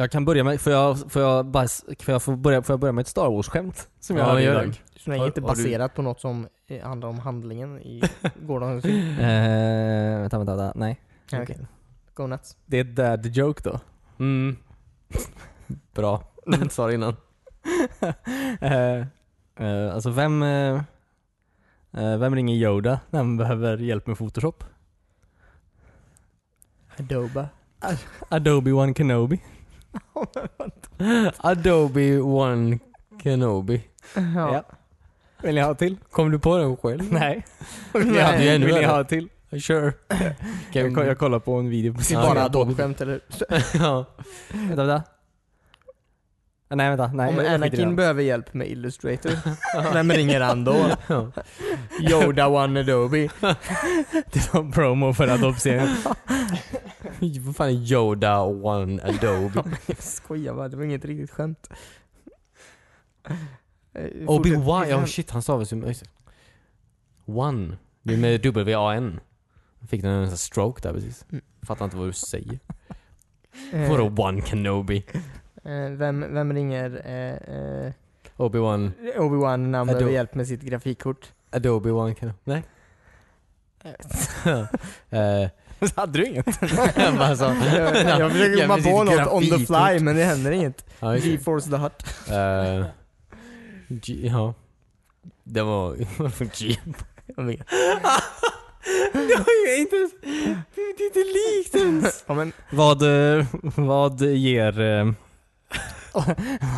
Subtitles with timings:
[0.00, 1.66] Jag kan börja med, får jag, får jag, bara,
[2.00, 3.88] får jag, få börja, får jag börja med ett Star Wars-skämt?
[4.00, 4.80] Som jag Ja, gör idag.
[5.04, 8.02] länge Har- inte har du- baserat på något som eh, handlar om handlingen i
[8.42, 9.18] gårdagens film.
[9.18, 10.72] Eh, vänta, vänta, vänta.
[10.78, 11.00] Nej.
[11.30, 11.58] Ja, okej.
[12.14, 12.56] Go nuts.
[12.66, 13.80] Det är dad joke då.
[14.18, 14.56] Mm.
[15.94, 16.22] Bra.
[16.46, 17.16] Du sa det innan.
[18.60, 19.06] eh,
[19.66, 20.80] eh, alltså vem, eh,
[21.92, 24.64] vem ringer Yoda när man behöver hjälp med Photoshop?
[26.98, 27.48] Adobe.
[28.28, 29.40] Adobe One Kenobi.
[31.36, 32.78] Adobe One
[33.22, 33.82] Kenobi.
[34.14, 34.54] Ja.
[34.54, 34.64] Ja.
[35.42, 35.96] Vill ni ha till?
[36.10, 37.12] Kom du på den själv?
[37.12, 37.46] Nej.
[37.92, 39.28] Hade ju ännu Vill ni ha till?
[39.62, 39.92] Sure.
[40.72, 42.44] Jag, jag kollar på en video på Det är bara.
[42.44, 43.20] Adobe-skämt eller?
[43.74, 44.04] ja.
[44.52, 45.02] Vänta, vänta.
[46.74, 47.28] Nej vänta, nej.
[47.28, 49.32] Om Anakin behöver hjälp med Illustrator,
[49.92, 50.86] vem ringer han då?
[52.00, 53.28] Yoda One Adobe.
[54.32, 55.96] Det var promo för Adobe-serien.
[57.40, 59.64] Vad fan är Yoda One Adobe?
[59.86, 61.70] Jag skojar bara, det var inget riktigt skämt.
[63.92, 65.76] Eh, Obi-Wan, ja shit han stavas ju...
[65.86, 66.10] just det.
[67.32, 67.76] One.
[68.02, 69.20] Det är med W-A-N.
[69.88, 71.24] Fick den en stroke där precis.
[71.32, 71.44] Mm.
[71.62, 72.58] Fattar inte vad du säger.
[73.72, 75.04] Eh, Vadå One Kenobi?
[75.64, 77.54] eh, vem, vem ringer eh,
[77.86, 77.92] eh,
[78.36, 81.32] Obi-Wan, Obi-Wan när han behöver hjälp med sitt grafikkort?
[81.50, 82.38] Adobe One Kenobi?
[82.44, 82.62] Nej?
[85.80, 86.46] Eh, Hade du inget?
[86.96, 87.44] jag bara så.
[87.44, 90.84] jag, jag försöker komma på något on the fly men det händer inget.
[91.00, 91.18] Ja, det.
[91.18, 92.04] GeForce the Hut.
[92.28, 92.86] Eh,
[93.88, 94.54] G- ja.
[95.44, 95.96] Det var...
[96.58, 96.76] G?
[97.36, 97.66] Jag vet.
[99.12, 100.12] Det var ju inte ens...
[100.74, 102.24] Det är inte likt ens.
[102.26, 103.02] Ja, men, Vad,
[103.38, 104.80] eh, vad ger...
[104.80, 105.12] eh,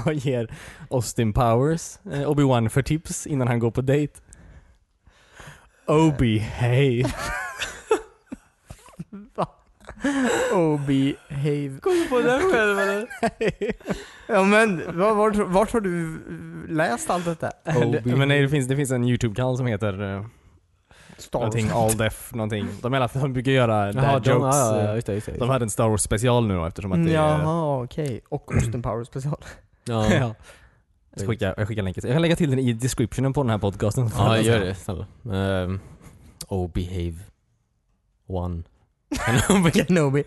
[0.05, 0.55] vad ger
[0.91, 4.13] Austin Powers eh, Obi-Wan för tips innan han går på dejt?
[5.87, 7.07] Obi, hej.
[10.55, 11.81] Obi Have.
[11.81, 13.07] Kom på den själv eller?
[14.29, 16.19] Ja men, vart, vart, vart har du
[16.69, 17.51] läst allt detta?
[17.77, 18.01] Obi.
[18.17, 20.25] Men nej, det finns, det finns en YouTube-kanal som heter eh,
[21.19, 22.67] Star någonting all deaf någonting.
[22.83, 24.57] De, är, alla- de brukar göra dad de, jokes.
[24.57, 25.39] ja, ja, eh, just det, just det.
[25.39, 27.15] De hade en Star Wars special nu då eftersom att det är...
[27.15, 28.21] Jaha, okej.
[28.29, 29.37] Och Austin Powers special.
[29.85, 30.35] Ja, ja.
[31.17, 32.03] Jag skickar, jag skickar länken.
[32.07, 34.11] Jag kan lägga till den i descriptionen på den här podcasten.
[34.17, 35.07] ja gör det snälla.
[35.23, 35.81] Um,
[36.49, 37.15] oh, behave.
[38.27, 38.63] One.
[39.17, 39.73] Kenobi.
[39.87, 40.25] Kenobi.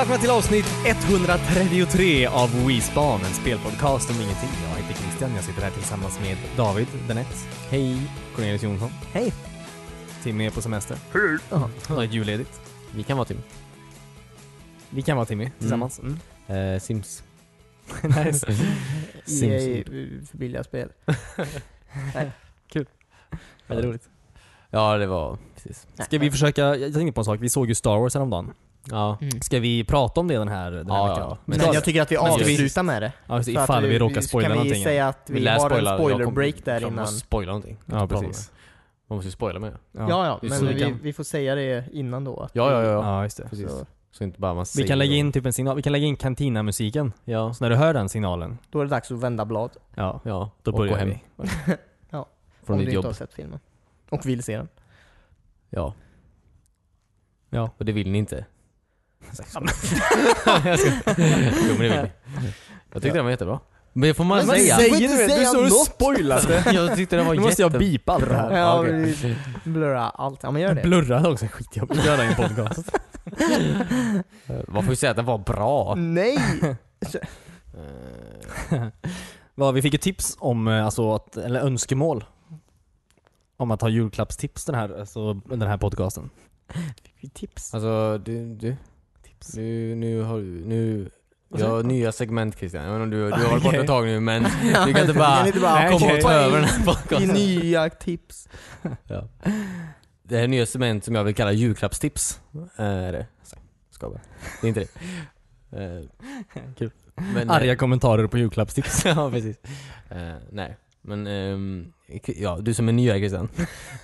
[0.00, 4.48] Välkomna till avsnitt 133 av WeSpan, en spelpodcast om ingenting.
[4.68, 7.46] Jag heter Christian, jag sitter här tillsammans med David Danett.
[7.70, 7.96] Hej!
[8.34, 8.90] Cornelius Jonsson.
[9.12, 9.32] Hej.
[10.22, 10.96] Timmy är på semester.
[11.50, 11.70] Jaha.
[11.88, 12.60] Han har julledigt.
[12.94, 13.38] Vi kan vara Tim.
[14.90, 16.00] Vi kan vara Timmy tillsammans.
[16.00, 16.74] Mm.
[16.74, 17.22] Eh, Sims.
[18.02, 18.46] nice.
[19.46, 19.84] EA
[20.30, 20.88] för billiga spel.
[23.66, 24.08] Väldigt roligt.
[24.70, 25.86] Ja, det var precis.
[26.04, 28.52] Ska vi försöka, jag tänkte på en sak, vi såg ju Star Wars häromdagen.
[28.90, 29.18] Ja.
[29.20, 29.40] Mm.
[29.40, 31.26] Ska vi prata om det den här, den här Ja, veckan?
[31.30, 31.38] ja.
[31.44, 33.12] Men Ska- jag tycker att vi Men ska vi- avslutar med det.
[33.26, 34.84] Ja, just det, Så att ifall vi råkar spoila Kan vi någonting.
[34.84, 35.76] säga att vi, lär har spoila.
[35.94, 36.94] en Jag spoiler break där Jag innan?
[36.94, 37.76] måste spoila någonting.
[37.86, 38.50] Ja, precis.
[39.10, 39.72] Man måste ju spoila med.
[39.92, 42.36] Ja, ja, Just men så vi, kan- vi får säga det innan då.
[42.40, 42.90] att Ja, ja, ja.
[42.92, 43.48] Ja, just det.
[43.48, 43.70] Precis.
[43.70, 46.06] Så, Så inte bara man Vi kan lägga in typ en signal, vi kan lägga
[46.06, 47.12] in Cantina-musiken.
[47.24, 47.54] Ja.
[47.54, 49.70] Så när du hör den signalen, då är det dags att vända blad.
[49.94, 50.50] ja, Ja.
[50.62, 51.08] då och börjar gå hem.
[51.08, 51.20] vi.
[52.62, 53.00] Från om ditt du jobb.
[53.00, 53.60] inte har sett filmen.
[54.10, 54.68] Och vill se den.
[55.70, 55.94] Ja.
[57.50, 57.70] Ja.
[57.78, 58.46] Och det vill ni inte.
[60.46, 60.78] jag.
[61.68, 62.10] Jo men det vill ni.
[62.92, 63.14] Jag tyckte Ja.
[63.14, 63.60] den var jättebra.
[63.92, 64.76] Men det får man Men vad säga.
[64.76, 65.40] säger du?
[65.40, 66.72] Du står och spoilat det.
[66.72, 68.58] jag tyckte den var Nu måste jag bipa allt det här.
[68.58, 70.42] Ja, vi blurra allt.
[70.42, 70.82] Ja men gör det.
[70.82, 72.96] Blurra också, skitjobbigt att göra i en podcast.
[74.68, 75.94] Man får ju säga att den var bra.
[75.94, 76.38] Nej!
[79.56, 82.24] Eh, vi fick ett tips om, eh, alltså, att, eller önskemål
[83.56, 86.30] om att ha julklappstips den här, alltså, den här podcasten.
[87.32, 87.74] Tips.
[87.74, 88.76] Alltså du, du,
[89.22, 89.54] Tips.
[89.54, 91.10] nu, nu har du, nu
[91.58, 92.84] jag har nya segment Christian.
[92.84, 94.42] Jag vet inte om du, du har varit borta ett tag nu men
[94.86, 97.28] du kan inte bara inte bara komma och ta över den här I podcasten.
[97.28, 98.48] nya tips.
[99.06, 99.28] Ja.
[100.22, 102.40] Det här är nya segment som jag vill kalla julklappstips.
[102.78, 103.26] Eh, Är det?
[103.90, 104.20] Ska bara.
[104.60, 104.88] Det är inte det.
[105.84, 106.02] Eh,
[106.78, 106.90] Kul.
[107.34, 109.04] Men, eh, Arga kommentarer på julklappstips.
[109.04, 109.56] ja, precis.
[110.08, 111.92] Eh, nej, men ehm,
[112.26, 113.48] ja, du som är ny här Christian.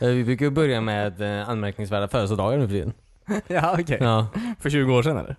[0.01, 2.93] Eh, vi brukar börja med uh, anmärkningsvärda födelsedagar nu för tiden.
[3.47, 3.99] ja, okej.
[4.01, 4.27] Ja.
[4.61, 5.37] För 20 år sedan eller?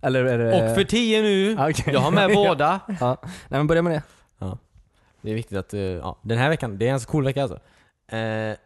[0.00, 0.70] Eller är det...
[0.70, 1.52] Och för 10 nu.
[1.52, 1.94] Ja, okej.
[1.94, 2.80] Jag har med båda.
[3.00, 3.16] Ja.
[3.22, 4.02] Nej men börja med det.
[5.22, 7.42] Det är viktigt att, eh, ja, den här veckan, det är en ganska cool vecka
[7.42, 7.58] alltså.
[8.16, 8.56] Eh,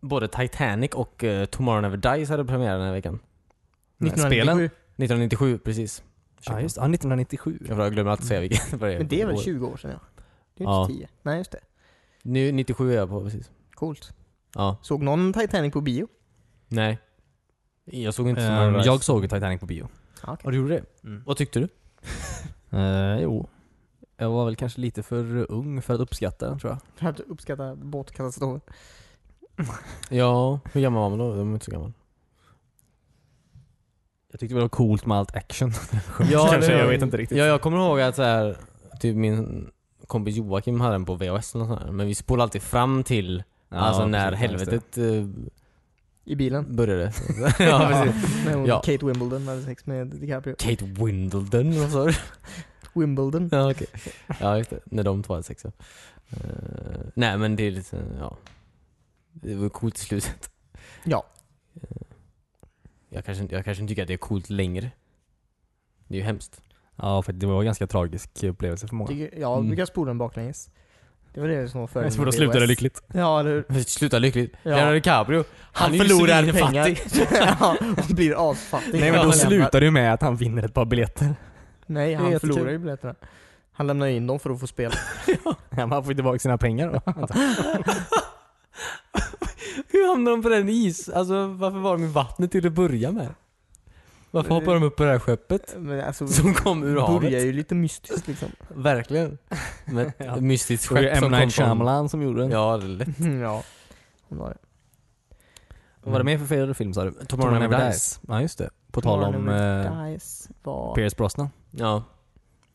[0.00, 3.18] både Titanic och uh, Tomorrow Never Dies hade premiär den här veckan.
[3.96, 4.18] Spelen?
[4.18, 4.64] 1997.
[4.64, 6.02] 1997, precis.
[6.46, 7.58] Ja just ja, 1997.
[7.68, 8.98] Jag glömmer alltid säga vilket vad det är.
[8.98, 9.40] Men det är väl år.
[9.40, 10.22] 20 år sedan ja.
[10.56, 10.82] Det är Ja.
[10.82, 11.08] inte 10.
[11.22, 11.60] Nej just det.
[12.22, 13.50] Nu, 97 är jag på precis.
[13.74, 14.14] Coolt.
[14.54, 14.76] Ja.
[14.82, 16.08] Såg någon Titanic på bio?
[16.68, 16.98] Nej.
[17.84, 18.86] Jag såg inte Sunrise.
[18.88, 19.88] jag såg Titanic på bio.
[20.26, 20.42] Ja, okej.
[20.44, 21.08] Ja, du gjorde det?
[21.08, 21.22] Mm.
[21.26, 21.68] Vad tyckte du?
[22.78, 23.48] Eh, jo.
[24.16, 26.78] Jag var väl kanske lite för ung för att uppskatta den tror jag.
[26.94, 28.60] För att uppskatta båtkatastrofer.
[30.10, 31.36] Ja, hur gammal var man då?
[31.36, 31.92] Jag var inte så gammal.
[34.30, 35.72] Jag tyckte det var coolt med allt action.
[36.30, 37.38] Ja, kanske, jag vet inte riktigt.
[37.38, 38.56] Ja, jag kommer ihåg att så här,
[39.00, 39.70] typ min
[40.06, 41.92] kompis Joakim hade den på VHS sånt här.
[41.92, 45.04] Men vi spolade alltid fram till Ja, alltså när helvetet eh,
[46.24, 46.76] I bilen.
[46.76, 47.12] började.
[47.58, 48.44] ja, precis.
[48.44, 48.82] När hon, Ja.
[48.84, 50.54] Kate Wimbledon hade sex med DiCaprio.
[50.58, 52.12] Kate Wimbledon, vad sa du?
[53.00, 53.48] Wimbledon.
[53.52, 53.86] Ja, okej.
[54.40, 54.80] Ja, just det.
[54.84, 55.70] När de två hade sex, ja.
[56.30, 58.36] Eh, nej, men det är lite, ja.
[59.32, 60.50] Det var coolt i slutet.
[61.04, 61.26] Ja.
[63.08, 64.90] Jag kanske, jag kanske inte tycker att det är coolt längre.
[66.08, 66.62] Det är ju hemskt.
[66.96, 69.08] Ja, för det var en ganska tragisk upplevelse för många.
[69.08, 69.70] Tycker, ja, Mm.
[69.70, 70.70] vi kan spola den baklänges.
[71.34, 73.02] Det var det som var fördelen Så då med slutade lyckligt.
[73.14, 73.82] Ja, eller hur?
[73.82, 74.54] Sluta lyckligt.
[74.62, 74.70] Ja.
[74.70, 76.88] Leonardo DiCaprio, Han, han, förlorar pengar.
[77.60, 77.76] ja,
[78.08, 79.00] och blir asfattig.
[79.00, 81.34] Nej men Han då slutar det ju med att han vinner ett par biljetter.
[81.86, 82.52] Nej, han jättekul.
[82.52, 83.14] förlorar ju biljetterna.
[83.72, 84.94] Han lämnar in dem för att få spela.
[85.44, 87.26] Ja, men han får ju tillbaka sina pengar då.
[89.88, 91.08] Hur hamnade de på den is?
[91.08, 93.28] Alltså varför var de i vattnet till att börja med?
[94.34, 95.74] Varför hoppade de upp på det här skeppet?
[95.78, 97.32] Men alltså, Som kom ur börjar havet?
[97.32, 98.48] ju lite mystiskt liksom.
[98.68, 99.38] Verkligen.
[99.84, 100.36] Med ett Ja.
[100.36, 101.20] mystiskt Det var ju skepp M.
[101.22, 101.66] som kom Night från...
[101.66, 102.50] Shyamalan som gjorde den.
[102.50, 103.08] Ja, det är lätt.
[103.42, 103.62] ja,
[104.28, 104.56] hon var det.
[106.02, 107.10] Vad var det mer för fel film sa du?
[107.12, 108.20] Tomorrow Never Dies.
[108.28, 108.70] Ja just det.
[108.92, 110.94] På tal om eh, Dies var...
[110.94, 111.48] Pierce Brosnan.
[111.70, 112.02] Ja.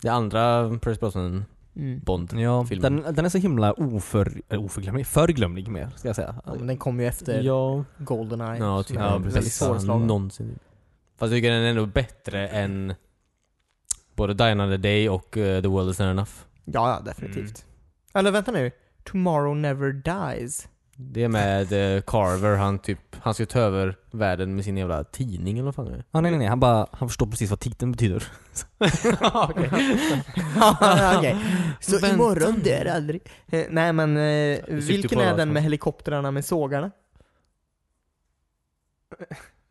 [0.02, 1.46] Det andra Pierce Brosnan
[1.76, 2.00] Mm.
[2.00, 2.34] Bond.
[2.34, 3.02] Ja, Filmen.
[3.04, 6.36] den, den är så himla oför, äh, oförglömlig, förglömlig mer ska jag säga.
[6.46, 7.84] Ja, men den kom ju efter Ja.
[7.98, 8.58] Goldeneye.
[8.60, 8.98] Ja, som typ.
[8.98, 9.56] är Ja, väldigt precis.
[9.58, 10.08] svårslagen.
[10.08, 10.60] Någonsin.
[11.18, 12.94] Fast jag tycker den är ändå bättre än
[14.16, 16.32] både Die Another Day och eh, The World Is Not Enough.
[16.66, 17.66] Ja, ja, definitivt.
[18.14, 18.72] Eller vänta nu.
[19.04, 20.68] Tomorrow Never Dies.
[21.00, 25.04] Det är med eh, Carver, han typ, han ska ta över världen med sin jävla
[25.04, 26.04] tidning eller vad fan det är.
[26.12, 28.24] Ja, nej nej nej, han bara, han förstår precis vad titeln betyder.
[31.18, 31.38] Okej.
[31.80, 33.22] Så Vänta imorgon dör aldrig.
[33.48, 36.92] Eh, nej men, eh, vilken på är den med helikoptrarna med sågarna?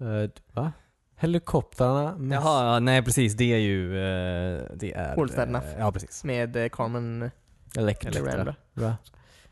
[0.01, 0.73] Uh, va?
[1.17, 2.37] Helikoptrarna med...
[2.37, 5.21] Jaha, ja, nej precis, det är ju, eh, det är...
[5.23, 5.67] All Enough.
[5.67, 6.25] eh, Ja precis.
[6.25, 7.31] Med eh, Carmen
[7.79, 8.23] Elektra.
[8.23, 8.55] Miranda.
[8.75, 8.97] Va?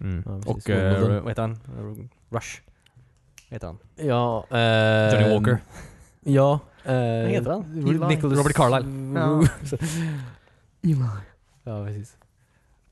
[0.01, 0.23] Mm.
[0.27, 0.65] Ja, precis.
[0.67, 1.59] och, eh, vad heter han?
[2.31, 2.61] Rush.
[3.49, 3.79] Heter han?
[3.97, 5.59] Ja, eh, Johnny Walker.
[6.21, 6.61] Ja.
[6.85, 7.65] Eh, Vad heter han?
[7.89, 7.99] Eli.
[7.99, 8.39] Nicholas...
[8.39, 9.19] Robert Carlyle.
[9.21, 9.43] Ja.
[11.65, 12.17] ja, precis.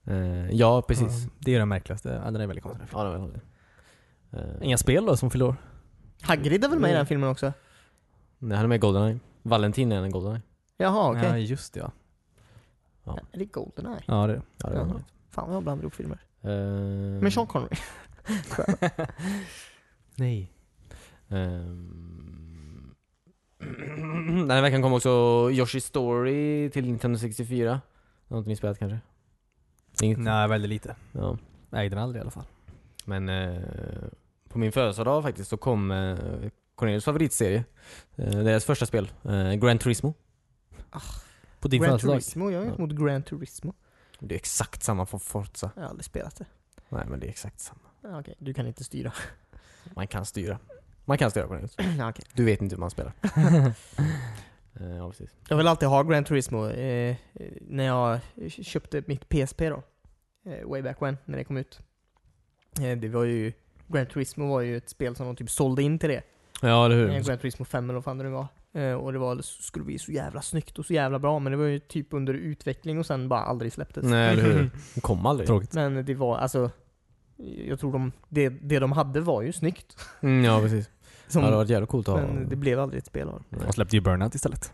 [0.07, 1.25] Eh, ja, precis.
[1.25, 2.87] Ja, det är den märkligaste, ja, den är väldigt konstig.
[2.93, 3.41] Ja, det var det.
[4.39, 5.57] Eh, Inga spel då som fyller år?
[6.23, 7.53] Hagrid är väl med i den filmen också?
[8.43, 9.19] Nej, han är med i Goldeneye.
[9.43, 10.43] Valentin är en Goldeneye.
[10.77, 11.25] Jaha, okej.
[11.25, 11.91] Ja just det, ja.
[13.05, 13.19] Ja.
[13.33, 14.03] Är det Goldeneye?
[14.07, 14.43] Ja det är det.
[14.63, 15.03] Ja, det var Jaha.
[15.31, 16.19] Fan vad jag blandar ihop filmer.
[16.43, 16.51] Eh,
[17.23, 17.77] Med Sean Connery.
[20.17, 20.53] Nej.
[21.29, 22.95] Ehm,
[24.39, 27.81] Den här veckan kom också Yoshi Story till Nintendo 64.
[28.29, 28.99] Har inte ni spelat kanske?
[30.03, 30.19] Inget?
[30.19, 30.97] Nej, väldigt lite.
[31.13, 31.39] Ja.
[31.71, 32.45] Nej, den aldrig i alla fall.
[33.05, 33.63] Men eh,
[34.49, 36.17] på min födelsedag faktiskt så kom eh,
[36.75, 37.65] Cornelius favoritserie.
[38.17, 40.15] Eh, deras första spel, eh, Gran Turismo.
[41.61, 41.99] På din Gran?
[41.99, 42.75] Turismo, jag har Ja.
[42.79, 43.75] mot Gran Turismo.
[44.19, 45.71] Det är exakt samma från Forza.
[45.75, 46.45] Jag har aldrig spelat det.
[46.89, 48.19] Nej men det är exakt samma.
[48.21, 49.13] Okej, du kan inte styra.
[49.95, 50.59] Man kan styra.
[51.05, 51.77] Man kan styra Cornelius.
[52.11, 52.25] okej.
[52.33, 53.13] Du vet inte hur man spelar.
[54.81, 55.31] Eh, ja precis.
[55.49, 56.69] Jag vill alltid ha Gran Turismo.
[56.69, 57.17] Eh,
[57.61, 59.83] när jag köpte mitt PSP då.
[60.51, 61.81] Eh, way back when, när det kom ut.
[62.81, 63.53] Eh, det var ju...
[63.87, 66.23] Gran Turismo var ju ett spel som de typ sålde in till det.
[66.63, 67.09] Ja eller hur?
[67.23, 68.47] Gran Turismo 5 eller vad fan det nu var.
[68.75, 71.59] Eh, och det var, skulle bli så jävla snyggt och så jävla bra, men det
[71.59, 74.05] var ju typ under utveckling och sen bara aldrig släpptes.
[74.05, 74.71] Nej eller hur?
[74.95, 75.47] Det kom aldrig.
[75.47, 75.75] Tråkigt.
[75.75, 76.71] Men det var alltså...
[77.69, 79.97] Jag tror de, det, det de hade var ju snyggt.
[80.21, 80.91] Mm, ja precis.
[81.29, 82.27] Som, Ja, det hade varit jävligt coolt att ha.
[82.27, 83.57] men det blev aldrig ett spel av det.
[83.67, 84.73] De släppte ju Burnout istället.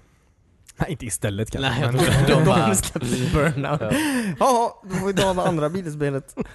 [0.80, 1.70] Nej, inte istället kanske.
[1.70, 2.74] Nej, jag men- De, de bara...
[2.74, 3.80] släppte Burnout.
[3.80, 3.90] Ja.
[4.38, 6.36] Jaha, då får vi ta det andra bilspelet.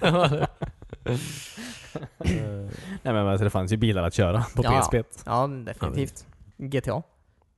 [2.18, 2.68] Nej
[3.02, 4.80] men alltså, det fanns ju bilar att köra på Ja.
[4.80, 4.94] PSP.
[5.26, 6.26] Ja, definitivt.
[6.56, 7.02] GTA.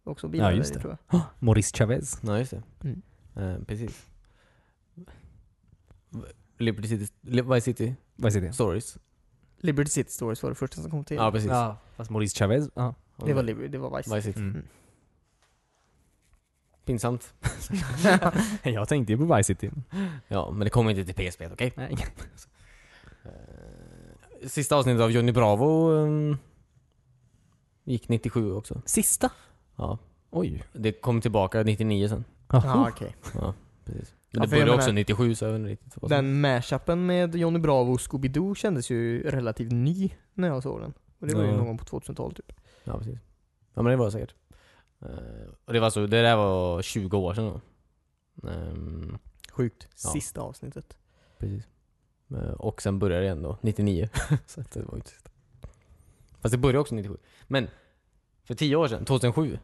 [0.05, 0.81] Också bilar, Ja, just det.
[0.81, 1.21] tror jag.
[1.39, 2.21] Maurice Chavez.
[2.23, 2.63] Ja just det.
[2.85, 3.03] Mm.
[3.37, 4.07] Eh, precis.
[6.59, 8.53] Liberty City, Vice City heter det?
[8.53, 8.99] Stories.
[9.59, 11.17] Liberty City Stories var det första som kom till.
[11.17, 11.51] Ja precis.
[11.51, 12.95] Ja, fast Maurice Chavez, ja.
[13.17, 14.15] det var Liberty, det var Vice.
[14.15, 14.41] Vice City.
[14.41, 14.63] Mm.
[16.85, 17.35] Pinsamt.
[18.63, 19.71] Jag tänkte ju på Vice City.
[20.29, 21.73] Ja, men det kommer inte till PSP, okej?
[21.77, 21.97] Nej.
[24.47, 26.37] Sista avsnittet av Johnny Bravo ehm,
[27.85, 28.83] gick 97 också.
[28.85, 29.31] Sista?
[29.77, 29.99] Ja.
[30.31, 30.65] Oj.
[30.73, 32.25] Det kom tillbaka 99 sen.
[32.53, 33.17] Ja, okej.
[33.85, 34.15] Precis.
[34.31, 36.11] Ja, Men det för jag började menar- också 97 så jag vet inte riktigt vad
[36.11, 40.81] som- Den mashupen med Johnny Bravo och Scooby-Doo kändes ju relativt ny när jag såg
[40.81, 40.93] den.
[41.19, 41.57] Och det var ju Ja.
[41.57, 42.53] någon gång på 2000-talet typ.
[42.85, 43.19] Ja precis.
[43.75, 44.35] Ja men det var det säkert.
[45.03, 45.09] Eh,
[45.65, 47.61] och det var så, det där var 20 år sedan då.
[48.49, 49.19] Ehm,
[49.53, 49.89] Sjukt.
[50.05, 50.11] Ja.
[50.11, 50.97] Sista avsnittet.
[51.39, 51.65] precis.
[52.31, 54.09] Eh, och sen började det igen då, 99.
[54.47, 55.11] så det var inte.
[56.41, 57.17] Fast det började också 97.
[57.47, 57.69] Men,
[58.45, 59.59] för 10 år sedan, 2007.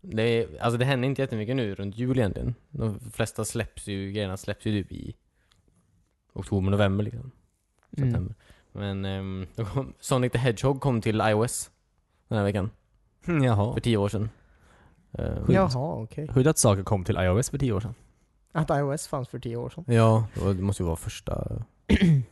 [0.00, 2.54] Det, alltså det händer inte jättemycket nu runt jul egentligen.
[2.70, 5.16] De flesta släpps ju, grejerna släpps ju typ i
[6.32, 7.30] oktober, november liksom.
[7.96, 8.10] Mm.
[8.10, 8.34] September.
[8.72, 11.70] Men ehm, då kom, Sonic the Hedgehog kom till iOS
[12.28, 12.70] den här veckan.
[13.26, 13.74] Jaha.
[13.74, 14.28] För 10 år sedan.
[15.12, 16.28] Eh, Jaha, okej.
[16.34, 17.94] Hur att saker kom till iOS för tio år sedan.
[18.52, 19.84] Att iOS fanns för 10 år sedan.
[19.86, 21.62] Ja, det måste ju vara första...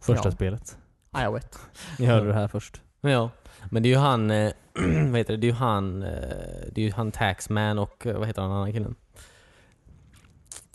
[0.00, 0.32] Första Ja.
[0.32, 0.78] spelet.
[1.16, 1.42] iOS.
[1.98, 2.80] Ni hörde det här först.
[3.00, 3.30] Ja,
[3.70, 4.52] men det är ju han, eh,
[5.10, 6.08] vad heter det, det är ju han, eh,
[6.72, 8.94] det är ju han Taxman och, eh, vad heter han andra killen?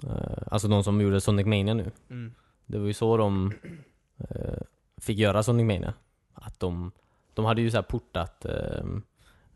[0.04, 1.92] Eh, alltså de som gjorde Sonic Mania nu.
[2.66, 3.54] Det var ju så de
[4.18, 4.62] eh,
[4.98, 5.94] fick göra Sonic Mania.
[6.34, 6.92] Att de,
[7.34, 8.84] de hade ju så här portat, eh,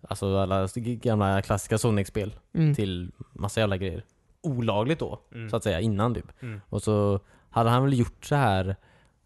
[0.02, 2.76] alltså alla gamla klassiska Sonic-spel Mm.
[2.76, 4.04] till massa jävla grejer.
[4.42, 5.50] Olagligt då, Mm.
[5.50, 6.42] så att säga, innan typ.
[6.42, 6.62] Mm.
[6.70, 7.20] Och så
[7.58, 8.76] hade han väl gjort så här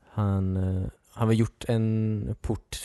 [0.09, 2.77] han, eh, han väl gjort en port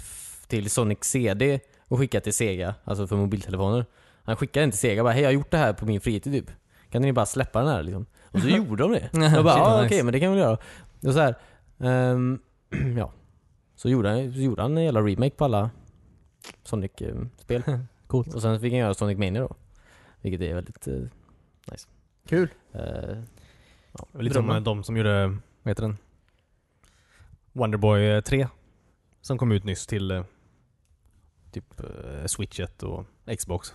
[0.46, 3.86] till Sonic CD och skickat till Sega, alltså för mobiltelefoner.
[4.22, 6.50] Han skickade till Sega bara hej jag har gjort det här på min fritid typ.
[6.90, 8.06] Kan ni bara släppa den här liksom?
[8.22, 9.10] Och så gjorde de det.
[9.34, 10.04] Jag bara vad okej nice.
[10.04, 10.58] men det kan vi göra.
[11.02, 11.34] Och så här,
[11.78, 12.38] ehm,
[12.98, 13.12] ja.
[13.76, 15.70] Så gjorde, han, så gjorde han en jävla remake på alla
[16.62, 17.62] Sonic-spel.
[18.06, 18.34] Coolt.
[18.34, 19.54] Och sen fick han göra Sonic Mania då.
[20.20, 20.94] Vilket är väldigt eh,
[22.28, 22.48] Kul.
[24.14, 25.26] Eh, Lite som eh, de som gjorde,
[25.62, 25.96] vad heter den?
[27.52, 28.48] Wonderboy eh, 3.
[29.20, 30.24] Som kom ut nyss till eh,
[31.52, 33.04] typ eh, Switchet och
[33.38, 33.74] Xbox.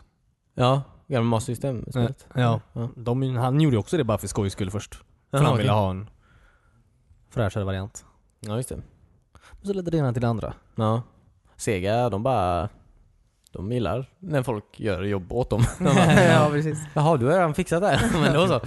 [0.53, 2.27] Ja, gamla Master System-spelet.
[2.35, 2.61] Ja.
[2.73, 2.89] Ja.
[2.95, 4.93] De, han gjorde ju också det bara för skojs skull först.
[4.95, 6.09] För Jaha, han ville ha en
[7.29, 8.05] fräschare variant.
[8.39, 8.75] Ja, just det.
[9.51, 10.53] Men så ledde det ena till det andra.
[10.75, 11.01] Ja.
[11.55, 12.69] Sega, de bara...
[13.51, 15.63] De gillar när folk gör jobb åt dem.
[15.77, 16.79] De bara, ja, precis.
[16.93, 18.21] Jaha, du har redan fixat det här.
[18.21, 18.61] Men då så.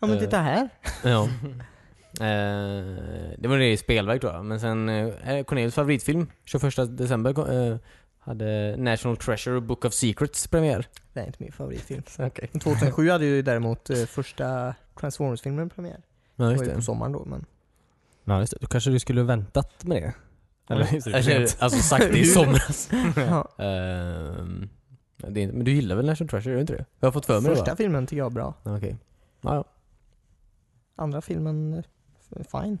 [0.00, 0.22] Ja men Eh.
[0.22, 0.68] titta här.
[1.04, 1.28] Ja.
[2.20, 4.44] Eh, det var det i spelverk tror jag.
[4.44, 7.78] Men sen, eh, Cornelius favoritfilm, 21 december,
[8.18, 10.86] hade National Treasure och Book of Secrets premiär.
[11.12, 12.02] Det är inte min favoritfilm.
[12.18, 12.48] Okej.
[12.62, 16.00] 2007 hade ju däremot första Transformers-filmen premiär.
[16.36, 16.76] Ja, Det just var ju det.
[16.76, 17.44] på sommaren då men...
[18.24, 18.58] Ja just det.
[18.60, 20.12] Då kanske du skulle väntat med det.
[20.74, 22.90] Eller det, alltså sagt det i somras.
[23.16, 23.64] Ja.
[23.64, 24.68] Ehm,
[25.16, 26.84] det är, inte- men du gillar väl National Treasure, gör du inte det?
[27.00, 27.76] Jag har fått för mig Första det va?
[27.76, 28.54] filmen tycker jag är bra.
[28.62, 28.96] Okej.
[29.40, 29.64] Ja, ja.
[31.00, 31.74] Andra filmen,
[32.36, 32.78] eh, fine.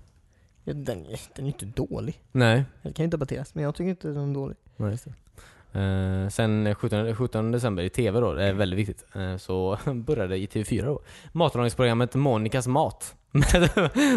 [0.64, 2.22] Den, är- den är inte dålig.
[2.32, 2.64] Nej.
[2.82, 4.56] Det kan ju debatteras, men jag tycker inte den är dålig.
[4.76, 5.80] Nej, just det.
[5.80, 10.36] Eh, sen 17, 17 december i TV då, det är väldigt viktigt, eh, så började
[10.36, 11.00] i TV4 då.
[11.32, 13.14] Matlagningsprogrammet Monikas mat.
[13.30, 13.70] Med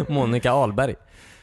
[0.10, 0.96] Monica Ahlberg.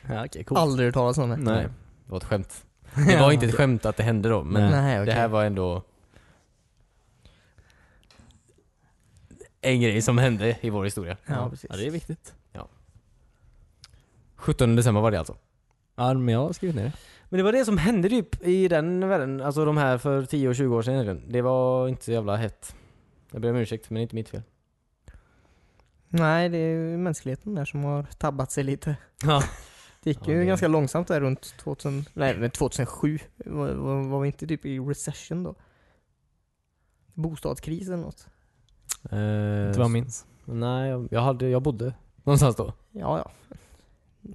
[0.08, 0.60] Ja, okej, coolt.
[0.60, 1.36] Aldrig hört talas om det.
[1.36, 1.62] Nej,
[2.04, 2.64] det var ett skämt.
[3.08, 5.06] Det var inte ett skämt att det hände då, men Nej, okej.
[5.06, 5.82] det här var ändå
[9.60, 11.16] en grej som hände i vår historia.
[11.26, 11.66] Ja, precis.
[11.70, 12.34] Ja, det är viktigt.
[14.40, 15.36] 17 december var det alltså.
[15.96, 16.92] Ja, men jag har skrivit ner det.
[17.28, 20.48] Men det var det som hände typ i den världen, alltså de här för 10
[20.48, 21.32] och 20 år sedan egentligen.
[21.32, 22.74] Det var inte så jävla hett.
[23.32, 24.42] Jag ber om ursäkt, men det är inte mitt fel.
[26.08, 28.96] Nej, det är ju mänskligheten där som har tabbat sig lite.
[29.24, 29.42] Ja.
[30.02, 33.18] Det gick Ja, ju det- ganska långsamt där runt 2000, nej, men 2007.
[33.36, 35.54] Var, var, var vi inte typ i recession då?
[37.14, 38.26] Bostadskris eller något?
[39.10, 40.26] Eh, Inte vad jag minns.
[40.44, 41.94] Nej, jag, jag, hade, jag bodde
[42.24, 42.72] någonstans då.
[42.90, 43.30] Ja, ja.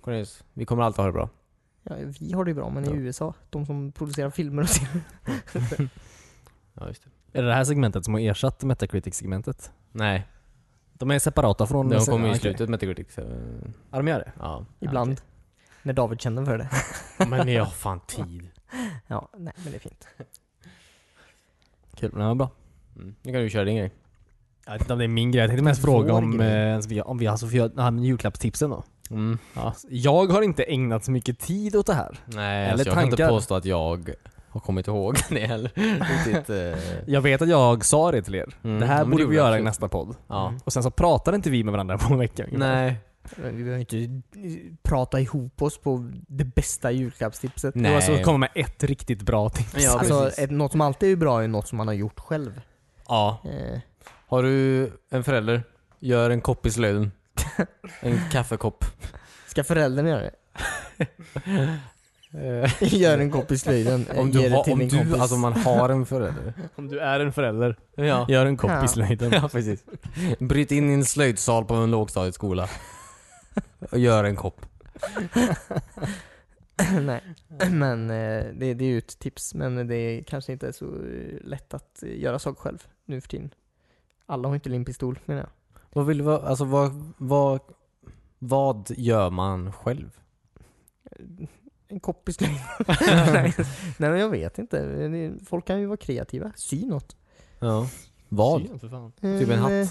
[0.01, 1.29] Cornelius, vi kommer alltid ha det bra.
[1.83, 2.91] ja vi har det ju bra, men Ja.
[2.91, 5.01] i USA, de som producerar filmer och serier.
[6.79, 7.39] Ja, just det.
[7.39, 9.71] Är det det här segmentet som har ersatt Metacritic-segmentet?
[9.91, 10.27] Nej,
[10.93, 11.89] De är separata från...
[11.89, 13.13] de kommer i slutet med Metacritic.
[13.13, 13.21] så,
[13.91, 14.31] Ja, de gör det?
[14.39, 14.65] Ja.
[14.79, 15.21] Ibland.
[15.83, 16.69] När David känner för det.
[17.29, 18.49] Men jag har fan tid.
[19.07, 20.07] Ja, nej men det är fint.
[21.95, 22.49] Kul, men det var bra.
[22.95, 23.15] Mm.
[23.21, 23.91] Nu kan du köra din grej.
[24.65, 25.41] Jag vet inte om det är min grej.
[25.41, 28.83] Jag tänkte mest fråga om, eh, vi, om vi alltså får göra med julklappstipsen då.
[29.09, 29.37] Mm.
[29.53, 29.73] Ja.
[29.89, 32.19] Jag har inte ägnat så mycket tid åt det här.
[32.25, 33.33] Nej, Eller alltså, jag kan inte tankar.
[33.33, 34.13] påstå att jag
[34.49, 35.71] har kommit ihåg det heller.
[36.25, 38.53] Riktigt, eh, Jag vet att jag sa det till er.
[38.63, 40.15] Mm, Det här ja, borde det vi göra i nästa podd.
[40.27, 40.53] ja.
[40.63, 42.75] Och sen så pratade inte vi med varandra på en vecka ungefär.
[42.75, 42.95] Nej.
[43.37, 44.21] Vi behöver inte
[44.83, 47.73] prata ihop oss på det bästa julklappstipset.
[47.73, 47.93] Det Nej.
[47.93, 49.83] var så komma med ett riktigt bra tips.
[49.83, 52.61] Ja, alltså, ett, något som alltid är bra är något som man har gjort själv.
[53.07, 53.41] Ja.
[53.45, 53.79] Eh,
[54.27, 55.63] Har du en förälder,
[55.99, 57.11] gör en kopp i slöjden.
[57.99, 58.85] En kaffekopp.
[59.47, 60.31] ska föräldern göra det?
[62.79, 64.05] Gör en kopp i slöjden.
[64.17, 65.13] om du, det har, om du, kompis.
[65.21, 66.53] alltså man har en förälder.
[66.75, 68.25] Om du är en förälder, Ja.
[68.29, 68.85] gör en kopp Ja.
[68.85, 69.31] i slöjden.
[69.31, 69.83] ja, precis.
[70.39, 72.69] Bryt in i en slöjdsal på en lågstadieskola.
[73.91, 74.65] Och gör en kopp.
[77.01, 77.21] Nej,
[77.71, 79.53] men eh, det, det är ju ett tips.
[79.53, 83.21] Men det är kanske inte är så eh, lätt att eh, göra saker själv nu
[83.21, 83.53] för tiden.
[84.25, 85.49] Alla har inte limpistol menar jag.
[85.95, 87.59] Vad vill du vara, alltså vad, vad,
[88.39, 90.19] vad gör man själv?
[91.87, 91.99] En
[92.33, 92.57] slöjden.
[93.33, 93.53] Nej,
[93.97, 95.33] nej men jag vet inte.
[95.45, 96.51] Folk kan ju vara kreativa.
[96.55, 97.15] Sy något.
[97.59, 97.87] Ja.
[98.29, 98.61] Vad?
[98.61, 99.11] Syn, för fan.
[99.11, 99.71] Typ en hatt?
[99.71, 99.87] eh,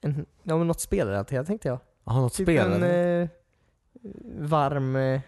[0.00, 1.78] En, ja men något spelrelaterat tänkte jag.
[2.04, 2.86] Har något Typ spelare?
[2.86, 3.28] en eh,
[4.48, 5.20] varm eh,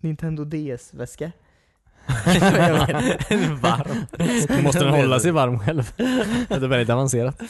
[0.00, 1.32] Nintendo DS-väska.
[3.60, 4.06] Varm.
[4.64, 5.92] Måste den hålla sig varm själv.
[6.48, 7.42] Det är väldigt avancerat.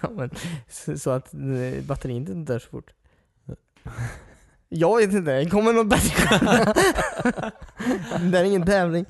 [0.00, 0.30] Ja, men,
[0.68, 1.40] så, så att eh,
[1.86, 2.90] batteriet inte dör så fort.
[4.68, 6.38] Jag vet inte, kommer något bättre?
[8.30, 9.04] det är ingen tävling.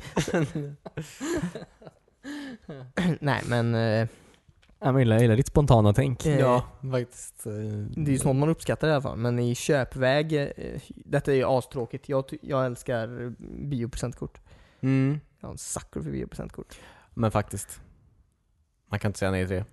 [3.21, 4.09] Nej men, eh,
[4.81, 6.26] Jag gillar, jag gillar ditt spontana tänk.
[6.26, 7.47] eh, Ja, faktiskt.
[7.47, 7.52] eh,
[7.97, 9.16] det är ju sånt man uppskattar i alla fall.
[9.16, 10.49] Men i köpväg, eh,
[10.88, 12.09] detta är ju astråkigt.
[12.09, 13.33] Jag, ty- jag älskar
[13.69, 14.38] biopresentkort.
[14.85, 15.21] Mm.
[15.41, 16.79] Jag är en sucker för biopresentkort.
[17.14, 17.81] Men faktiskt.
[18.91, 19.64] Man kan inte säga nej till det.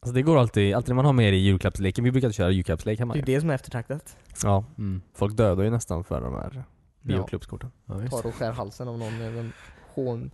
[0.00, 2.04] Alltså det går alltid, alltid när man har med det i julklappsleken.
[2.04, 3.14] Vi brukar köra julklappslek hemma.
[3.14, 4.16] Det är ju det som är eftertraktat.
[4.42, 4.64] Ja.
[4.78, 5.02] Mm.
[5.14, 6.64] Folk dödar ju nästan för de här
[7.00, 7.70] bioklubbskorten.
[7.86, 8.12] Ja, visst.
[8.22, 9.52] tar och skär halsen av någon med en
[9.94, 10.30] hån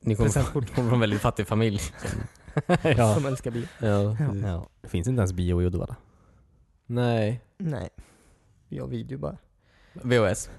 [0.00, 1.80] Ni kommer från en väldigt fattig familj.
[2.82, 3.14] ja.
[3.14, 3.66] som älskar bio.
[3.80, 4.16] Ja, Ja.
[4.18, 4.42] precis.
[4.44, 4.68] ja.
[4.82, 5.96] Det finns inte ens bio i Uddevalla.
[6.86, 7.40] Nej.
[7.58, 7.88] Nej.
[8.68, 9.36] Vi har video bara.
[9.92, 10.50] VHS.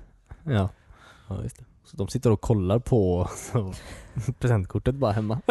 [0.43, 0.69] Ja.
[1.29, 1.65] Ja, just det.
[1.93, 3.73] Så de sitter och kollar på så,
[4.39, 5.41] presentkortet bara hemma.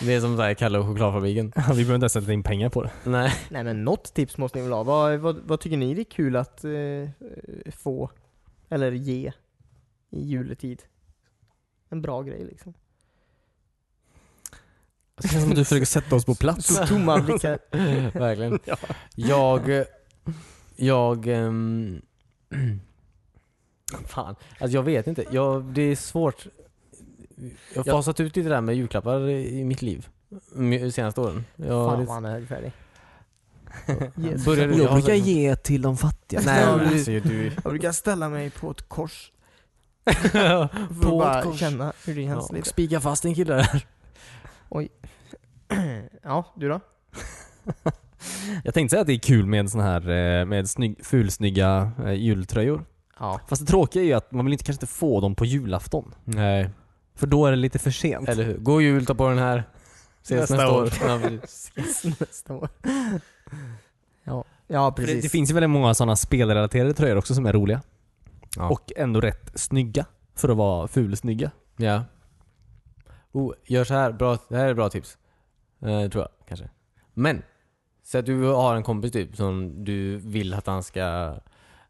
[0.00, 1.52] Det är som såhär Kalle och chokladfabriken.
[1.56, 2.90] Vi behöver inte ens sätta in pengar på det.
[3.04, 3.32] Nej.
[3.48, 4.82] Nej men något tips måste ni väl ha.
[4.82, 6.70] Vad, vad, vad tycker ni det är kul att eh,
[7.70, 8.10] få,
[8.68, 9.32] eller ge,
[10.10, 10.82] i juletid?
[11.88, 12.74] En bra grej liksom.
[15.22, 16.66] Det känns som att du försöker sätta oss på plats.
[16.66, 17.58] Så tomma blickar.
[18.18, 18.58] Verkligen.
[18.64, 18.76] Ja.
[19.14, 19.84] Jag...
[20.76, 21.26] Jag...
[21.26, 22.02] ehm,
[24.06, 24.36] fan.
[24.60, 25.24] Alltså jag vet inte.
[25.30, 26.46] Jag, det är svårt.
[27.74, 27.92] Jag har Ja.
[27.92, 30.08] fasat ut lite där med julklappar i mitt liv.
[30.54, 31.44] De senaste åren.
[31.56, 32.72] Jag, Fan vad han är högfärdig.
[34.16, 34.44] Jesus.
[34.44, 36.40] Började- Jag har brukar ge till de fattiga.
[36.44, 37.44] Nej, Ja, du- alltså, du...
[37.64, 39.32] Jag brukar ställa mig på ett kors.
[40.04, 41.58] På att ett bara kors.
[41.60, 42.68] känna hur det Ja, känns och lite.
[42.68, 43.86] spika fast en kille där.
[46.22, 46.80] Ja, du då?
[48.64, 52.12] Jag tänkte säga att det är kul med såna här eh, med snygg, fulsnygga eh,
[52.12, 52.84] jultröjor.
[53.18, 53.40] Ja.
[53.48, 56.14] Fast det tråkiga är ju att man vill inte, kanske inte få dem på julafton.
[56.24, 56.70] Nej.
[57.14, 58.28] För då är det lite för sent.
[58.28, 58.58] Eller hur?
[58.58, 59.64] God jul, ta på den här.
[60.22, 60.82] Ses Nästa nästa, år.
[60.82, 60.90] år.
[61.02, 61.38] Ja.
[61.44, 62.68] Ses nästa år.
[64.24, 65.14] Ja, ja precis.
[65.14, 67.82] det, det finns ju väldigt många sådana spelrelaterade tröjor också som är roliga.
[68.56, 68.68] Ja.
[68.68, 70.06] Och ändå rätt snygga.
[70.34, 71.50] För att vara fulsnygga.
[71.76, 72.04] Ja.
[73.32, 74.12] Oh, gör så här.
[74.12, 75.18] Bra, det här är bra tips.
[75.82, 76.70] Eh, tror jag, kanske.
[77.14, 77.42] Men.
[78.04, 81.00] Så att du har en kompis typ som du vill att han ska,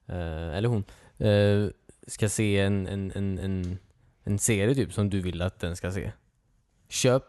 [0.07, 0.85] eh, eller hon,
[1.29, 1.69] eh,
[2.07, 3.79] ska se en, en, en, en,
[4.25, 6.13] en serie typ som du vill att den ska se.
[6.89, 7.25] Köp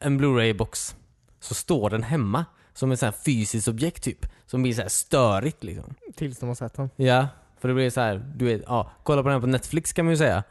[0.00, 0.96] en Blu-ray-box.
[1.40, 2.44] Så står den hemma.
[2.76, 4.26] Som ett här fysiskt objekt typ.
[4.46, 5.94] Som blir så här störigt liksom.
[6.14, 6.90] Tills de har sett den.
[6.96, 7.28] Ja,
[7.60, 10.12] för det blir så här, du vet, ja, kolla på den på Netflix kan man
[10.12, 10.42] ju säga.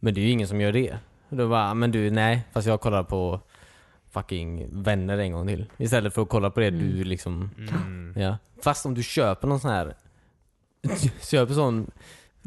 [0.00, 0.98] Men det är ju ingen som gör det.
[1.28, 3.40] Och Då bara, men du, nej, fast jag kollar på
[4.10, 5.66] fucking vänner en gång till.
[5.78, 6.80] Istället för att kolla på det Mm.
[6.80, 7.50] du liksom,
[8.16, 8.38] ja.
[8.62, 9.94] Fast om du köper någon sån här,
[11.30, 11.90] köper sån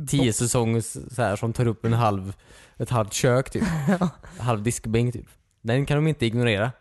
[0.08, 2.36] 10 säsongs så här som tar upp en halv,
[2.78, 3.63] ett halvt kök typ.
[4.39, 5.28] halv diskbänk typ.
[5.62, 6.71] Den kan de inte ignorera.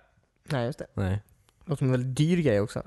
[0.48, 0.86] Nej, just det.
[0.94, 1.22] Nej.
[1.64, 2.82] Låter som en väldigt dyr grej också.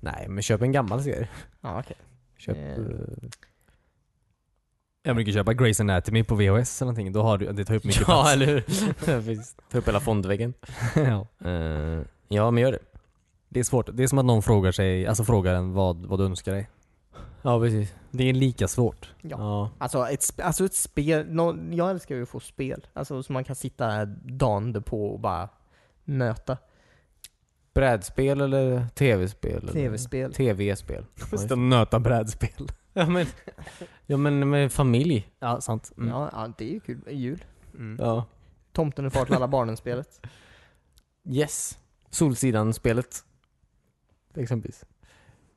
[0.00, 1.28] Nej, men köp en gammal serie.
[1.60, 1.96] Ja, okej.
[2.36, 2.72] Köp, Eh.
[2.72, 2.78] eh,
[5.02, 7.12] Jag brukar köpa Grey's Anatomy på VHS eller någonting.
[7.12, 8.32] Då har du, det tar upp mycket ja, plats.
[8.32, 8.60] eller hur?
[9.04, 9.56] Precis.
[9.70, 10.54] Ta upp hela fondväggen.
[10.94, 11.26] ja.
[11.48, 12.78] Eh, ja, men gör det.
[13.48, 13.88] Det är svårt.
[13.92, 16.68] Det är som att någon frågar sig, alltså frågar en vad, vad du önskar dig.
[17.48, 17.94] Ja, precis.
[18.10, 19.14] Det är lika svårt.
[19.22, 19.28] Ja.
[19.38, 19.70] Ja.
[19.78, 22.86] Alltså ett, sp- alltså ett spel, nå jag älskar ju att få spel.
[22.92, 25.48] Alltså så man kan sitta dagen på och bara
[26.04, 26.56] nöta.
[27.74, 29.62] Brädspel eller tv-spel?
[29.62, 30.34] eller- Tv-spel.
[30.34, 31.04] TV-spel.
[31.32, 32.68] Just och nöta brädspel.
[32.92, 33.26] ja, men,
[34.06, 35.28] ja, men med familj.
[35.38, 35.92] Ja, sant.
[35.96, 36.08] Mm.
[36.08, 37.00] Ja, ja, det är ju kul.
[37.10, 37.44] Jul.
[37.74, 37.96] Mm.
[38.00, 38.24] Ja.
[38.72, 40.20] Tomten är far till alla barnen-spelet.
[41.30, 41.78] Yes.
[42.10, 43.24] Solsidan-spelet.
[44.34, 44.80] Exempelvis.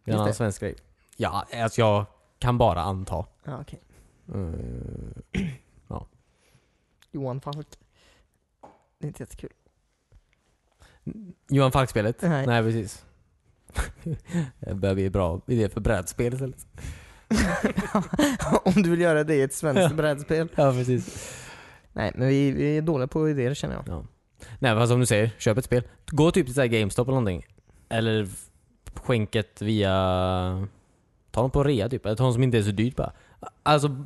[0.04, 0.34] Det är en Just annan det.
[0.34, 0.76] svensk grej.
[1.22, 2.06] Ja, alltså jag
[2.40, 3.26] kan bara anta.
[3.44, 3.82] Ja, okej.
[4.34, 5.48] Eh,
[7.12, 7.68] Johan Falk.
[9.00, 9.50] Det är inte jättekul.
[11.50, 12.22] Johan Falk-spelet?
[12.22, 12.48] Nej.
[12.48, 13.06] Nej, precis.
[14.60, 16.68] det börjar bli bra idé för brädspel istället.
[18.66, 20.48] Om du vill göra det i ett svenskt brädspel.
[20.56, 21.36] Ja, precis.
[21.94, 23.84] Nej, men vi, vi är dåliga på idéer känner jag.
[23.88, 24.06] Ja.
[24.60, 25.84] Nej, men som du säger, köp ett spel.
[26.12, 27.46] Gå typ till så här GameStop eller någonting.
[27.90, 28.28] Eller
[28.96, 30.68] skänk ett via...
[31.32, 32.06] Ta dem på rea typ.
[32.06, 33.14] Eller ta dem som inte är så dyrt bara.
[33.64, 34.06] Alltså,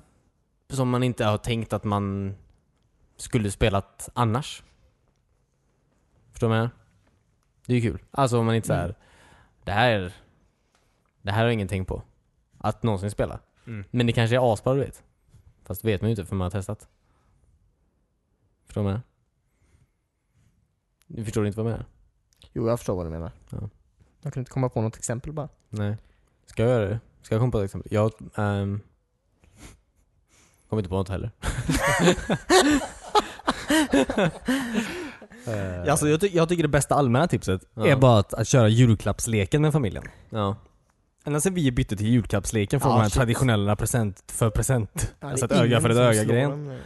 [0.69, 2.35] som man inte har tänkt att man
[3.17, 4.63] skulle spelat annars.
[6.31, 6.75] Förstår du vad jag menar?
[7.65, 8.03] Det är ju kul.
[8.11, 8.95] Alltså om man inte såhär,
[9.63, 10.13] det här
[11.25, 12.01] Det här har jag ingenting på.
[12.57, 13.39] Att någonsin spela.
[13.67, 13.85] Mm.
[13.91, 15.03] Men det kanske är asbra du vet.
[15.63, 16.87] Fast det vet man ju inte för man har testat.
[18.65, 19.01] Förstår du vad jag menar?
[21.07, 21.85] Du förstår inte vad jag menar?
[22.53, 23.31] Jo, jag förstår vad du menar.
[23.49, 23.69] Ja.
[24.21, 25.49] Jag kunde inte komma på något exempel bara.
[25.69, 25.97] Nej.
[26.45, 26.99] Ska jag göra det?
[27.25, 27.93] Ska jag komma på ett exempel?
[27.93, 28.81] Jag ehm,
[30.69, 31.31] kommer inte på något heller.
[35.47, 37.87] Eh, Alltså, jag, ty- jag tycker det bästa allmänna tipset Ja.
[37.87, 40.03] är bara att, att köra julklappsleken med familjen.
[40.29, 40.55] ja.
[41.27, 43.17] Ända sen vi bytte till julklappsleken från Ja, de här shit.
[43.17, 45.13] traditionella present för present.
[45.19, 46.49] Ja, alltså ett öga för ett som öga slår grejen.
[46.49, 46.77] dem.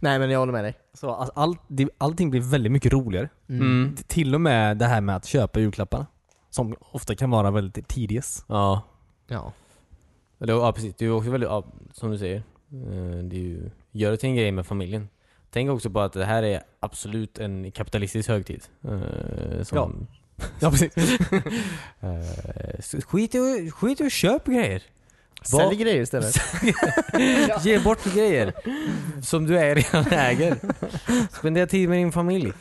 [0.00, 0.74] Nej men jag håller med dig.
[0.94, 3.28] Så alltså, all, det, allting blir väldigt mycket roligare.
[3.48, 3.94] Mm.
[3.96, 6.06] T- Till och med det här med att köpa julklapparna.
[6.50, 8.44] Som ofta kan vara väldigt tedious.
[8.48, 8.82] Ja.
[9.28, 9.52] Ja.
[10.42, 12.36] Eller, ja precis, det är också väldigt, ja, som du säger.
[12.36, 15.08] eh, Det är ju, gör det till en grej med familjen.
[15.50, 18.62] Tänk också på att det här är absolut en kapitalistisk högtid.
[18.84, 19.90] eh, som, Ja.
[20.60, 20.94] Ja precis.
[22.00, 24.82] Eh, skit i skit i och köp grejer.
[25.42, 26.34] Sälj grejer istället.
[27.64, 28.52] Ge bort grejer
[29.22, 30.56] som du är redan äger.
[31.38, 32.52] Spendera tid med din familj.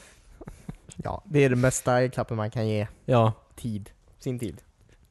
[0.95, 2.87] Ja, det är den bästa klappen man kan ge.
[3.05, 3.89] Ja, Tid.
[4.19, 4.61] Sin tid.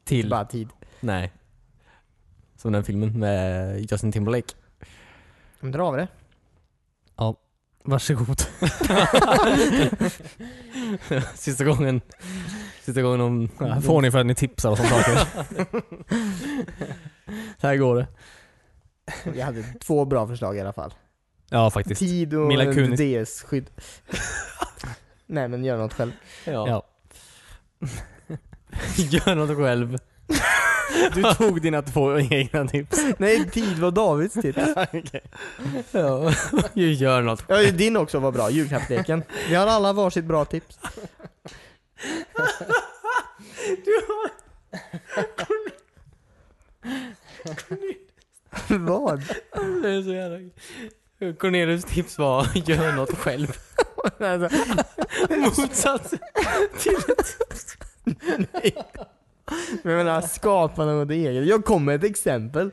[0.03, 0.29] till...
[0.29, 0.69] Bara tid.
[0.99, 1.31] Nej.
[2.61, 4.53] Som den filmen med Justin Timberlake.
[5.59, 6.07] Men drar vi det.
[7.83, 8.41] Varsågod.
[11.35, 12.01] Sista gången.
[12.81, 13.49] Sista gången om...
[13.59, 15.15] Ja, får ni för att ni tipsar och sånt saker.
[17.61, 18.07] Så här går det.
[19.25, 20.93] Vi hade två bra förslag i alla fall.
[21.49, 21.99] Ja faktiskt.
[21.99, 22.99] Tid och Mila ett Kunis.
[22.99, 23.69] DS-skydd.
[25.25, 26.11] Nej men gör något själv.
[26.45, 26.67] Ja.
[26.67, 26.83] Ja.
[28.95, 29.97] Gör något själv.
[31.15, 33.05] Du tog dina två egna tips.
[33.17, 34.57] Nej, tid var Davids tips.
[35.91, 36.33] Ja.
[36.73, 39.23] Gör något Ja, din också var bra, julklappsleken.
[39.49, 40.79] Vi har alla varsitt bra tips.
[48.67, 49.19] Vad?
[49.81, 50.37] Det är så jävla...
[51.39, 53.57] Cornelius tips var gör något själv.
[54.19, 54.49] Alltså,
[55.37, 56.13] Motsats
[56.79, 56.97] till
[59.83, 61.47] men jag menar, skapa något eget.
[61.47, 62.71] Jag kom med ett exempel.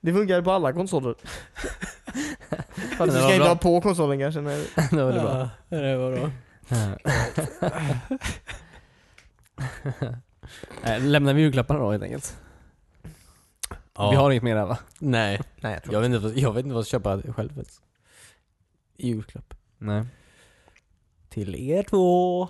[0.00, 1.14] Det funkar på alla konsoler.
[2.98, 4.40] Du ska inte ha på konsolen kanske.
[4.40, 4.66] Nej.
[4.90, 5.48] det var det bra.
[5.68, 6.30] Ja, det var bra.
[10.82, 12.36] Nej, Lämnar vi julklapparna då helt enkelt?
[13.96, 14.10] Ja.
[14.10, 14.78] Vi har inget mer där va?
[14.98, 17.22] Nej, Nej, jag tror jag vet inte, vad- jag vet inte vad jag ska köpa
[17.32, 17.80] själv ens.
[18.96, 19.54] I julklapp.
[19.78, 20.04] Nej.
[21.28, 22.48] Till er två.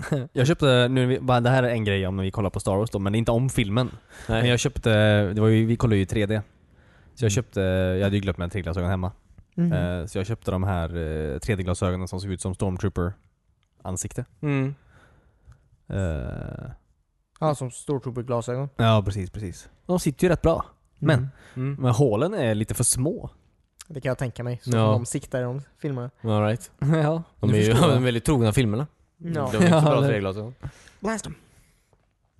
[0.32, 2.50] Jag köpte, nu, är vi- bara, det här är en grej om när vi kollar
[2.50, 3.90] på Star Wars då, men det är inte om filmen.
[4.28, 4.90] Men jag köpte,
[5.32, 6.40] det var ju, vi kollade ju i 3D.
[7.14, 9.12] Så jag köpte, jag hade ju glömt mina 3D-glasögon hemma.
[9.54, 9.72] Mhm.
[9.72, 14.24] Eh, Så jag köpte de här eh, 3D-glasögonen som såg ut som Stormtrooper-ansikte.
[14.40, 14.74] Mm.
[15.88, 16.70] Eh,
[17.40, 18.68] Ja, som Stortrooper-glasögon.
[18.76, 19.68] Ja, precis, precis.
[19.86, 20.64] De sitter ju rätt bra.
[20.98, 21.28] Men, Mm.
[21.56, 21.82] Mm.
[21.82, 23.30] men hålen är lite för små.
[23.88, 24.60] Det kan jag tänka mig.
[24.62, 24.86] Så Ja.
[24.92, 26.10] de siktar i de filmerna.
[26.22, 26.70] All right.
[26.80, 28.86] ja, De är ju väldigt trogna filmerna.
[29.24, 29.30] Ja.
[29.30, 30.54] De är inte Ja, så bra eller- treglasögon.
[31.00, 31.34] Blast dem.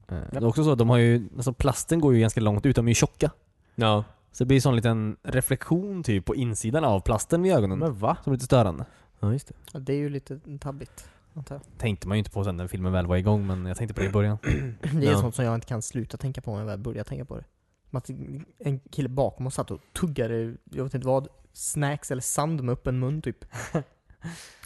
[0.08, 2.66] Eh, Det är också så att de har ju, alltså plasten går ju ganska långt
[2.66, 3.30] ut, de är ju tjocka.
[3.74, 4.04] Ja.
[4.32, 7.78] Så det blir en sån liten reflektion typ på insidan av plasten vid ögonen.
[7.78, 8.16] Men va?
[8.24, 8.84] Som är lite störande.
[9.20, 9.54] Ja, just det.
[9.72, 11.04] Ja, det är ju lite tabbigt.
[11.34, 11.62] antar jag.
[11.78, 14.00] Tänkte man ju inte på sen när filmen väl var igång, men jag tänkte på
[14.00, 14.38] det i början.
[14.92, 15.20] Det är Ja.
[15.20, 17.44] sånt som jag inte kan sluta tänka på när jag väl börjar tänka på det.
[17.90, 18.10] Som Att
[18.58, 22.72] en kille bakom oss satt och tuggade, jag vet inte vad, snacks eller sand med
[22.72, 23.44] öppen mun typ.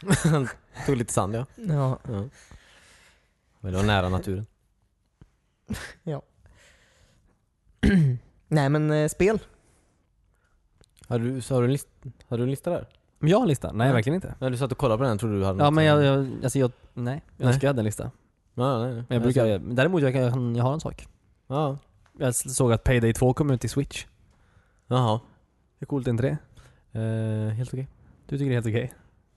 [0.87, 1.47] Tog lite sand ja.
[1.55, 1.99] Ja.
[2.09, 2.25] ja.
[3.61, 4.47] Vill vara nära naturen.
[8.49, 9.39] Nej men eh, spel.
[11.09, 11.89] Har du, så har du, en list,
[12.29, 12.89] har du en lista där?
[13.19, 13.73] Men jag har en lista?
[13.73, 13.93] Nej, Ja.
[13.93, 14.35] verkligen inte.
[14.41, 16.29] När du satt och kollade på den trodde du hade Ja något men jag, jag
[16.43, 17.23] alltså jag, nej.
[17.37, 17.49] Jag Nej.
[17.49, 18.11] önskar jag hade en lista.
[18.55, 19.05] Ja, nej, nej.
[19.09, 21.09] Men jag brukar, däremot jag, kan, jag, kan- jag har en sak.
[21.47, 21.79] Ja.
[22.19, 24.07] Jag såg att Payday 2 kom ut i Switch.
[24.87, 25.21] Jaha.
[25.79, 26.39] Hur coolt är inte det?
[27.01, 27.89] Eh, helt okej.
[28.27, 28.93] Du tycker det är helt okej?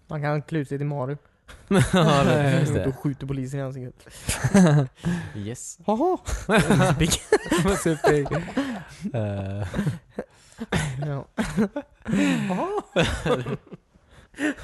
[0.09, 1.17] Man kan klä ut sig till Mario.
[1.93, 2.91] ja, det- just Och det.
[3.03, 4.07] skjuter polisen i ansiktet.
[5.35, 5.77] Yes.
[5.85, 6.17] Haha!
[7.83, 8.43] Super.
[9.13, 9.67] Eh,
[11.07, 11.25] Ja.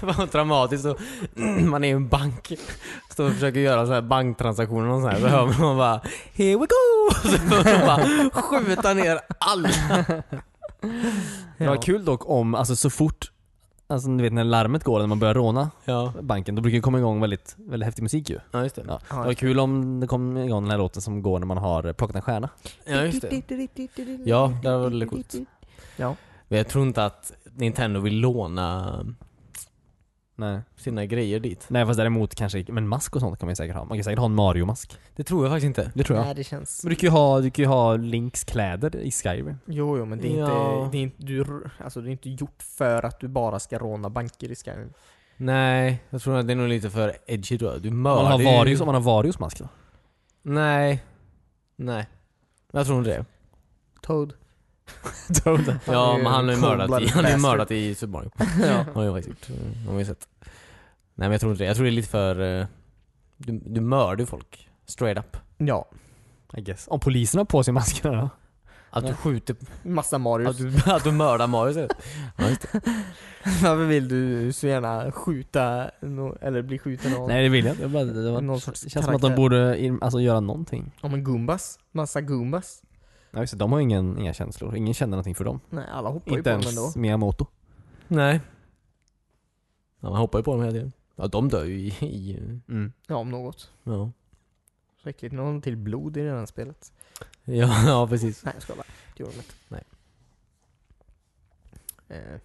[0.01, 0.85] Vad dramatiskt.
[0.85, 0.99] Och
[1.61, 2.53] man är i en bank.
[3.11, 5.19] Står och försöker göra så här banktransaktioner och så här.
[5.19, 6.01] Så hör man bara
[6.33, 7.13] Here we go!
[7.23, 9.69] Så man bara skjuta ner alla.
[11.57, 13.31] Det var kul dock om, alltså så fort
[13.87, 16.81] Alltså ni vet när larmet går när man börjar råna Ja, banken, då brukar det
[16.81, 18.39] komma igång väldigt, väldigt häftig musik ju.
[18.51, 18.83] ja just det.
[18.87, 18.99] Ja.
[19.09, 21.57] Ja, Det var kul om det kom igång den här låten som går när man
[21.57, 22.49] har plockat en stjärna.
[22.85, 23.41] Ja, just det.
[24.25, 25.35] Ja, det var väldigt coolt.
[25.97, 26.15] Ja.
[26.47, 28.99] Men jag tror inte att Nintendo vill låna
[30.35, 30.61] Nej.
[30.75, 31.65] sina grejer dit.
[31.69, 33.85] Nej fast däremot kanske, men mask och sånt kan man ju säkert ha.
[33.85, 34.97] Man kan säkert ha en Mario-mask.
[35.15, 35.91] Det tror jag faktiskt inte.
[35.95, 36.25] Det tror jag.
[36.25, 36.83] Nej, det känns...
[36.83, 39.57] Men du kan ju ha, du kan ju ha Links kläder i Skyrim.
[39.65, 40.83] Jo, jo, men det är Ja.
[40.85, 40.91] inte...
[40.91, 44.09] Det är inte, du, alltså, det är inte gjort för att du bara ska råna
[44.09, 44.93] banker i Skyrim.
[45.37, 47.81] Nej, jag tror att det är nog lite för edgy tror jag.
[47.81, 49.67] Du Om mördar har ju- Varius, om man har Varius mask då?
[50.41, 51.03] Nej.
[51.75, 52.07] Nej.
[52.71, 53.25] Jag tror inte det.
[54.01, 54.33] Toad.
[55.43, 55.79] Toad.
[55.85, 58.31] Ja, ju men han har ju mördat i, han har ju mördat i Super Mario.
[58.61, 58.85] ja.
[58.93, 59.57] Har jag faktiskt gjort.
[59.85, 60.27] Har man ju sett.
[61.17, 61.67] Nej men jag tror inte det.
[61.67, 62.59] Jag tror det är lite för...
[62.61, 62.65] eh,
[63.37, 64.69] Du, du mördar ju folk.
[64.85, 65.37] Straight up.
[65.57, 65.85] ja.
[66.57, 66.87] I guess.
[66.87, 68.29] Om polisen har på sig maskerna då?
[68.89, 69.55] Att du skjuter...
[69.83, 70.57] Massa Att Marius.
[70.57, 71.91] du, att du mördar Mario istället.
[72.37, 72.81] Ja, just det.
[73.43, 77.73] Varför vill du så gärna skjuta, no, eller bli skjuten av Nej det vill jag
[77.73, 77.81] inte.
[77.83, 79.35] Jag bara, det, var, någon sorts känns som att de karaktär?
[79.35, 80.91] borde in, alltså, göra någonting.
[81.01, 81.79] Ja men Goombas.
[81.91, 82.81] Massa Goombas.
[83.35, 84.75] Ja, just det, de har ingen, inga känslor.
[84.75, 85.59] Ingen känner någonting för dem.
[85.69, 86.81] Nej, alla hoppar Inte ju på dem ändå.
[86.81, 87.45] ens Miyamoto.
[88.07, 88.41] Nej.
[89.99, 90.91] Ja, man hoppar ju på dem hela tiden.
[91.15, 91.87] Ja, de dör ju i...
[92.05, 92.93] i Mm.
[93.07, 93.71] Ja, om något.
[93.83, 94.11] ja.
[95.03, 95.35] Så äckligt.
[95.35, 96.93] Någon till blod i det här spelet.
[97.43, 98.43] Ja, ja, precis.
[98.45, 98.87] Nej, jag skojar bara.
[99.17, 99.53] Det gjorde de inte.
[99.67, 99.83] Nej.
[102.09, 102.39] Eh,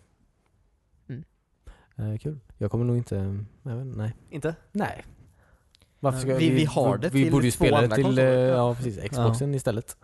[1.96, 2.38] Eh, kul.
[2.58, 3.14] Jag kommer nog inte...
[3.62, 4.14] Jag vet, inte, nej.
[4.30, 4.54] Inte?
[4.72, 5.04] Nej.
[6.00, 8.04] Varför ska Vi- vi har det Vi till borde ju två spela det till...
[8.04, 8.36] konsoler.
[8.36, 9.10] eh, Ja, precis.
[9.10, 9.96] Xboxen istället.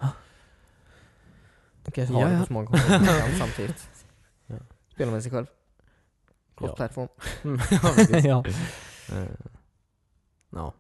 [1.87, 2.41] Du kan Ja, ha det ja.
[2.41, 3.89] på så många konsoler samtidigt.
[4.47, 4.57] Ja.
[4.93, 5.47] Spela med sig själv.
[6.61, 6.67] Ja.
[6.67, 7.09] Cross-platform.
[7.45, 8.25] Mm, ja, precis.
[8.25, 8.45] ja.
[10.51, 10.73] Ja.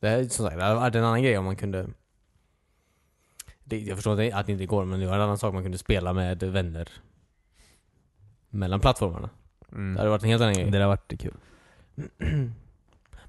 [0.00, 1.86] Det är som sagt, det hade varit en annan grej om man kunde...
[3.64, 5.62] Det, jag förstår inte att det inte går, men det var en annan sak man
[5.62, 6.88] kunde spela med vänner.
[8.50, 9.30] Mellan plattformarna.
[9.72, 9.94] Mm.
[9.94, 10.72] Det hade varit en helt annan Det grej.
[10.72, 11.34] hade varit kul.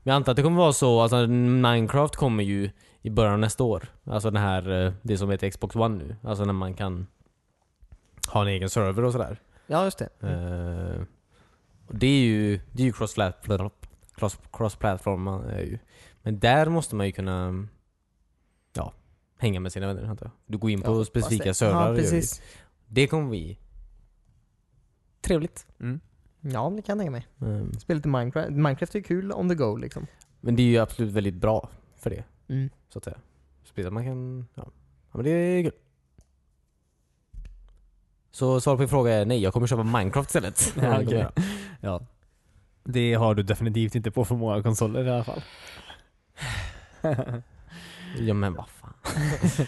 [0.03, 3.39] Men jag antar att det kommer vara så, alltså Minecraft kommer ju i början av
[3.39, 3.87] nästa år.
[4.03, 6.15] Alltså den här, eh, det som heter Xbox One nu.
[6.23, 7.07] Alltså när man kan
[8.33, 9.41] ha en egen server och sådär.
[9.67, 10.09] Ja, just det.
[10.21, 11.01] Eh,
[11.87, 13.15] och det är ju, det är ju cross
[14.15, 15.79] cross, cross platform är ju.
[16.21, 17.67] Men där måste man ju kunna
[18.73, 18.93] ja,
[19.37, 20.31] hänga med sina vänner antar jag.
[20.45, 22.41] Du går in på Ja, specifika servrar Ja, precis.
[22.87, 23.07] det.
[23.07, 23.59] Kommer bli
[25.21, 25.67] trevligt.
[25.79, 25.99] Mm.
[26.41, 27.27] Ja, det kan jag tänka mig.
[27.41, 28.49] Eh, Spela lite Minecraft.
[28.49, 30.07] Minecraft är kul on the go liksom.
[30.41, 32.23] Men det är ju absolut väldigt bra för det.
[32.47, 32.69] Mm.
[32.89, 33.17] så att säga.
[33.87, 34.63] Att man kan, ja.
[35.11, 35.71] ja men det är kul.
[38.31, 40.73] Så svar på din fråga är nej, jag kommer köpa Minecraft istället.
[40.81, 41.31] Ja, göra.
[41.81, 42.01] Ja.
[42.83, 45.41] Det har du definitivt inte på för många konsoler i alla fall.
[48.19, 48.93] ja men vad fan.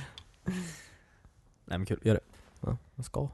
[1.65, 2.21] Nej men kul, gör det.
[2.61, 3.29] Ja, jag ska.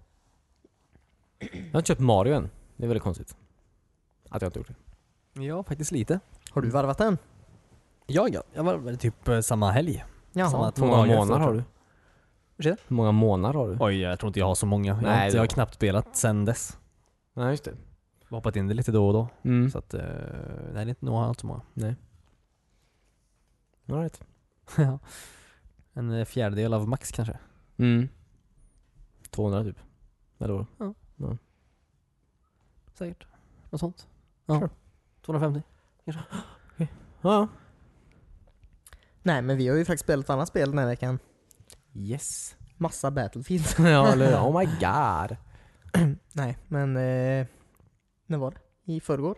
[1.39, 2.49] Jag har inte köpt Mario än.
[2.77, 3.37] Det är väldigt konstigt.
[4.29, 4.67] Att jag inte gjort
[5.33, 5.43] det.
[5.43, 6.19] Ja, faktiskt lite.
[6.51, 7.17] Har du varvat den?
[8.07, 8.43] Ja, ja.
[8.53, 10.05] Jag var väl typ eh, samma helg.
[10.33, 10.49] Jaha.
[10.49, 11.63] Samma två månader efteråt, har du?
[12.57, 12.83] Ursäkta?
[12.87, 13.77] Hur många månader har du?
[13.79, 14.87] Oj, jag tror inte jag har så många.
[14.87, 16.77] Jag, har, Nej, inte, jag har knappt spelat sen dess.
[17.33, 17.71] Nej just det.
[18.19, 19.27] Jag har hoppat in det lite då och då.
[19.43, 19.69] Mm.
[19.71, 21.61] Så att, eh, nej det är inte nog allt så många.
[21.73, 21.95] Nej.
[23.89, 24.21] All right.
[24.77, 24.99] Ja.
[25.93, 27.39] en eh, fjärdedel av max kanske.
[27.77, 28.09] Mm.
[29.29, 29.79] 200 typ.
[30.39, 31.37] Eller vad?
[32.93, 33.27] Säkert.
[33.69, 34.07] Något sånt.
[34.45, 34.59] Ja.
[34.59, 34.69] Sure.
[35.21, 35.61] 250.
[37.21, 37.47] Ja.
[39.23, 41.19] Nej, men vi har ju faktiskt spelat ett annat spel den här veckan.
[41.97, 42.55] Yes.
[42.77, 43.65] Massa Battlefield.
[43.79, 45.37] ja eller Oh my god.
[46.33, 46.97] Nej, men...
[46.97, 47.45] Eh,
[48.25, 48.93] när var det?
[48.93, 49.37] I förrgår?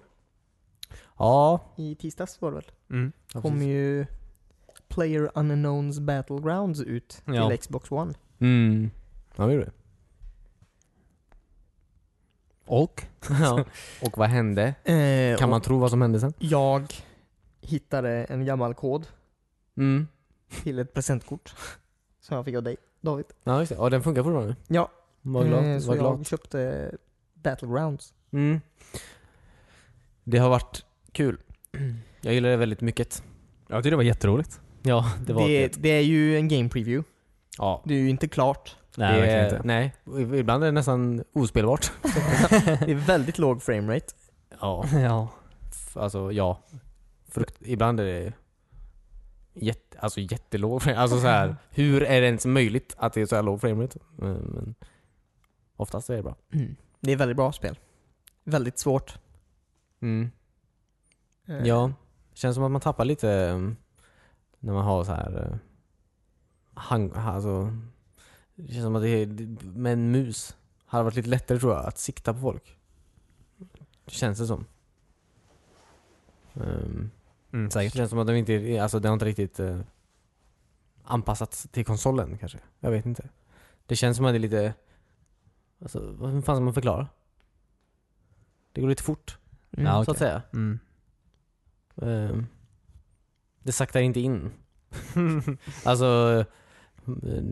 [1.17, 1.60] Ja.
[1.78, 2.72] I tisdags var det väl?
[2.89, 3.12] Mm.
[3.41, 4.06] kom ju
[4.88, 7.58] Player Unknowns Battlegrounds ut till Ja.
[7.58, 8.13] Xbox One.
[8.39, 8.91] Mm.
[9.36, 9.72] Ja det gjorde det.
[12.65, 13.04] Och?
[13.30, 13.65] Ja.
[14.02, 14.63] Och vad hände?
[14.84, 16.34] Eh, Kan man tro vad som hände sen?
[16.39, 16.93] Jag
[17.62, 19.08] hittade en gammal kod
[19.78, 20.08] Mm.
[20.63, 21.56] till ett presentkort.
[22.30, 23.26] Som jag fick av dig, David.
[23.44, 23.76] Ja just det.
[23.76, 24.56] Ja den funkar fortfarande.
[24.68, 25.74] Ja, Var glad.
[25.74, 26.28] eh, så var jag glad.
[26.28, 26.92] köpte
[27.34, 28.13] Battlegrounds.
[28.32, 28.62] Mm.
[30.24, 31.38] Det har varit kul.
[32.22, 33.24] Jag gillar det väldigt mycket.
[33.68, 34.60] Jag tyckte det var jätteroligt.
[34.84, 35.89] Ja, det var Det, det.
[35.89, 37.10] är ju en game preview.
[37.58, 37.82] Ja.
[37.86, 38.76] Det är ju inte klart.
[38.98, 40.28] Nej, det verkligen är, inte.
[40.28, 41.92] Nej, ibland är det nästan ospelbart.
[42.86, 44.13] Det är väldigt låg framerate.
[44.62, 44.86] Ja.
[44.94, 45.28] Ja.
[45.94, 46.60] Alltså ja.
[47.32, 48.34] Frukt, ibland är det
[49.62, 53.26] jätte, alltså jättelåg frame Alltså så här, hur är det ens möjligt att det är
[53.26, 54.00] så här låg framerate?
[54.15, 54.76] Men, men
[55.76, 56.36] oftast är det bra.
[56.54, 56.76] Mm.
[57.00, 57.80] Det är väldigt bra spel.
[58.43, 59.19] Väldigt svårt.
[60.02, 60.32] Mm.
[61.48, 61.91] Eh, Ja,
[62.34, 63.78] känns som att man tappar lite um,
[64.60, 65.58] när man har så här uh,
[66.74, 67.78] hang, alltså,
[68.56, 69.28] det känns som att det är,
[69.65, 72.78] med en mus hade varit lite lättare tror jag att sikta på folk.
[74.08, 74.65] Känns det som.
[76.54, 77.12] Um,
[77.53, 77.93] Mm, det säkert.
[77.93, 79.81] känns som att de inte, alltså det har inte riktigt uh,
[81.03, 82.59] anpassats till konsolen kanske.
[82.79, 83.29] Jag vet inte.
[83.85, 84.73] Det känns som att det är lite,
[85.81, 87.07] alltså vad fan ska man förklara?
[88.71, 89.38] Det går lite fort,
[89.71, 89.85] Mm.
[89.85, 90.12] Ja, så okej.
[90.12, 90.41] att säga.
[90.53, 90.79] Mm.
[92.01, 92.47] Ehm,
[93.63, 94.51] det saktar inte in.
[95.85, 96.39] alltså,
[97.07, 97.43] eh,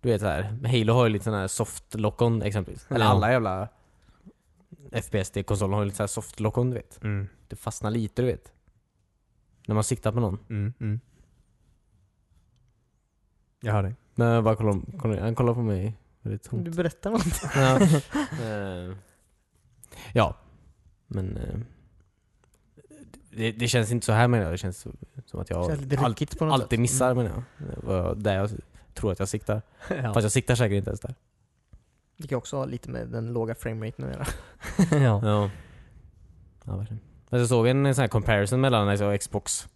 [0.00, 0.42] du vet så här.
[0.66, 2.86] Halo har ju lite sån här soft lock-on exempelvis.
[2.90, 3.68] Eller alla jävla
[4.92, 7.02] FPS-konsoler har ju lite så här soft lock-on du vet.
[7.02, 7.28] Mm.
[7.48, 8.52] Det fastnar lite du vet.
[9.66, 10.38] När man siktar på någon.
[10.50, 10.72] Mm.
[10.80, 11.00] Mm.
[13.60, 13.94] Jag hör dig.
[14.14, 16.64] Men jag bara kollar, kollar, han kollar på mig väldigt tomt.
[16.64, 17.24] Du berättar något.
[17.54, 17.80] Ja.
[18.44, 18.96] Ehm,
[20.14, 20.36] ja.
[21.06, 21.58] Men eh,
[23.30, 24.52] det, det känns inte så här menar jag.
[24.52, 24.86] Det känns
[25.26, 26.80] som att jag Känns lite all, ryckigt på något alltid sätt.
[26.80, 27.24] missar Mm.
[27.24, 27.76] menar jag.
[27.82, 28.50] Vad- Där jag
[28.94, 29.62] tror att jag siktar.
[29.88, 30.14] ja.
[30.14, 31.14] Fast jag siktar säkert inte ens där.
[32.16, 34.26] Det kan också ha lite med den låga frameraten att göra.
[35.04, 35.20] ja.
[35.28, 35.50] Ja.
[36.64, 37.00] Ja, verkligen.
[37.34, 39.68] Men så såg vi en sån här comparison mellan alltså, Xbox,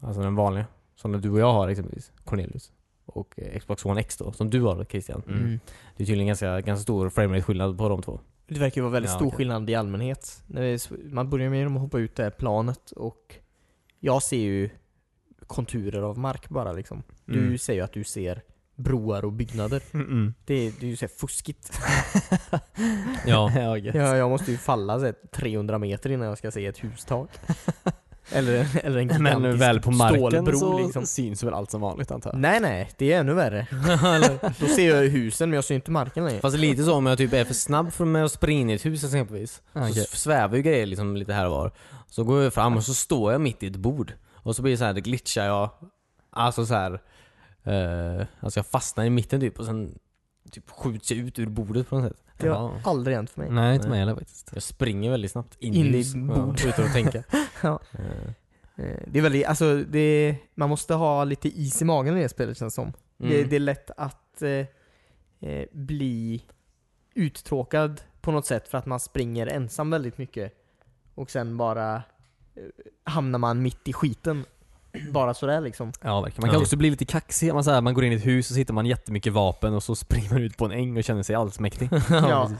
[0.00, 2.72] alltså den vanliga, som du och jag har exempelvis, Cornelius,
[3.06, 5.22] och eh, Xbox One X då, som du har Christian.
[5.28, 5.60] Mm.
[5.96, 8.20] Det är tydligen ganska, ganska stor framerate-skillnad på de två.
[8.48, 9.36] Det verkar ju vara väldigt Ja, stor okej.
[9.36, 10.42] skillnad i allmänhet.
[11.04, 13.34] Man börjar med att hoppa ut det här planet och
[14.00, 14.70] jag ser ju
[15.46, 17.02] konturer av mark bara liksom.
[17.24, 17.58] Du Mm.
[17.58, 18.42] säger ju att du ser
[18.76, 19.82] broar och byggnader.
[19.94, 20.34] Mm.
[20.44, 21.78] Det är, det är ju så här fuskigt.
[23.26, 23.52] Ja.
[23.94, 27.30] ja, jag måste ju falla så här 300 meter innan jag ska se ett hustak.
[28.32, 31.06] eller, eller en Men gigantisk väl på marken stålbro så liksom.
[31.06, 32.40] syns väl allt som vanligt antar jag?
[32.40, 33.66] Nej nej, det är ännu värre.
[34.60, 36.40] Då ser jag husen men jag ser inte marken längre.
[36.40, 38.72] Fast lite så om jag typ är för snabb för mig att springa in i
[38.72, 39.62] ett hus exempelvis.
[39.72, 41.72] Ah, Så svävar ju grejer liksom lite här och var.
[42.10, 44.12] Så går jag fram och så står jag mitt i ett bord.
[44.34, 45.70] Och så blir det så här, det glitchar jag.
[46.30, 47.00] Alltså så här.
[47.66, 49.98] Eh, alltså jag fastnar i mitten typ och sen
[50.50, 52.24] typ skjuts jag ut ur bordet på något sätt.
[52.38, 52.80] Det har Ja.
[52.90, 53.50] aldrig hänt för mig.
[53.50, 54.50] Nej, inte mig heller faktiskt.
[54.54, 56.14] Jag springer väldigt snabbt in, In i i hus.
[56.14, 56.60] bord.
[56.64, 57.22] Ja, utan att tänka.
[57.62, 57.80] Ja.
[57.92, 58.30] Eh,
[58.78, 62.28] Eh, Det är väldigt, alltså det, man måste ha lite is i magen i det
[62.28, 62.92] spelet känns som.
[63.16, 63.48] Det, mm.
[63.48, 64.50] det är lätt att eh,
[65.50, 66.42] eh, bli
[67.14, 70.52] uttråkad på något sätt för att man springer ensam väldigt mycket.
[71.14, 72.02] Och sen bara eh,
[73.04, 74.44] hamnar man mitt i skiten.
[75.12, 75.92] Bara sådär liksom.
[76.02, 76.42] Ja, verkligen.
[76.42, 76.62] Man kan Ja.
[76.62, 77.54] också bli lite kaxig.
[77.54, 79.74] Man, så här, man går in i ett hus och så hittar man jättemycket vapen
[79.74, 81.88] och så springer man ut på en äng och känner sig allsmäktig.
[82.10, 82.50] Ja,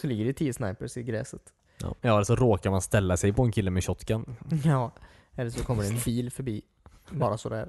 [0.00, 1.42] så ligger det tio snipers i gräset.
[1.80, 4.36] Ja, eller så råkar man ställa sig på en kille med shotgun.
[4.64, 4.90] Ja.
[5.34, 6.62] Eller så kommer det en bil förbi.
[7.10, 7.68] Bara sådär.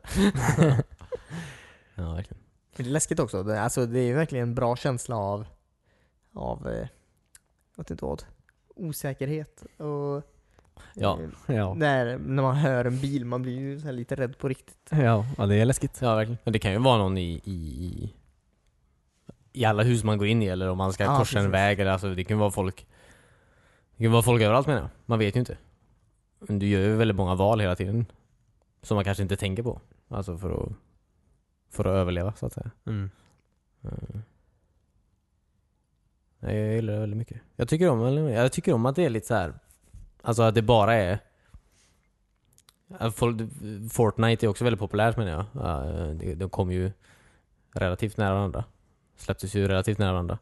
[1.96, 2.44] Ja, verkligen.
[2.76, 3.44] Men det är läskigt också.
[3.44, 5.46] Det, alltså, det är verkligen en bra känsla av,
[6.34, 6.74] av eh,
[7.76, 8.24] jag vet inte vad,
[8.76, 9.64] osäkerhet.
[9.78, 10.24] Och,
[10.94, 11.20] Ja.
[11.48, 11.74] eh, Ja.
[11.74, 14.90] när, när man hör en bil, man blir ju så lite rädd på riktigt.
[14.92, 15.98] Ja, ja det är läskigt.
[16.02, 16.38] Ja, verkligen.
[16.44, 18.14] Men det kan ju vara någon i, i,
[19.54, 21.54] i, alla hus man går in i eller om man ska Ja, korsa en precis.
[21.54, 22.88] väg eller alltså det kan vara folk
[23.96, 24.90] Det kan vara folk överallt menar jag.
[25.06, 25.58] Man vet ju inte.
[26.40, 28.06] Men du gör ju väldigt många val hela tiden.
[28.82, 29.82] Som man kanske inte tänker på.
[30.08, 30.72] Alltså för att
[31.72, 32.72] För att överleva så att säga.
[32.86, 33.10] Mm.
[33.84, 34.22] Mm.
[36.40, 37.42] Jag gillar det väldigt mycket.
[37.56, 39.54] Jag tycker om, jag tycker om att det är lite så här.
[40.22, 41.20] Alltså att det bara är
[43.92, 46.38] Fortnite är också väldigt populärt menar jag.
[46.38, 46.92] De kommer ju
[47.74, 48.64] relativt nära varandra.
[49.18, 50.38] Släpptes ju relativt nära varandra.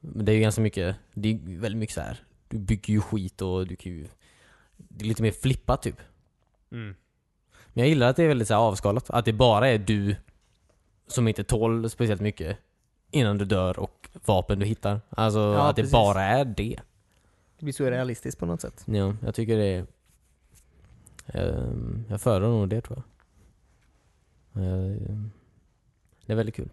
[0.00, 2.22] Men det är ju ganska mycket, det är väldigt mycket så här.
[2.48, 4.06] Du bygger ju skit och du kan ju...
[4.76, 5.96] Det är lite mer flippat typ.
[6.72, 6.94] Mm.
[7.66, 9.10] Men jag gillar att det är väldigt så avskalat.
[9.10, 10.16] Att det bara är du
[11.06, 12.58] som inte tål speciellt mycket
[13.10, 15.00] innan du dör och vapen du hittar.
[15.10, 15.92] Alltså Ja, att det precis.
[15.92, 16.80] bara är det.
[17.62, 18.82] Det blir så realistiskt på något sätt.
[18.86, 19.86] Ja, jag tycker det är...
[21.26, 23.02] Ehm, jag föredrar nog det tror
[24.52, 24.64] jag.
[24.64, 25.30] Ehm,
[26.26, 26.70] det är väldigt kul.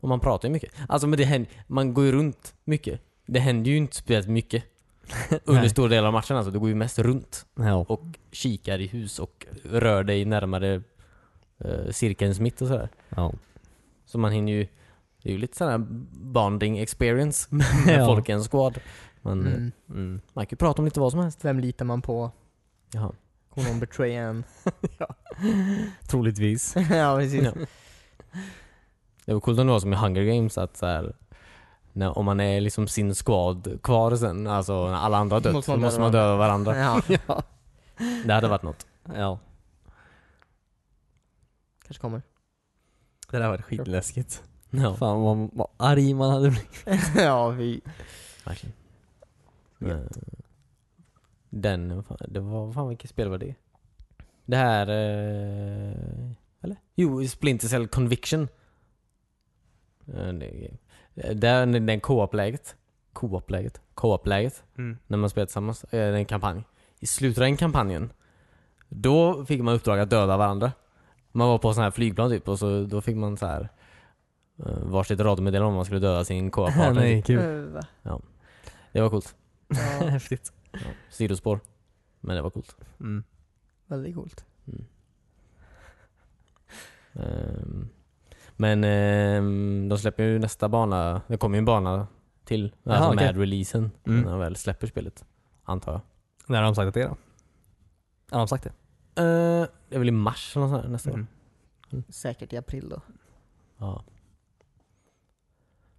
[0.00, 0.72] Och man pratar ju mycket.
[0.88, 3.00] Alltså men det händer, man går ju runt mycket.
[3.26, 4.64] Det händer ju inte speciellt mycket
[5.44, 6.50] under stora delar av matchen alltså.
[6.50, 7.84] Du går ju mest runt Ja.
[7.88, 10.82] och kikar i hus och rör dig närmare
[11.64, 12.88] uh, cirkelns mitt och sådär.
[13.08, 13.32] ja.
[14.04, 14.66] Så man hinner ju...
[15.22, 15.78] Det är ju lite sån här
[16.32, 17.66] bonding experience med
[18.00, 18.06] Ja.
[18.06, 18.78] folk i en squad.
[19.22, 19.72] Man, eh, Mm.
[19.88, 21.44] mm, man kan ju prata om lite vad som helst.
[21.44, 22.30] Vem litar man på?
[22.92, 23.12] Jaha.
[23.50, 24.44] Kommer någon betraya en?
[26.08, 26.74] Troligtvis.
[26.90, 27.42] ja, precis.
[27.44, 27.52] Ja.
[29.24, 31.16] Det var coolt om det var som i Hunger Games att så här,
[31.92, 35.52] när, om man är liksom sin squad kvar sen, alltså när alla andra har dött,
[35.52, 36.76] Måste man måste man döda varandra.
[36.78, 37.42] Ja, ja.
[38.24, 38.86] Det hade varit något.
[39.16, 39.38] ja.
[41.86, 42.22] kanske kommer.
[43.30, 44.42] Det där var skitläskigt.
[44.70, 46.86] Ja, Fan vad, vad arg man hade blivit.
[47.16, 47.80] ja, vi...
[48.44, 48.74] verkligen.
[49.78, 50.08] Men,
[51.50, 53.54] Den, fan- det var, fan vilket spel var det?
[54.44, 56.30] Det här, eh,
[56.62, 56.76] eller?
[56.94, 58.48] Jo, Splinter Cell Conviction.
[60.14, 60.70] Eh, det-
[61.34, 62.76] Där, den co-op-läget.
[63.12, 63.80] Co-op-läget.
[63.94, 64.62] Co-op-läget.
[64.78, 64.98] Mm.
[65.06, 65.84] När man spelar tillsammans.
[65.84, 66.62] eh, En kampanj.
[67.00, 68.12] I slutet av den kampanjen,
[68.88, 70.72] då fick man uppdrag att döda varandra.
[71.32, 73.68] Man var på sån här flygplan typ och så, då fick man så här eh,
[74.82, 77.00] varsitt radiomeddelande om man skulle döda sin co-op-partner.
[77.00, 77.38] Nej, kul.
[77.38, 78.20] Eh, va?
[78.92, 79.36] Det var coolt.
[79.68, 79.76] Ja,
[80.08, 80.52] Häftigt.
[80.72, 80.78] Ja,
[81.10, 81.60] sidospår.
[82.20, 82.76] Men det var coolt.
[83.00, 83.24] Mm.
[83.86, 84.44] väldigt coolt.
[84.66, 84.84] Mm.
[87.12, 87.88] Ehm,
[88.56, 91.22] men ehm, de släpper ju nästa bana.
[91.26, 92.06] Det kommer ju en bana
[92.44, 92.74] till.
[92.84, 93.26] Alltså okej.
[93.26, 93.90] med releasen.
[94.04, 94.20] Mm.
[94.20, 95.24] När de väl släpper spelet.
[95.64, 96.00] Antar jag.
[96.46, 97.16] När har de sagt att det är då?
[98.30, 98.70] Har de sagt det?
[99.22, 101.26] Uh, det är väl i mars eller nästa år.
[101.92, 102.04] Mm.
[102.08, 103.00] Säkert i april då.
[103.78, 104.04] Ja.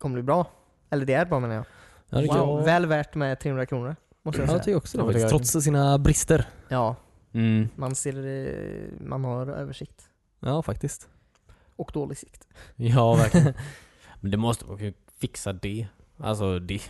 [0.02, 0.46] Kommer bli bra.
[0.90, 1.66] Eller det är bra menar jag.
[2.10, 2.66] Ja, det wow.
[2.66, 3.96] Väl värt med 300 kronor.
[4.24, 4.58] Måste jag Ja, säga.
[4.58, 5.30] jag tycker också det Ja, faktiskt.
[5.30, 6.46] Trots sina brister.
[6.68, 6.96] Ja,
[7.34, 7.70] Mm.
[7.76, 10.02] man ser, man har översikt.
[10.40, 11.08] Ja, faktiskt.
[11.76, 12.48] Och dålig sikt.
[12.76, 13.54] Ja, verkligen.
[14.20, 15.88] Men det måste man ju fixa det.
[16.18, 16.82] Alltså det.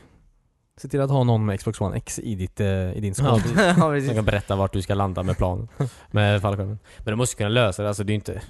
[0.78, 3.40] Se till att ha någon med Xbox One X i, ditt, eh, i din Ja,
[3.40, 3.52] skål.
[3.58, 5.68] ja, Som kan berätta vart du ska landa med planen.
[6.12, 6.80] Med fallskärmen.
[6.98, 7.88] Men du måste kunna lösa det.
[7.88, 8.42] Alltså det är inte...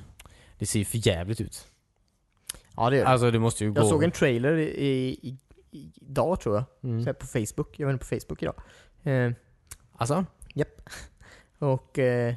[0.59, 1.68] Det ser ju för jävligt ut.
[2.76, 3.09] Ja, det gör det.
[3.09, 3.80] Alltså det måste ju gå...
[3.82, 5.38] Jag såg en trailer i, i,
[5.72, 6.63] i, idag tror jag.
[6.91, 6.99] Mm.
[7.01, 7.80] Så här på Facebook.
[7.80, 8.55] Jag var inne på Facebook idag.
[9.03, 9.32] Eh,
[9.97, 10.26] Alltså?
[11.59, 12.34] och eh,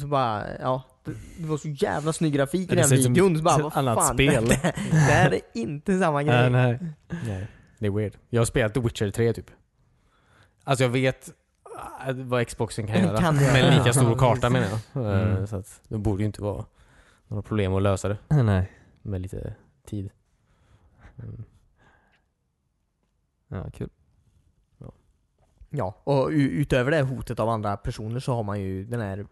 [0.00, 0.82] så bara, ja.
[1.04, 3.36] Det, det var så jävla snygg grafik i Det den videon.
[3.36, 4.14] Så bara, vad annat fan.
[4.14, 4.44] spel.
[4.48, 6.44] Det, det här är inte samma grej.
[6.44, 6.78] Äh, nej.
[7.26, 7.46] Nej.
[7.78, 8.12] Det är weird.
[8.30, 9.50] Jag har spelat The Witcher 3 typ.
[10.64, 11.30] Alltså jag vet
[12.06, 13.18] äh, vad Xboxen kan göra.
[13.18, 15.04] Kan med en lika stor karta menar jag.
[15.04, 15.46] Eh, Mm.
[15.46, 16.64] Så att det borde ju inte vara
[17.28, 18.72] några problem att lösa det nej.
[19.04, 19.54] Med lite
[19.86, 20.10] tid.
[21.18, 21.44] Mm.
[23.48, 23.90] Ja, kul.
[25.70, 29.26] Ja, och u- utöver det hotet av andra personer så har man ju den här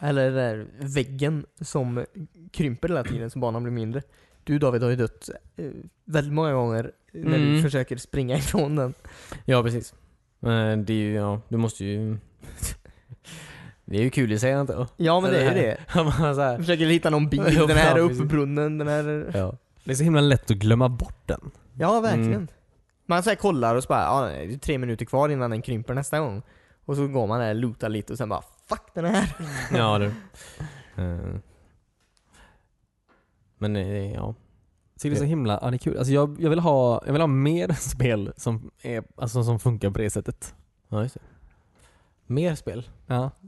[0.00, 2.04] eller den här väggen som
[2.52, 4.02] krymper hela tiden så banan blir mindre.
[4.44, 5.70] Du David har ju dött eh,
[6.04, 7.62] väldigt många gånger när du Mm.
[7.62, 8.94] försöker springa ifrån den.
[9.44, 9.94] Ja precis.
[10.40, 12.18] Det är ju, ja, du måste ju...
[13.86, 14.86] det är ju kul i sig jag.
[14.96, 15.78] Ja men det är ju det.
[15.94, 18.30] Man så här, Jag försöker hitta någon bil, Ja, den här är ja, uppe precis.
[18.30, 19.30] brunnen, den här är...
[19.34, 19.54] ja.
[19.84, 21.50] Det är så himla lätt att glömma bort den.
[21.78, 22.32] Ja verkligen.
[22.32, 22.48] Mm.
[23.06, 25.62] Man så här kollar och så bara, ja det är tre minuter kvar innan den
[25.62, 26.42] krymper nästa gång.
[26.84, 29.36] Och så går man där, lotar lite och sen bara, fuck den här.
[29.74, 30.12] ja du.
[30.98, 31.36] Eh.
[33.58, 34.34] Men eh, ja.
[34.96, 35.98] Så det är så himla, ja det är kul.
[35.98, 39.90] Alltså jag, jag vill ha, jag vill ha mer spel som, är, alltså som funkar
[39.90, 40.54] på det sättet.
[40.88, 41.20] ja, just det.
[42.26, 42.88] Mer spel.
[43.06, 43.30] Ja.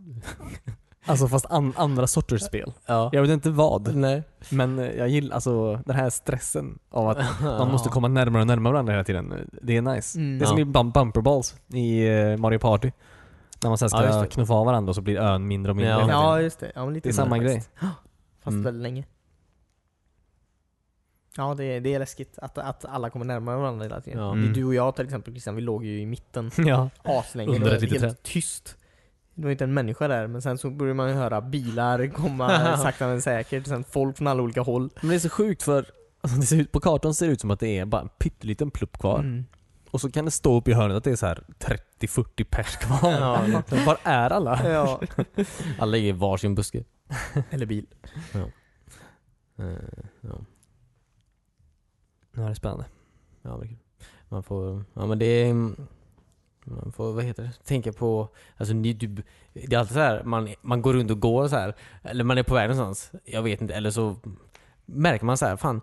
[1.07, 2.73] Alltså fast an, andra sorters spel.
[2.87, 3.11] Ja.
[3.13, 4.23] Jag vet inte vad, Nej.
[4.51, 8.47] men eh, jag gillar alltså den här stressen av att man måste komma närmare och
[8.47, 9.51] närmare varandra hela tiden.
[9.63, 10.19] Det är nice.
[10.19, 10.39] Mm.
[10.39, 10.63] Det är som Ja.
[10.63, 12.91] i bum- bumper balls i eh, Mario Party.
[13.63, 15.91] När man sen ska Ja, knuffa av varandra och så blir ön mindre och mindre.
[15.93, 15.97] Ja.
[15.99, 16.21] hela tiden.
[16.23, 17.55] Ja just det, ja, det är samma grej.
[17.55, 17.71] faktiskt.
[18.45, 18.63] Fast Mm.
[18.63, 19.05] väldigt länge.
[21.37, 24.19] Ja det är, det är läskigt att, att alla kommer närmare varandra hela tiden.
[24.23, 24.29] Ja.
[24.29, 24.53] Är Mm.
[24.53, 26.91] Du och jag till exempel Christian, vi låg ju i mitten Ja.
[27.03, 27.57] aslänge.
[27.57, 28.77] Under det var helt tyst.
[29.35, 32.77] Det var inte en människa där, men sen så började man ju höra bilar komma
[32.83, 34.91] sakta men säkert, sen folk från alla olika håll.
[35.01, 35.87] Men det är så sjukt för
[36.21, 38.09] alltså det ser ut, på kartan ser det ut som att det är bara en
[38.09, 39.19] pytteliten plupp kvar.
[39.19, 39.45] Mm.
[39.91, 41.43] Och så kan det stå upp i hörnet att det är så här
[42.01, 43.13] 30-40 pers kvar.
[43.13, 43.63] Ja.
[43.87, 44.71] Var är alla?
[44.71, 45.01] Ja.
[45.79, 46.85] Alla ligger i varsin buske.
[47.51, 47.87] Eller bil.
[49.59, 49.67] Eh,
[50.21, 50.39] ja.
[52.39, 52.85] Ja, det är spännande.
[53.43, 53.83] Ja, verkligen.
[54.29, 55.55] Man får, ja men det är,
[56.65, 59.23] man får, vad heter det, tänka på, alltså ni, du,
[59.53, 62.39] det är alltid så här, man, man går runt och går så här eller man
[62.39, 64.17] är på väg någonstans, jag vet inte, eller så
[64.87, 65.81] märker man så här, fan,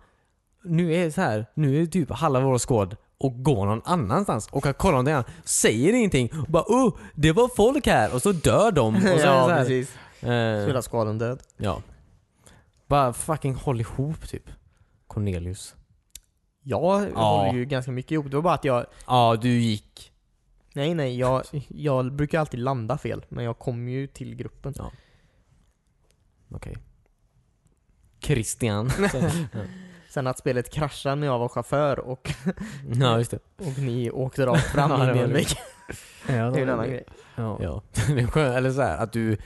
[0.63, 4.47] nu är det så här, nu är typ halva vår skåd och går någon annanstans
[4.51, 8.21] och kan kolla någonting annat, säger ingenting och bara oh, det var folk här och
[8.21, 9.97] så dör de och så det så ja här, precis.
[10.21, 11.39] Eh, hela skadan död.
[11.57, 11.81] Ja.
[12.87, 14.49] Bara fucking håll ihop typ.
[15.07, 15.75] Cornelius.
[16.67, 17.37] Jag Ja.
[17.37, 20.11] håller ju ganska mycket ihop, det var bara att jag Ja, du gick.
[20.73, 24.73] Nej nej, jag, jag brukar alltid landa fel, men jag kommer ju till gruppen.
[24.77, 24.91] Ja.
[26.51, 26.77] Okej.
[28.19, 28.89] Christian.
[30.09, 32.31] Sen att spelet kraschade när jag var chaufför och,
[32.93, 33.39] ja, just det.
[33.57, 35.33] och ni åkte rakt fram Ja, det in i en det.
[35.33, 35.47] vägg.
[36.27, 37.03] Ja, Det är ju en annan grej.
[37.35, 37.59] Ja.
[37.61, 37.81] Ja.
[38.41, 39.37] Eller så här, att du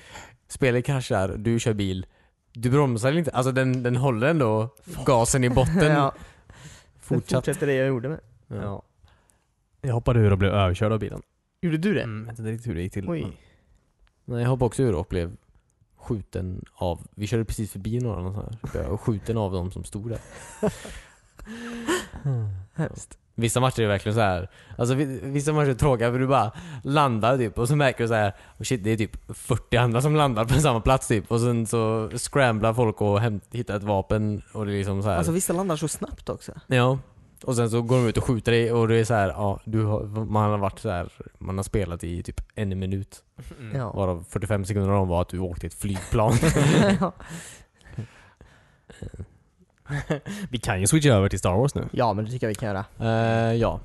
[0.48, 2.06] spelar kraschar, du kör bil.
[2.54, 4.70] Du bromsar inte, alltså den, den håller ändå
[5.06, 5.92] gasen i botten.
[5.92, 6.14] ja,
[7.10, 7.46] Fortsatt.
[7.46, 8.20] fortsätter det jag gjorde med.
[8.48, 8.56] Ja.
[8.56, 8.84] Ja.
[9.82, 11.22] Jag hoppade ur och blev överkörd av bilen.
[11.62, 12.02] Gjorde du det?
[12.04, 13.10] Mm, jag vet inte riktigt hur det gick till.
[13.10, 13.38] Oj.
[14.26, 15.38] Nej, jag hoppade också ur och blev
[15.98, 18.58] skjuten av, vi körde precis förbi några och så här.
[18.62, 20.20] Så blev jag skjuten av de som stod där.
[22.74, 23.18] Hemskt.
[23.40, 24.50] Vissa matcher är verkligen så här.
[24.78, 26.52] Alltså vi- vissa matcher är tråkiga för du bara
[26.84, 28.34] landar typ och så märker du så här.
[28.60, 31.32] Oh shit, det är typ 40 andra som landar på samma plats typ.
[31.32, 33.20] Och sen så scramblar folk och
[33.52, 35.18] hittar ett vapen och det är liksom så här.
[35.18, 36.52] Alltså vissa landar så snabbt också.
[36.68, 37.00] Ja.
[37.44, 39.60] Och sen så går de ut och skjuter dig och det är så här, ja,
[39.66, 43.24] du har, man har varit så här, man har spelat i typ en minut.
[43.74, 43.92] Ja.
[43.92, 46.34] Varav 45 sekunder av dem var att du åkte i ett flygplan.
[47.00, 47.12] ja.
[50.50, 51.88] Vi kan ju switcha över till Star Wars nu.
[51.92, 52.86] ja, men det tycker jag vi kan göra.
[53.00, 53.80] Eh, ja.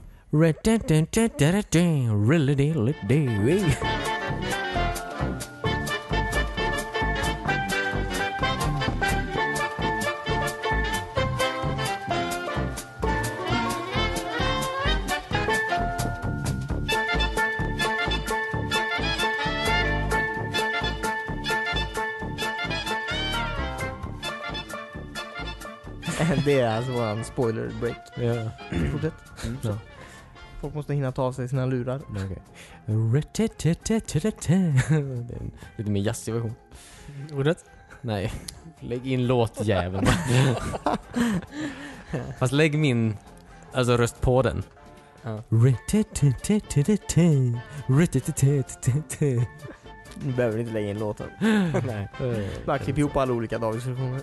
[26.44, 27.96] Det är alltså våran spoiler break.
[28.16, 28.50] Ja.
[28.92, 29.14] Fortsätt.
[29.62, 29.78] Ja.
[30.60, 32.00] Folk måste hinna ta av sig sina lurar.
[32.10, 32.42] Okej.
[34.88, 36.54] Det är en lite mer jazzig version.
[37.32, 37.64] Ordet?
[38.00, 38.32] Nej.
[38.80, 40.06] Lägg in låtjäveln.
[42.38, 43.16] Fast lägg min
[43.72, 44.62] alltså röst på den.
[45.22, 45.42] Ja.
[50.24, 51.26] Nu behöver inte lägga in låten.
[51.86, 52.08] Nej.
[52.66, 54.20] Bara klipp ihop alla olika dagsversioner.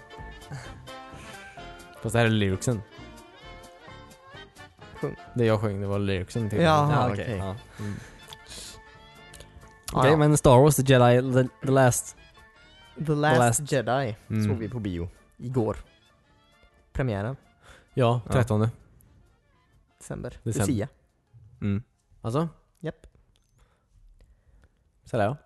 [2.01, 2.81] Fast det här är lyricsen.
[4.95, 5.15] Sjung.
[5.35, 7.35] Det jag sjöng, det var lyricsen till Jaha, Ja, okej.
[7.37, 7.55] Ja.
[7.79, 7.95] Mm.
[9.93, 10.17] Okej, ja.
[10.17, 12.15] men Star Wars, The Jedi, The, the Last...
[13.05, 14.49] The Last, Last- Jedi Mm.
[14.49, 15.09] såg vi på bio.
[15.37, 15.77] Igår.
[16.93, 17.35] Premiären.
[17.93, 18.31] Ja, Ja.
[18.33, 18.59] 13.
[19.97, 20.29] December.
[20.43, 20.67] December.
[20.67, 20.87] Lucia.
[21.61, 21.83] Mm.
[22.21, 22.49] Alltså?
[22.79, 23.07] Japp.
[25.05, 25.37] Sådär ja.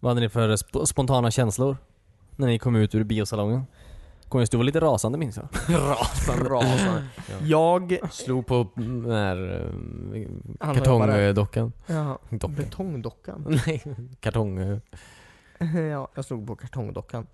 [0.00, 1.76] Vad hade ni för sp- spontana känslor?
[2.36, 3.66] När ni kom ut ur biosalongen?
[4.34, 5.48] Kommer du vara lite rasande minns jag.
[5.68, 6.50] Rasande.
[6.50, 7.04] Rasande.
[7.42, 7.98] Jag...
[8.10, 9.60] Slog på den här
[10.14, 10.26] eh,
[10.60, 11.72] Han kartongdockan.
[11.86, 12.54] Ja, Dockan.
[12.54, 13.44] betongdockan.
[13.66, 13.82] Nej,
[14.20, 14.58] kartong...
[15.90, 17.26] ja, jag slog på kartongdockan.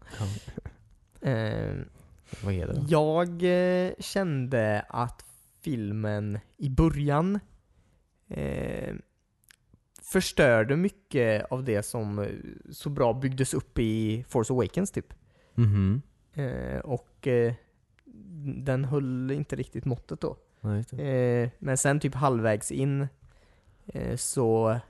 [1.21, 1.75] Eh,
[2.45, 2.85] Vad heter det?
[2.89, 3.29] jag
[3.87, 5.25] eh, kände att
[5.65, 7.41] filmen i början
[8.29, 8.95] eh,
[10.03, 12.27] förstörde mycket av det som eh,
[12.71, 15.15] så bra byggdes upp i Force Awakens typ.
[15.55, 16.03] Mhm.
[16.35, 17.55] Eh, och eh,
[18.45, 20.37] den höll inte riktigt måttet då.
[20.91, 21.43] Det.
[21.43, 23.09] Eh, men sen typ halvvägs in
[24.17, 24.81] så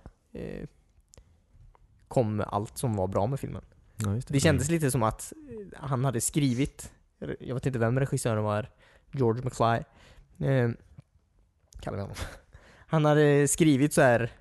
[2.09, 3.63] kom allt som var bra med filmen.
[3.97, 5.33] Ja, just Det kändes lite som att
[5.77, 6.93] han hade skrivit,
[7.41, 8.69] jag vet inte vem regissören var,
[9.13, 9.85] George McFly.
[10.47, 10.71] Eh,
[11.81, 12.17] kallar vi honom.
[12.87, 14.33] Han hade skrivit så här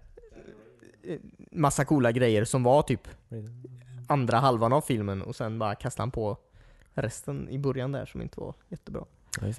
[1.52, 3.08] massa coola grejer som var typ
[4.08, 6.38] andra halvan av filmen och sen bara kastade han på
[7.02, 9.06] resten i början där som inte var jättebra.
[9.42, 9.54] Ja.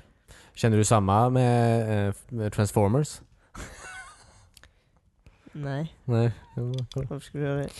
[0.54, 3.20] Känner du samma med, eh, Transformers?
[5.52, 6.62] Nej, Nej, jag
[6.94, 7.70] varför skulle jag göra det?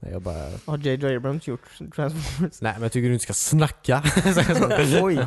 [0.00, 0.50] Nej, jag bara...
[0.66, 1.16] Har J.J.
[1.16, 2.60] Abrams gjort Transformers?
[2.60, 4.02] Nej men jag tycker du inte ska snacka.
[5.02, 5.26] Oj!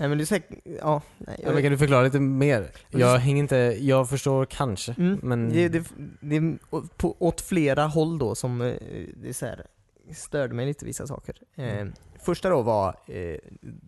[0.00, 1.02] Nej men det är säkert, ja.
[1.18, 2.70] Nej, Ja, men kan du förklara lite mer?
[2.90, 5.48] Jag hänger inte, jag förstår kanske, Mm, men...
[5.48, 5.84] det, det,
[6.20, 6.58] det är
[6.96, 8.74] på, åt flera håll då som eh,
[9.16, 9.66] det är så här,
[10.14, 11.36] störde mig lite vissa saker.
[11.56, 11.86] Eh,
[12.20, 13.36] första då var eh,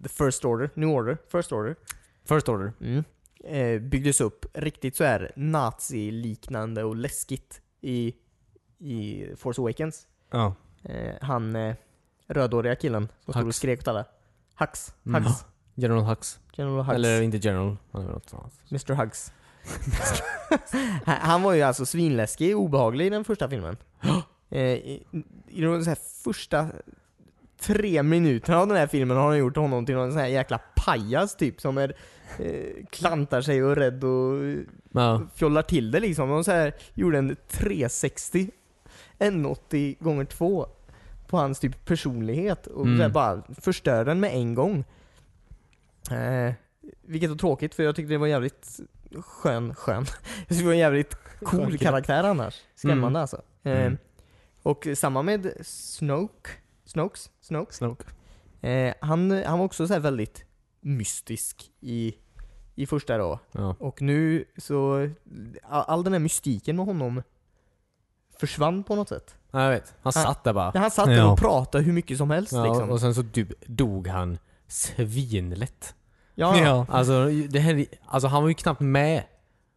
[0.03, 1.77] The First Order, New Order, First Order.
[2.25, 2.73] First order.
[2.81, 3.05] Mm.
[3.45, 8.15] Eh, byggdes upp riktigt så här nazi-liknande och läskigt i,
[8.79, 10.07] i Force Awakens.
[10.31, 10.55] Ja.
[10.83, 11.75] Eh, han eh,
[12.29, 13.57] rödhåriga killen som stod och Hux.
[13.57, 14.05] skrek åt alla.
[14.59, 14.95] Hux.
[15.07, 15.25] Mm.
[15.25, 15.45] Hux.
[15.75, 16.39] General Hux.
[16.53, 16.95] General Hux.
[16.95, 17.77] Eller inte General.
[18.71, 19.33] Mr Hugs.
[21.05, 23.77] han han var ju alltså svinläskig och obehaglig i den första filmen.
[24.51, 25.07] eh, I
[25.49, 26.69] i de så här första
[27.61, 30.61] tre minuterna av den här filmen har han gjort honom till någon sån här jäkla
[30.77, 31.95] pajas typ som är,
[32.39, 34.39] eh, klantar sig och är rädd och
[34.93, 35.23] Ja.
[35.35, 36.29] fjollar till det liksom.
[36.29, 38.51] De så här, gjorde en 360
[39.19, 40.67] 180 gånger 2
[41.27, 42.97] på hans typ personlighet och Mm.
[42.99, 44.85] så här bara förstör den med en gång.
[46.11, 46.53] Eh,
[47.03, 48.81] vilket var tråkigt för jag tyckte det var jävligt
[49.21, 50.05] skön, skön.
[50.39, 52.61] Jag tyckte det var en jävligt cool karaktär annars.
[52.75, 53.17] Skrämmande Mm.
[53.17, 53.43] alltså.
[53.63, 53.99] Eh, Mm.
[54.63, 56.51] Och samma med Snoke.
[56.91, 57.31] Snokes?
[57.41, 57.75] Snoke?
[57.75, 58.05] Snoke.
[58.61, 60.45] Eh, han, han var också så här väldigt
[60.81, 62.15] mystisk i,
[62.75, 63.39] i första då.
[63.53, 63.77] Ja.
[63.79, 65.09] Och nu så,
[65.63, 67.23] all, all den här mystiken med honom
[68.41, 69.35] försvann på något sätt.
[69.51, 69.95] ja, jag vet.
[70.03, 70.73] Han Han- satt där bara.
[70.75, 71.33] Han satt där Ja.
[71.33, 72.91] och pratade hur mycket som helst Ja, liksom.
[72.91, 75.95] och sen så typ dog han svinlätt.
[76.35, 76.87] Ja, ja.
[76.89, 79.25] Alltså, det här, alltså han var ju knappt med.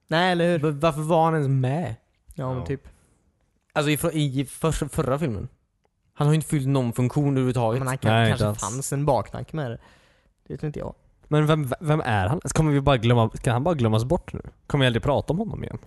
[0.08, 0.72] Nej eller hur?
[0.72, 1.96] Varför var han ens med?
[2.36, 2.88] Ja men typ.
[3.74, 5.48] Alltså i, i för, förra filmen.
[6.14, 7.80] Han har ju inte fyllt någon funktion överhuvudtaget.
[7.80, 9.78] Men han kan, Nej, kanske fanns en baktanke med det.
[10.48, 10.96] Det vet inte jag.
[11.28, 12.40] Men vem, vem är han?
[12.40, 14.42] Kommer vi bara glömma, kan han bara glömmas bort nu?
[14.68, 15.78] Kommer vi aldrig prata om honom igen?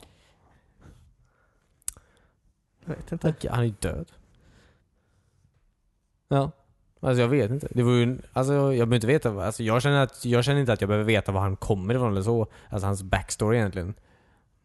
[2.84, 3.34] Jag vet inte.
[3.50, 4.12] Han är ju död.
[6.28, 6.50] Ja.
[7.00, 7.68] Alltså jag vet inte.
[7.70, 10.72] Det var ju, alltså jag behöver inte veta, alltså jag känner, att, jag känner inte
[10.72, 12.46] att jag behöver veta var han kommer ifrån eller så.
[12.68, 13.94] Alltså hans backstory egentligen.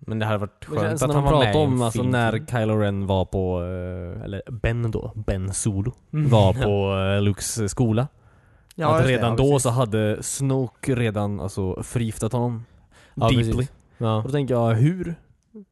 [0.06, 3.26] Men det hade varit skönt att han var med om alltså när Kylo Ren var
[3.26, 8.02] på, eh, eller Ben då, Ben Solo, var på eh, Lukes skola.
[8.02, 12.66] att just det, redan ja, då så hade Snoke redan alltså förgiftat honom.
[13.14, 13.68] Ja, deeply.
[13.98, 14.18] Ja.
[14.18, 15.16] Och då tänker jag, hur?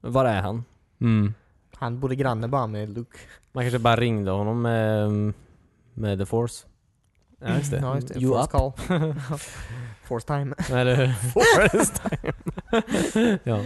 [0.01, 0.63] Var är han?
[1.01, 1.34] Mm.
[1.75, 3.17] Han bodde granne bara med Luke.
[3.51, 5.34] Man kanske bara ringde honom med,
[5.93, 6.65] med the force.
[7.40, 7.78] Ja just det.
[7.78, 8.20] Ja, just det.
[8.22, 8.52] You Force up?
[8.52, 9.14] call.
[10.04, 10.56] Force time.
[10.72, 11.14] Eller?
[11.34, 12.02] Forest.
[13.44, 13.58] ja.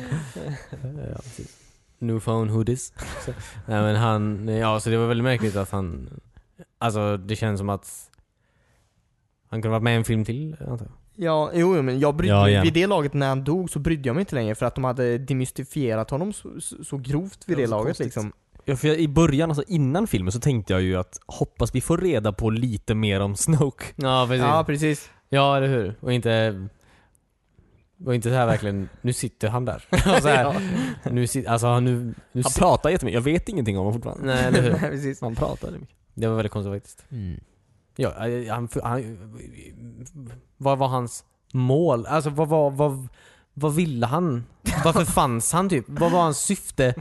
[1.10, 1.58] ja, precis.
[2.00, 2.94] New phone hoodies.
[3.26, 3.32] Så,
[3.68, 6.10] nej men han, ja så det var väldigt märkligt att han,
[6.78, 8.10] alltså det känns som att
[9.50, 10.94] han kunde varit med i en film till antar jag.
[11.16, 12.64] Ja, jo, men jag brydde Ja, igen.
[12.64, 14.84] vid det laget när han dog så brydde jag mig inte längre för att de
[14.84, 18.06] hade demystifierat honom så, så, så grovt vid Ja, det så laget konstigt.
[18.06, 18.34] liksom.
[18.66, 21.82] Ja, för jag, i början, alltså innan filmen, så tänkte jag ju att hoppas vi
[21.82, 23.86] får reda på lite mer om Snoke.
[23.96, 24.42] Ja precis.
[24.44, 25.10] Ja, Ja, precis.
[25.32, 25.96] eller hur?
[26.00, 26.68] Och inte,
[28.06, 29.86] och inte så här verkligen, nu sitter han där.
[29.92, 30.56] Och så här,
[31.12, 31.96] nu alltså nu,
[32.32, 34.26] nu Han sit- pratar jättemycket, jag vet ingenting om honom fortfarande.
[34.26, 34.72] Nej eller hur?
[34.72, 35.22] Nej, precis.
[35.22, 35.90] Han pratar mycket.
[36.14, 37.06] Det var väldigt konstigt faktiskt.
[37.12, 37.40] Mm.
[37.96, 38.14] Ja,
[38.50, 39.18] han, han,
[40.58, 42.06] vad var hans mål?
[42.06, 43.08] Alltså vad, vad, vad,
[43.54, 44.46] vad ville han?
[44.84, 45.86] Varför fanns han typ?
[45.88, 46.96] Vad var hans syfte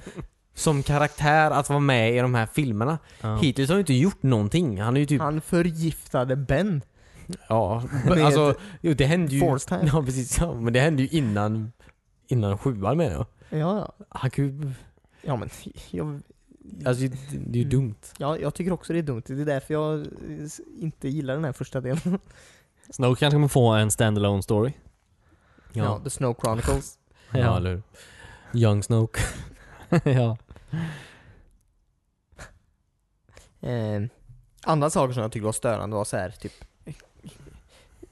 [0.54, 2.98] som karaktär att vara med i de här filmerna?
[3.20, 3.36] Ja.
[3.36, 4.80] Hittills har han ju inte gjort någonting.
[4.80, 6.82] Han är ju typ, Han förgiftade Ben.
[7.48, 9.40] ja, alltså, jo, det hände ju...
[9.40, 9.90] Force time.
[9.92, 11.72] Ja precis, ja, men det hände ju innan,
[12.26, 13.26] innan sjuan menar jag.
[13.60, 14.06] Ja, ja.
[14.08, 14.72] Han kan ju,
[15.22, 15.48] Ja men,
[15.90, 16.20] jag,
[16.84, 17.94] alltså det, det är ju dumt.
[18.18, 19.22] ja, jag tycker också det är dumt.
[19.26, 20.06] Det är därför jag
[20.80, 22.18] inte gillar den här första delen.
[22.90, 24.72] Snoke kanske kommer få en standalone story.
[25.72, 26.98] Ja, The Snow Chronicles.
[27.30, 27.56] Ja, Ja.
[27.56, 27.82] eller hur?
[28.60, 29.20] Young Snoke.
[30.04, 30.36] ja.
[33.60, 34.02] Eh,
[34.62, 36.52] andra saker som jag tyckte var störande var så här typ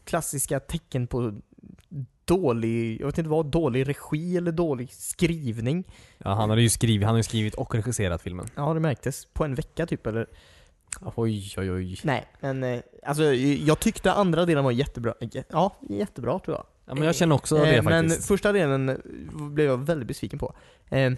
[0.04, 1.32] klassiska tecken på
[2.24, 5.84] dålig, jag vet inte vad, dålig regi eller dålig skrivning.
[6.18, 8.46] ja, han hade ju skrivit, han har ju skrivit och regisserat filmen.
[8.54, 9.26] Ja, det märktes.
[9.32, 10.26] På en vecka typ eller?
[11.14, 12.00] Oj, oj, oj.
[12.04, 15.14] Nej, men eh, alltså jag tyckte andra delen var jättebra.
[15.20, 16.66] Jä- Ja, jättebra tror jag.
[16.86, 18.28] Ja, men jag känner också det Eh, Men faktiskt.
[18.28, 18.96] första delen eh,
[19.50, 20.54] blev jag väldigt besviken på.
[20.88, 21.12] Eh,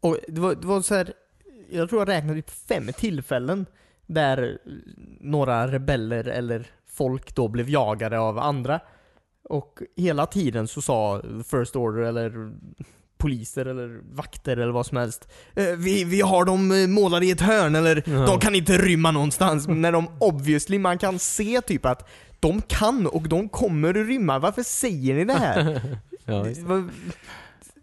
[0.00, 1.12] och det var, det var så här,
[1.70, 3.66] jag tror jag räknade på fem tillfällen
[4.06, 4.58] där
[5.20, 8.80] några rebeller eller folk då blev jagade av andra.
[9.44, 12.52] Och hela tiden så sa First Order eller
[13.18, 17.30] poliser eller vakter eller vad som helst eh, vi, vi har dem eh, målade i
[17.30, 18.26] ett hörn eller Ja.
[18.26, 19.68] de kan inte rymma någonstans.
[19.68, 22.08] När de obviously, man kan se typ att
[22.40, 24.38] de kan och de kommer rymma.
[24.38, 25.80] Varför säger ni det här?
[26.24, 26.44] Ja,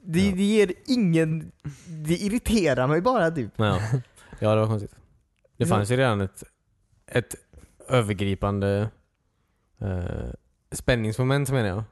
[0.08, 1.52] det, det, det ger ingen...
[1.88, 3.52] Det irriterar mig bara typ.
[3.56, 3.80] Ja,
[4.40, 4.96] ja det var konstigt.
[5.58, 6.44] Det fanns ju redan ett,
[7.08, 7.36] ett
[7.88, 8.90] övergripande
[9.82, 10.30] eh,
[10.72, 11.84] spänningsmoment menar jag.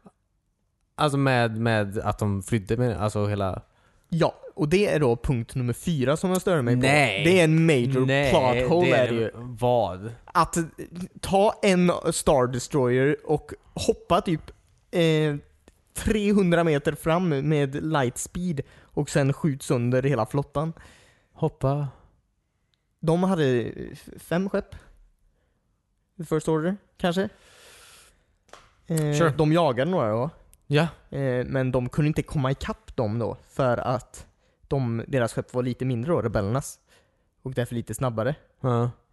[0.96, 3.02] Alltså med, med att de flydde menar jag.
[3.02, 3.62] Alltså hela...
[4.10, 7.24] Ja, och det är då punkt nummer fyra som jag stör mig Nej.
[7.24, 7.30] på.
[7.30, 9.32] Det är en major plot hole är det ju.
[9.36, 10.12] Vad?
[10.26, 10.58] Att
[11.22, 14.52] ta en Star Destroyer och hoppa typ
[14.92, 15.36] eh,
[15.96, 20.74] 300 meter fram med light speed och sen skjut sönder hela flottan.
[21.34, 21.88] Hoppa?
[23.00, 23.72] De hade
[24.18, 24.76] fem skepp.
[26.30, 27.30] First Order, kanske?
[28.88, 29.34] Eh, Sure.
[29.38, 30.30] De jagade några då.
[30.68, 30.88] Ja.
[31.10, 34.28] Eh, men de kunde inte komma ikapp dem då, för att
[34.68, 36.80] de, deras skepp var lite mindre då, rebellernas.
[37.42, 38.36] Och därför lite snabbare.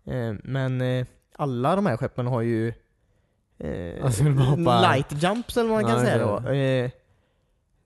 [0.04, 1.06] Eh, men
[1.36, 2.72] alla de här skeppen har ju
[3.62, 4.24] eh, Alltså,
[4.82, 6.48] light jumps eller vad man kan säga då.
[6.50, 6.90] Eh,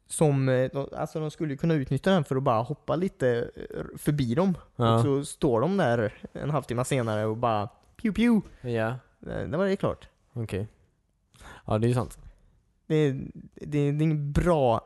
[0.09, 3.85] som, eh, alltså de skulle ju kunna utnyttja den för att bara hoppa lite eh,
[3.99, 4.55] förbi dem.
[4.77, 4.95] Ja.
[4.95, 7.69] Och så står de där en halvtimme senare och bara
[8.03, 8.41] pew pew.
[8.79, 8.89] Ja.
[9.33, 10.09] Eh, Det var det klart.
[10.33, 10.69] Okej.
[11.67, 12.19] Ja det är ju sant.
[12.87, 14.81] Det, det, det är inget bra...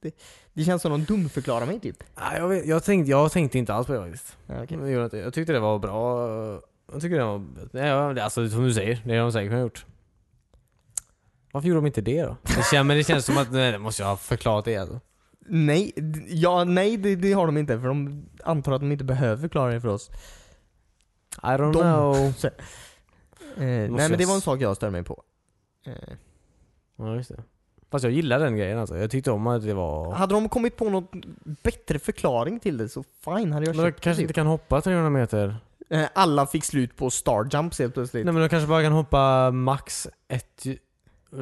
[0.00, 0.14] Det,
[0.52, 2.04] det känns som de dumförklarar mig typ.
[2.16, 4.36] Ja, jag, vet, jag, tänkte, jag tänkte inte alls på det faktiskt.
[4.46, 4.90] Ja, okej.
[4.90, 6.28] Jag, tyckte det var bra.
[6.92, 8.14] Jag tycker det var...
[8.14, 9.86] Det- alltså som du säger, det har de säkert kunnat gjort.
[11.54, 12.36] Varför gjorde de inte det då?
[12.42, 15.00] Det känns, men det känns som att, nej, det måste jag ha förklarat det alltså.
[15.46, 19.04] Nej, d- ja, nej det, det har de inte för de antar att de inte
[19.04, 20.10] behöver förklara det för oss.
[21.42, 22.16] I don't De- know.
[22.16, 25.22] Eh, nej men det var en sak jag störde mig på.
[25.86, 25.92] Eh,
[26.98, 27.42] Ja, just det.
[27.90, 28.98] Fast jag gillar den grejen alltså.
[28.98, 30.12] Jag tyckte om att det var...
[30.12, 31.10] hade de kommit på något
[31.62, 34.22] bättre förklaring till det så fine, hade jag Men de köpt det, kanske typ.
[34.24, 35.56] inte kan hoppa 300 meter?
[35.90, 38.24] Eh, Alla fick slut på star jumps helt plötsligt.
[38.24, 40.66] Nej men de kanske bara kan hoppa max ett...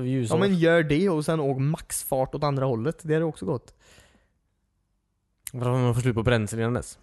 [0.01, 0.37] ljusår.
[0.37, 2.99] Ja men gör det och sen åk maxfart åt andra hållet.
[3.03, 3.75] Det hade också gått.
[5.53, 6.99] Varför har man får slut på bränsle innan dess?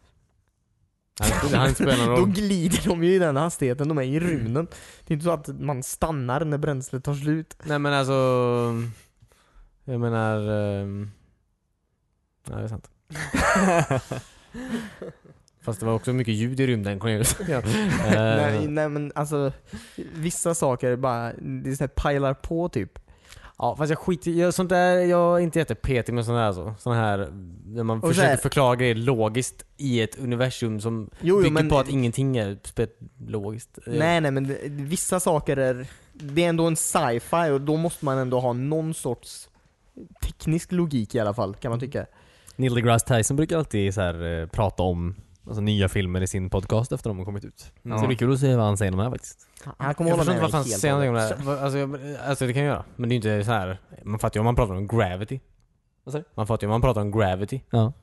[1.19, 2.29] Han han spelar någon Då roll.
[2.31, 4.67] glider de ju i den hastigheten, de är i rymden.
[5.05, 7.57] Det är inte så att man stannar när bränslet tar slut.
[7.63, 8.13] Nej men alltså...
[9.83, 10.49] Jag menar...
[10.51, 11.11] ehm,
[12.47, 12.89] Nej det är sant.
[15.62, 17.36] Fast det var också mycket ljud i rymden Cornelius.
[17.47, 17.62] ja.
[18.12, 19.51] nej, Eh, nej men alltså,
[20.14, 22.99] vissa saker bara, det så här pilar på typ.
[23.57, 26.76] Ja fast jag skiter jag, sånt där, jag är inte jättepetig med sånt där alltså.
[26.80, 27.18] Sån här,
[27.66, 31.70] när man Och försöker förklara grejer logiskt i ett universum som Jo, jo bygger men,
[31.70, 32.57] på att ingenting är
[33.28, 33.80] logiskt.
[33.86, 38.05] nej nej men det, vissa saker är, det är ändå en sci-fi och då måste
[38.05, 39.49] man ändå ha någon sorts
[40.22, 42.05] teknisk logik i alla fall, kan man tycka.
[42.55, 45.16] Neil deGrasse Tyson brukar alltid så här, eh, prata om
[45.49, 47.71] alltså, nya filmer i sin podcast efter de har kommit ut.
[47.81, 47.95] Ja.
[47.95, 49.47] Så det blir kul att se vad han säger om det här faktiskt.
[49.77, 51.63] Han kommer Jag hålla inte med mig helt säger någonting om det här.
[51.63, 52.83] Alltså, jag, alltså det kan jag göra.
[52.95, 53.79] Men det är ju inte så här.
[54.03, 55.39] Man fattar ju om man pratar om gravity.
[56.03, 57.61] Vad säger Man fattar ju om man pratar om gravity.
[57.69, 57.93] Ja.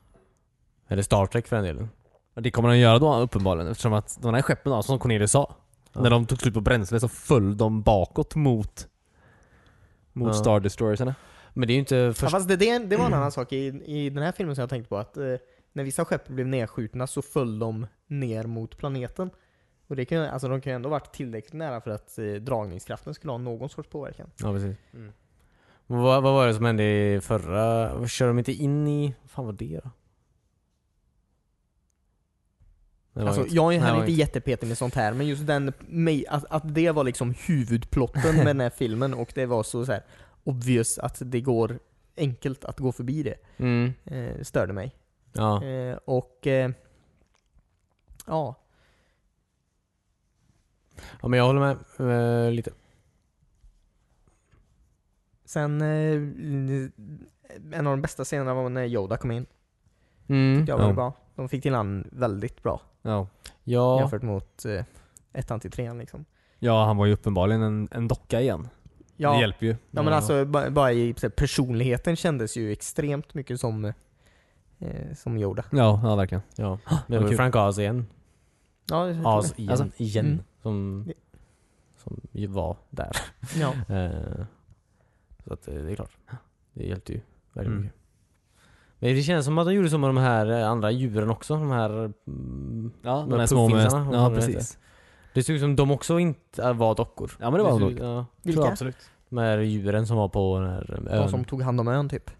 [0.87, 1.89] Eller Star Trek för den delen.
[2.35, 5.55] Det kommer han göra då uppenbarligen eftersom att de här skeppen då, som Cornelius sa,
[5.93, 6.01] Ja.
[6.01, 8.87] när de tog slut på bränsle så föll de bakåt mot
[10.13, 10.33] mot Ja.
[10.33, 11.15] Star Destroyersarna.
[11.53, 12.31] Men det är ju inte Ja, först...
[12.31, 14.69] fast det, det, det var en annan sak i, i den här filmen som jag
[14.69, 15.23] tänkte på, att eh,
[15.73, 19.29] när vissa skepp blev nedskjutna så föll de ner mot planeten.
[19.87, 22.25] Och det kan, ju- alltså, de kan ju ändå varit tillräckligt nära för att eh,
[22.33, 24.31] dragningskraften skulle ha någon sorts påverkan.
[24.37, 24.77] Ja precis.
[24.93, 25.11] Mm.
[25.87, 28.07] Vad, vad var det som hände i förra...
[28.07, 29.15] Kör de inte in i...
[29.21, 29.89] Vad fan var det då?
[33.13, 36.45] Det Alltså, jag är heller inte jättepetig med sånt här, men just den, mig- att,
[36.49, 40.03] att det var liksom huvudplotten med den här filmen och det var så, så här
[40.43, 41.79] obvious att det går
[42.17, 43.93] enkelt att gå förbi det, Mm.
[44.05, 44.95] eh, störde mig.
[45.37, 45.63] Ja.
[45.63, 46.71] Eh, och eh,
[48.27, 48.55] ja,
[51.21, 51.59] ja, men jag håller
[51.99, 52.71] med eh, lite.
[55.45, 56.21] sen eh,
[57.79, 59.45] en av de bästa scenerna var när Yoda kom in.
[60.27, 60.65] Mm.
[60.65, 60.93] Det var Ja.
[60.93, 61.13] bra.
[61.35, 63.27] De fick till han väldigt bra Ja.
[63.63, 63.99] Ja.
[63.99, 64.83] jämfört mot eh,
[65.33, 66.25] ettan till trean liksom.
[66.59, 68.67] ja, han var ju uppenbarligen en, en docka igen.
[69.15, 69.75] Ja, Det hjälper ju.
[69.91, 73.93] ja men alltså ba- bara i personligheten kändes ju extremt mycket som,
[74.79, 75.63] eh, som Yoda.
[75.71, 76.41] Ja, ja verkligen.
[76.55, 76.79] Ja.
[77.07, 77.27] Det var.
[77.27, 78.07] Frank Oz igen.
[78.89, 79.69] Ja, det- Oz igen.
[79.71, 80.25] Alltså, igen.
[80.25, 80.39] mm.
[80.61, 81.05] Som,
[82.03, 83.11] som ju var där.
[83.55, 83.95] ja.
[83.95, 84.45] Eh,
[85.45, 86.11] så att eh, det är klart.
[86.73, 87.21] Det hjälpte ju
[87.53, 87.81] väldigt Mm.
[87.83, 87.97] mycket.
[88.99, 91.53] Men det känns som att de gjorde så med de här eh, andra djuren också.
[91.55, 91.89] De här...
[92.27, 93.91] mm, Ja, de de här små med...
[94.13, 94.77] Ja, precis.
[95.33, 97.31] Det såg ut som de också inte äh, var dockor.
[97.39, 97.99] Ja men det var de nog.
[97.99, 98.61] Ja, Vilka?
[98.61, 99.09] jag absolut.
[99.29, 101.21] De här djuren som var på den här ön.
[101.21, 102.31] De som tog hand om ön typ.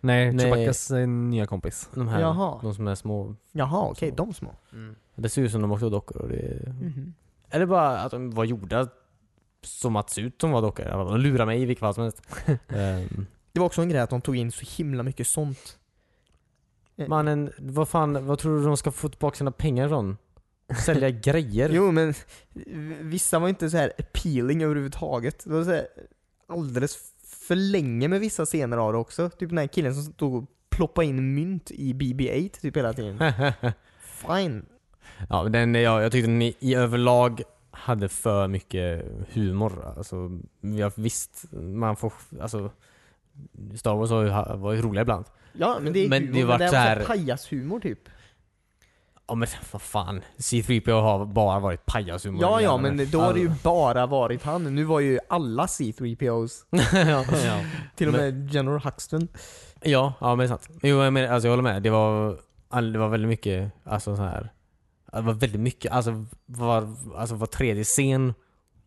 [0.00, 0.38] Nej, Nej.
[0.52, 1.88] Chewbaccas eh, nya kompis.
[1.94, 2.58] De här, Jaha.
[2.62, 3.34] de som är små.
[3.52, 4.54] Jaha, okej, de små.
[5.14, 6.16] Det ser ut som de också var dockor.
[6.22, 7.14] Och det, Mhm.
[7.50, 8.88] Eller bara att de var gjorda
[9.62, 10.84] som att se ut som var dockor.
[10.84, 12.22] De lurar mig i vilket fall som helst.
[12.68, 15.78] Ehm, Det var också en grej att de tog in så himla mycket sånt.
[16.96, 20.16] Eh, Mannen, vad fan, vad tror du de ska få tillbaka sina pengar från?
[20.84, 21.68] Sälja grejer?
[21.72, 22.14] Jo men
[23.00, 25.44] vissa var inte så här appealing överhuvudtaget.
[25.44, 25.86] Det var så här
[26.48, 27.09] alldeles
[27.50, 29.30] för länge med vissa scener av det också.
[29.30, 33.18] Typ den här killen som stod och ploppade in mynt i BB-8 typ hela tiden.
[34.00, 34.66] Fine.
[35.28, 39.92] ja, men den, ja, jag tyckte den i, i överlag hade för mycket humor.
[39.96, 40.30] Alltså,
[40.60, 42.70] jag visst, man får, alltså
[43.76, 45.24] Star Wars var ju, var ju roliga ibland.
[45.52, 47.98] Ja men det är Men humor, det men det är så här- pajashumor typ.
[49.30, 52.42] Ja men vad fan, C3PO har bara varit pajashumor.
[52.42, 54.74] Ja ja men då har det ju bara varit han.
[54.74, 57.60] Nu var ju alla C3POs, ja, ja.
[57.96, 59.28] till och Men- med General Huxton.
[59.82, 60.68] Ja, ja men det är sant.
[60.82, 61.82] Jo, jag, menar, alltså, jag håller med.
[61.82, 64.52] Det var, all, det var väldigt mycket, alltså så här.
[65.12, 68.34] Det var väldigt mycket, alltså var, alltså var tredje scen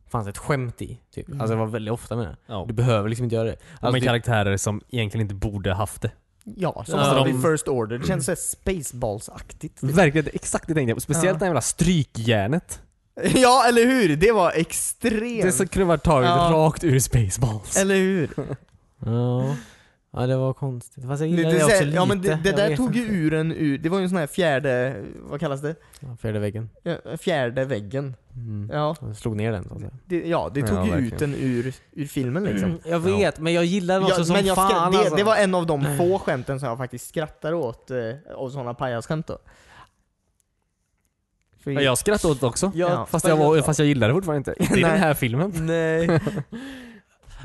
[0.08, 1.00] fanns ett skämt i.
[1.14, 1.28] Typ.
[1.28, 1.42] Mm.
[1.42, 2.36] Alltså det var väldigt ofta med det.
[2.46, 2.66] Ja.
[2.68, 3.58] Du behöver liksom inte göra det.
[3.72, 6.12] Alltså, med det karaktärer som egentligen inte borde haft det.
[6.44, 7.98] Ja, som Ja, de- i First Order.
[7.98, 9.78] Det känns såhär Spaceballs-aktigt.
[9.84, 11.02] Verkligen, exakt det tänkte jag.
[11.02, 11.34] Speciellt Ja.
[11.34, 12.80] det här jävla strykjärnet.
[13.36, 14.16] Ja, eller hur?
[14.16, 15.44] Det var extremt!
[15.44, 16.50] Det så kunde varit taget Ja.
[16.54, 17.78] rakt ur Spaceballs.
[17.78, 18.30] Eller hur?
[19.06, 19.56] ja.
[20.14, 21.06] Ja, det var konstigt.
[21.08, 21.96] Fast jag Det, gillar det, det, också lite.
[21.96, 24.18] ja men det, det där tog ju ur en ur, det var ju en sån
[24.18, 25.76] här fjärde, vad kallas det?
[26.00, 26.70] Ja, fjärde väggen.
[26.84, 28.16] Ja, Fjärde väggen.
[28.36, 28.70] Mm.
[28.74, 29.92] Ja, Jag slog ner den så att säga.
[30.06, 32.80] det, ja, det Ja, tog ju ut den ur, ur filmen liksom.
[32.86, 35.16] Jag vet, men jag gillar den också Ja, som men jag fan det, alltså.
[35.16, 37.98] det var en av de få skämten som jag faktiskt skrattar åt, eh,
[38.36, 39.38] av sådana pajasskämt då.
[41.64, 42.72] För, Ja, jag skrattade åt det också.
[42.76, 43.06] Ja.
[43.10, 44.64] Fast, jag var, fast jag gillade det fortfarande inte.
[44.64, 45.52] Inte i den här filmen.
[45.60, 46.08] Nej.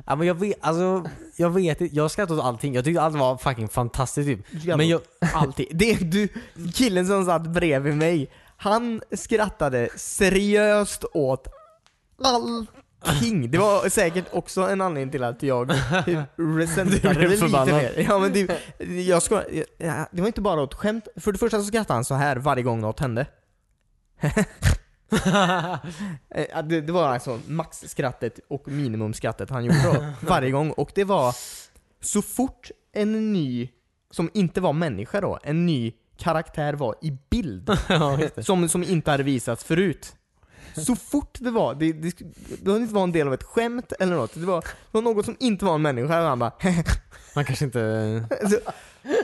[0.06, 2.74] Ja men jag vet, alltså, jag vet inte, jag skrattade åt allting.
[2.74, 4.66] Jag tyckte allt var fucking fantastiskt typ.
[4.76, 5.00] Men jag,
[5.34, 5.66] Alltid.
[5.74, 6.28] Det, du,
[6.74, 11.48] killen som satt bredvid mig, han skrattade seriöst åt
[13.20, 13.50] king.
[13.50, 15.70] Det var säkert också en anledning till att jag
[16.36, 17.74] resentade Du det blev lite förbannad.
[17.74, 18.04] mer.
[18.08, 18.60] Ja, men det,
[19.00, 19.42] jag ska,
[19.78, 21.08] ja, det var inte bara ett skämt.
[21.16, 23.26] För det första så skrattade han så här varje gång något hände.
[26.30, 30.70] Eh, det, det var alltså maxskrattet och minimumskrattet han gjorde då, varje gång.
[30.70, 31.34] Och det var
[32.00, 33.68] så fort en ny,
[34.10, 39.10] som inte var människa då, en ny karaktär var i bild, ja, som, som inte
[39.10, 40.14] hade visats förut.
[40.76, 42.18] Så fort det var, det, det,
[42.62, 45.02] det var inte vara en del av ett skämt eller något, det var, det var
[45.02, 46.52] något som inte var en människa, och han bara
[47.34, 47.78] Man kanske inte...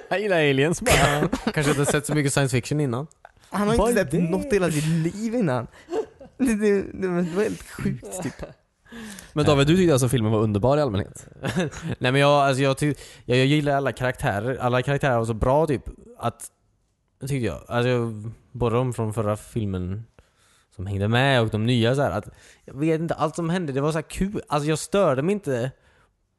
[0.09, 1.29] Jag gillar aliens bara.
[1.53, 3.07] kanske inte sett så mycket science fiction innan.
[3.55, 4.19] Han har Vad inte sett det?
[4.19, 5.67] något i hela sitt liv innan.
[6.39, 8.35] Det, det, det, var helt sjukt typ.
[9.33, 11.27] Men David, du tyckte alltså filmen var underbar i allmänhet?
[11.99, 12.77] Nej men jag, alltså jag,
[13.25, 14.57] jag, jag gillar alla karaktärer.
[14.57, 15.83] Alla karaktärer var så bra typ
[16.19, 16.51] att...
[17.21, 17.61] Tyckte jag.
[17.69, 20.05] Alltså jag, både de från förra filmen
[20.77, 22.29] som hängde med och de nya så här, att
[22.65, 24.43] Jag vet inte, allt som hände det var så här kul.
[24.49, 25.71] Alltså jag störde mig inte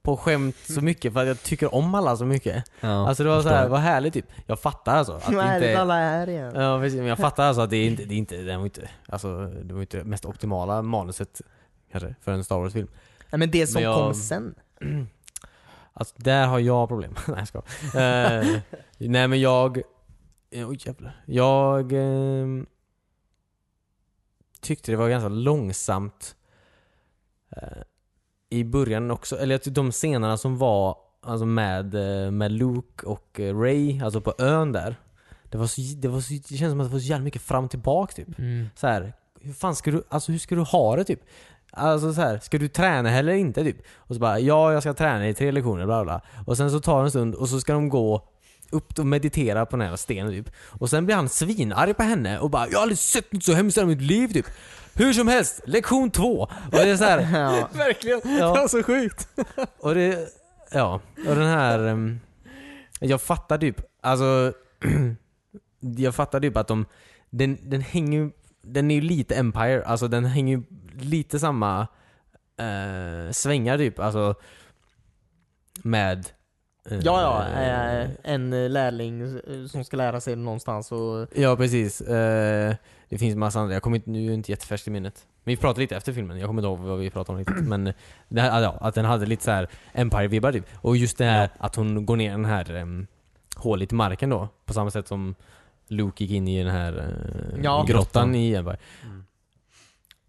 [0.05, 2.63] på skämt så mycket för att jag tycker om alla så mycket.
[2.79, 4.25] Ja, Alltså det var så här, vad härligt typ.
[4.45, 5.79] Jag fattar alltså att Vad inte...
[5.81, 6.51] alla är igen?
[6.55, 8.63] Ja precis, men jag fattar alltså att det är inte, det är inte, det var
[8.63, 11.41] inte, alltså det var inte det mest optimala manuset
[11.91, 12.87] kanske för en Star Wars-film.
[13.31, 14.55] Nej men det som Men jag- kom sen.
[15.97, 17.15] Alltså där har jag problem.
[17.27, 17.57] nej jag ska.
[17.99, 18.59] Eh,
[18.97, 19.77] Nej men jag...
[20.51, 21.21] eh, Oj jävlar.
[21.25, 22.65] Jag ehm,
[24.61, 26.35] tyckte det var ganska långsamt
[27.51, 27.61] eh,
[28.55, 29.37] i början också.
[29.37, 34.33] Eller de scenerna som var alltså med, eh, med Luke och eh, Ray, alltså på
[34.37, 34.95] ön där.
[35.43, 37.41] Det, var så, det, var så, det känns som att det var så jävla mycket
[37.41, 38.27] fram och tillbaka typ.
[38.75, 41.19] Så här, hur fan ska du, alltså hur ska du ha det typ?
[41.71, 43.77] Alltså så här, ska du träna eller inte typ?
[43.95, 46.21] Och så bara, ja jag ska träna i tre lektioner, bla bla.
[46.45, 48.27] Och sen så tar det en stund och så ska de gå
[48.69, 50.49] upp och meditera på den här stenen typ.
[50.57, 53.53] Och sen blir han svinarg på henne och bara, jag har aldrig sett något så
[53.53, 54.45] hemskt i mitt liv typ.
[54.95, 56.39] Hur som helst, lektion två.
[56.41, 57.69] Och det är så här, Ja.
[57.73, 58.21] Verkligen!
[58.23, 58.31] Ja.
[58.53, 59.27] Det var så sjukt!
[59.79, 60.29] och det,
[60.71, 61.79] ja, och den här...
[61.79, 62.19] ehm,
[62.99, 64.53] Jag fattar typ, alltså...
[65.97, 66.85] jag fattar typ att de...
[67.29, 68.31] Den, den hänger ju...
[68.61, 70.63] Den är ju lite Empire, alltså den hänger ju
[70.99, 71.87] lite samma
[72.59, 74.35] eh, svängar typ, alltså...
[75.83, 76.17] Med...
[76.89, 77.61] eh, Ja, ja.
[77.61, 81.27] eh, En lärling eh, som ska lära sig någonstans och...
[81.35, 82.01] Ja, precis.
[82.01, 82.75] Eh,
[83.15, 85.25] det finns massa andra, jag kommer inte, nu är inte jättefärskt i minnet.
[85.43, 87.63] Men vi pratade lite efter filmen, jag kommer inte ihåg vad vi pratade om riktigt.
[87.67, 87.93] Men
[88.29, 90.65] det här, ja, att den hade lite så här Empire-vibbar typ.
[90.75, 93.07] Och just det här att hon går ner i den här um,
[93.55, 94.49] hålet i marken då.
[94.65, 95.35] På samma sätt som
[95.87, 96.97] Luke gick in i den här
[97.53, 97.85] eh, Ja.
[97.87, 98.77] grottan i Empire.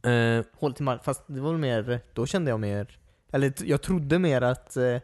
[0.03, 1.05] Eh, Håll till mark.
[1.05, 2.99] Fast det var mer, då kände jag mer,
[3.33, 4.97] eller jag trodde mer att eh,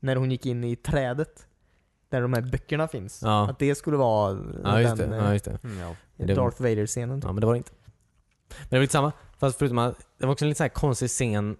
[0.00, 1.46] när hon gick in i trädet,
[2.12, 3.50] där de här böckerna finns, Ja.
[3.50, 5.16] att det skulle vara ja, just den det.
[5.16, 5.58] eh, Ja, just det.
[5.80, 5.96] Ja.
[6.16, 7.20] det- Darth Vader-scenen.
[7.20, 7.24] typ.
[7.28, 7.72] Ja, men det var det inte.
[8.48, 9.12] Men det var lite samma.
[9.38, 11.56] Fast förutom att det var också en lite så här konstig scen.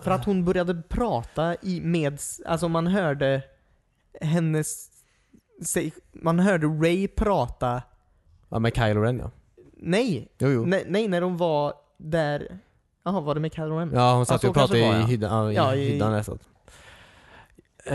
[0.00, 3.42] För att hon började prata i, med, alltså man hörde
[4.20, 4.90] hennes,
[6.12, 7.82] man hörde Ray prata,
[8.48, 9.30] Ja, med Kylo Ren ja.
[9.76, 10.64] nej, Jo, jo.
[10.66, 12.58] nej, nej när de var där,
[13.04, 13.90] jaha var det med Kylo Ren?
[13.94, 15.54] Ja, hon satt ju och pratade kanske det i hyddan.
[15.54, 16.14] Ja, i hyddan.
[16.14, 16.22] Eh,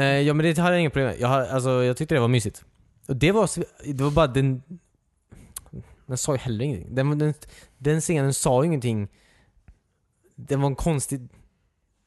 [0.01, 1.19] ja men det hade jag inga problem med.
[1.19, 2.63] Jag, har, alltså, jag tyckte det var mysigt.
[3.07, 3.49] Och det var,
[3.93, 4.61] det var bara den...
[6.05, 6.95] Den sa ju heller ingenting.
[6.95, 7.33] Den, den,
[7.77, 9.07] den scenen sa ju ingenting.
[10.35, 11.29] Den var en konstig...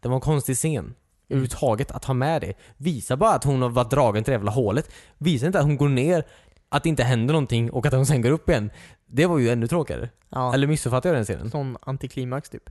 [0.00, 0.94] Det var en konstig scen.
[1.28, 2.54] Överhuvudtaget att ha med det.
[2.76, 4.90] Visa bara att hon har varit dragen till det jävla hålet.
[5.18, 6.24] Visa inte att hon går ner,
[6.68, 8.70] att det inte händer någonting och att hon sen går upp igen.
[9.06, 10.10] Det var ju ännu tråkigare.
[10.28, 11.50] Ja, Eller missuppfattade jag den scenen?
[11.50, 12.70] sån antiklimax typ.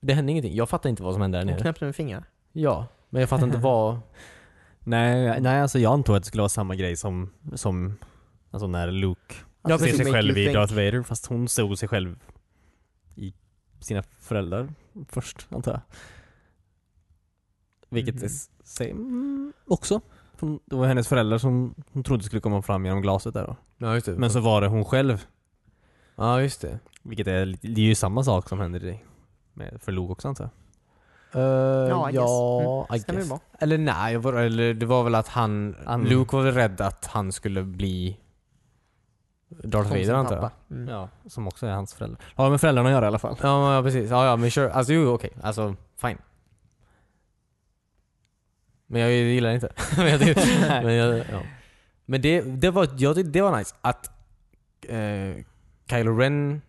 [0.00, 0.54] Det hände ingenting.
[0.54, 1.60] Jag fattar inte vad som hände där Hon nere.
[1.60, 2.24] knäppte med fingrar.
[2.52, 3.98] Ja, men jag fattar inte vad...
[4.84, 7.94] Nej, nej, alltså jag antog att det skulle vara samma grej som, som
[8.50, 10.54] alltså när Luke Alltså, ser sig själv i think.
[10.56, 12.16] Darth Vader, fast hon såg sig själv
[13.14, 13.34] i
[13.80, 14.68] sina föräldrar
[15.08, 15.80] först, antar jag.
[17.88, 18.24] Vilket Mhm.
[18.24, 18.30] är
[18.64, 20.00] same också.
[20.64, 23.56] Det var hennes föräldrar som hon trodde skulle komma fram genom glaset där då.
[23.78, 24.12] Ja, just det.
[24.16, 25.26] Men så var det hon själv.
[26.16, 26.78] Ja, just det.
[27.02, 29.00] Vilket är, det är ju samma sak som händer i.
[29.52, 30.50] Med, för Luke också antar jag.
[31.36, 33.00] Uh, Ja, I ja, guess.
[33.00, 33.40] I Stämmer guess.
[33.58, 35.76] Eller nej, var, eller det var väl att han...
[35.86, 38.16] Han- Luke var väl rädd att han skulle bli
[39.48, 40.50] Darth Vader antar jag.
[40.70, 40.88] Mm.
[40.88, 42.20] Ja, som också är hans föräldrar.
[42.34, 43.36] Har med föräldrarna att göra i alla fall.
[43.42, 44.10] Ja, ja precis.
[44.10, 44.72] Ja, ja men sure.
[44.72, 45.30] Alltså jo, okej.
[45.42, 46.18] Alltså, fine.
[48.86, 49.72] Men jag gillar det inte.
[49.96, 51.40] men men, jag, ja.
[52.04, 54.10] men det, det, var, jag tyckte det var nice att
[54.88, 55.44] eh,
[55.90, 56.62] Kylo Ren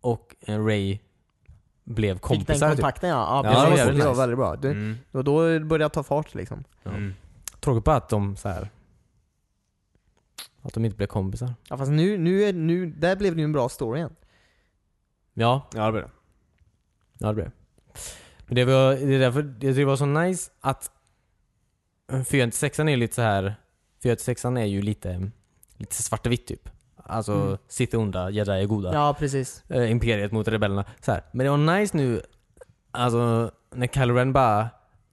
[0.00, 0.98] och eh, Ray
[1.84, 2.76] blev Fick den kompisar typ.
[2.80, 3.86] kontakten ja, ja, Ja, precis.
[3.86, 4.56] det var det, var väldigt bra.
[4.56, 4.96] Det, Mm.
[5.12, 6.64] Och då började jag ta fart liksom.
[6.82, 6.90] Ja.
[6.90, 7.14] Mm.
[7.60, 8.70] Tråkigt bara att de så här
[10.62, 11.54] Att de inte blev kompisar.
[11.68, 14.14] Ja fast nu, nu, är, nu där blev det ju en bra story igen.
[15.34, 16.10] Ja, Ja, det blir det.
[17.18, 17.50] ja det blev.
[18.46, 20.90] Men det var, det är därför jag tycker det var så nice att
[22.10, 23.54] 496 är lite så här
[24.02, 25.30] 496 är ju lite,
[25.76, 26.68] lite svart och vitt typ.
[27.06, 27.58] Alltså, Mm.
[27.68, 28.92] Sith är onda, jedi är goda.
[28.94, 29.64] Ja, precis.
[29.68, 30.84] eh, Imperiet mot rebellerna.
[31.00, 31.22] Så här.
[31.32, 32.22] Men det var nice nu,
[32.90, 34.68] alltså när Kylo Ren bara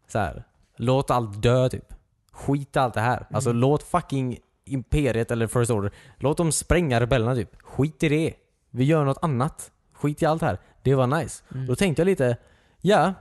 [0.07, 0.43] så här.
[0.77, 1.93] låt allt dö typ.
[2.31, 3.27] Skit allt det här.
[3.31, 3.59] Alltså Mm.
[3.59, 7.61] låt fucking Imperiet eller First Order, låt dem spränga rebellerna typ.
[7.61, 8.33] Skit i det.
[8.69, 9.71] Vi gör något annat.
[9.93, 10.59] Skit i allt det här.
[10.81, 11.43] Det var nice.
[11.53, 11.67] Mm.
[11.67, 12.37] Då tänkte jag lite,
[12.81, 13.13] ja.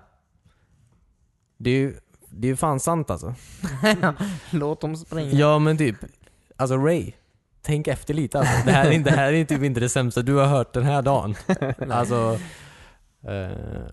[1.56, 1.96] Det är ju,
[2.28, 3.34] det är ju fan sant alltså.
[4.50, 5.30] Låt dem spränga.
[5.32, 5.96] Ja men typ,
[6.56, 7.12] alltså Ray.
[7.62, 8.66] Tänk efter lite alltså.
[8.66, 10.82] Det här är, inte, det här är typ inte det sämsta du har hört den
[10.84, 11.34] här dagen.
[11.90, 12.38] alltså,
[13.22, 13.32] eh,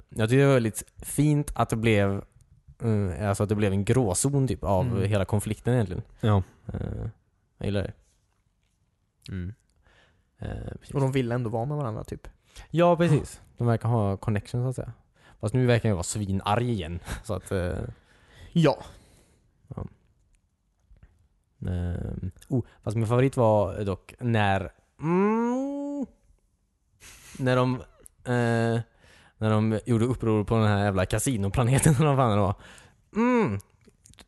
[0.10, 2.24] jag tycker det var väldigt fint att det blev
[2.84, 5.04] eh, Alltså att det blev en gråzon typ av Mm.
[5.10, 6.04] hela konflikten egentligen.
[6.20, 6.44] Ja.
[6.74, 6.80] Eh,
[7.58, 7.94] jag gillar det.
[9.32, 9.54] Mm.
[10.80, 10.96] Precis.
[10.96, 12.28] Och de vill ändå vara med varandra typ.
[12.70, 13.42] Ja precis.
[13.58, 14.94] De verkar ha connection så att säga.
[15.42, 17.00] Fast nu verkar jag vara svinarg igen.
[17.24, 17.52] Så att...
[17.52, 17.74] Eh,
[18.52, 18.78] Ja.
[21.62, 24.72] Ehm, oh, fast min favorit var dock när...
[25.02, 26.06] Mm,
[27.40, 27.76] när de...
[28.24, 28.82] Eh,
[29.40, 32.56] när de gjorde uppror på den här jävla kasinoplaneten eller vad fan det var.
[33.16, 33.60] Mm,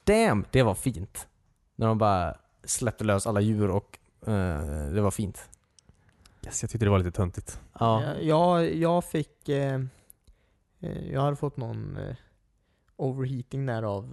[0.03, 1.27] damn, det var fint.
[1.75, 5.49] När de bara släppte lös alla djur och eh, det var fint.
[6.45, 7.61] Yes, jag tyckte det var lite töntigt.
[7.79, 8.03] Ja.
[8.03, 9.49] Ja, jag, jag fick...
[9.49, 9.81] Eh,
[10.79, 12.15] eh, jag hade fått någon eh,
[12.99, 14.09] overheating där av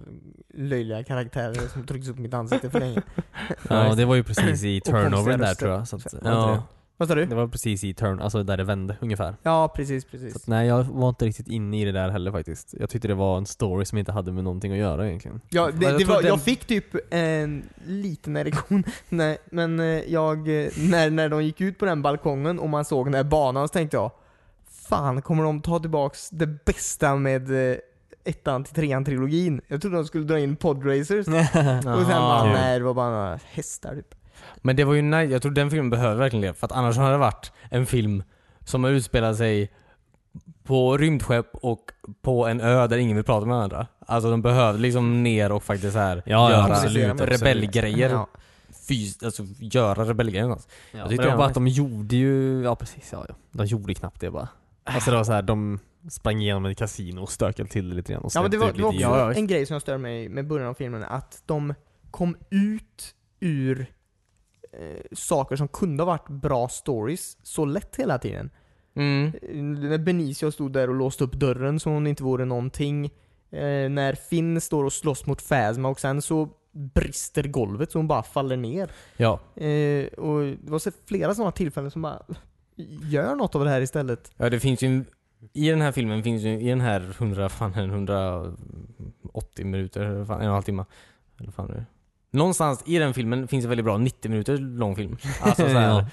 [0.53, 3.01] löjliga karaktärer som trycktes upp mitt ansikte för länge.
[3.69, 5.87] Ja, det var ju precis i turnovern där tror jag.
[5.87, 6.63] Så att, Ja.
[6.99, 7.21] Vad sa det?
[7.21, 7.27] du?
[7.27, 9.35] det var precis i turn, alltså där det vände ungefär.
[9.43, 10.35] Ja, precis, Så precis.
[10.35, 12.73] att, nej, jag var inte riktigt inne i det där heller faktiskt.
[12.79, 15.41] Jag tyckte det var en story som inte hade med någonting att göra egentligen.
[15.49, 19.79] Ja, Jag det, det tror var, den- jag fick typ en liten erektion, Nej, men
[19.79, 23.13] eh, jag, eh, när, när de gick ut på den balkongen och man såg den
[23.13, 24.11] här banan så tänkte jag
[24.69, 27.77] Fan, kommer de ta tillbaks det bästa med eh,
[28.27, 29.61] ettan till trean trilogin?
[29.67, 32.51] Jag trodde de skulle dra in podracers, och sen bara, Kul.
[32.53, 34.15] nej det var bara några hästar typ.
[34.57, 36.53] Men det var ju nice, jag tror den filmen behöver verkligen det.
[36.53, 38.23] För att annars hade det varit en film
[38.65, 39.71] som har utspelat sig
[40.63, 43.87] på rymdskepp och på en ö där ingen vill prata med varandra.
[44.05, 47.41] Alltså de behövde liksom ner och faktiskt så här Ja, ja, göra absolut, absolut.
[47.41, 48.09] rebellgrejer.
[48.09, 48.27] Ja.
[48.87, 50.73] Fys, alltså göra rebellgrejer någonstans.
[50.91, 53.35] Ja, Jag men tyckte det var bara att de gjorde ju, ja precis, ja, ja.
[53.51, 54.47] De gjorde knappt det bara.
[54.83, 58.13] Alltså det var så här, de sprang igenom ett kasino och stökade till det lite
[58.13, 59.01] grann och Ja men det var, det var också.
[59.01, 61.73] Ja, en grej som jag stör mig med början av filmen, att de
[62.11, 63.85] kom ut ur
[64.73, 68.49] eh, saker som kunde ha varit bra stories så lätt hela tiden.
[68.95, 69.25] Mm.
[69.41, 73.05] Eh, När Benicio stod där och låste upp dörren som om det inte vore någonting.
[73.51, 78.07] Eh, när Finn står och slåss mot Phasma och sen så brister golvet så hon
[78.07, 78.91] bara faller ner.
[79.17, 79.39] Ja.
[79.55, 82.21] Eh, och det var så flera sådana tillfällen som bara
[83.09, 84.31] Gör något av det här istället.
[84.37, 85.03] ja, det finns ju
[85.53, 90.41] i den här filmen finns ju, i den här 100, fan, 180 minuter, fan, en
[90.41, 90.85] och en halv timme.
[91.39, 91.85] Eller fan det?
[92.31, 95.17] Någonstans i den filmen finns en väldigt bra 90 minuter lång film.
[95.41, 96.05] Alltså så här, Ja.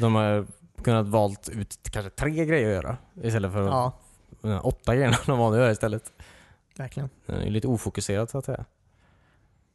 [0.00, 0.46] De har
[0.82, 3.92] kunnat valt ut kanske tre grejer att göra istället för Ja,
[4.62, 6.12] åtta grejerna de valde att göra istället.
[6.76, 7.08] verkligen.
[7.26, 8.64] Det är lite ofokuserat så att säga.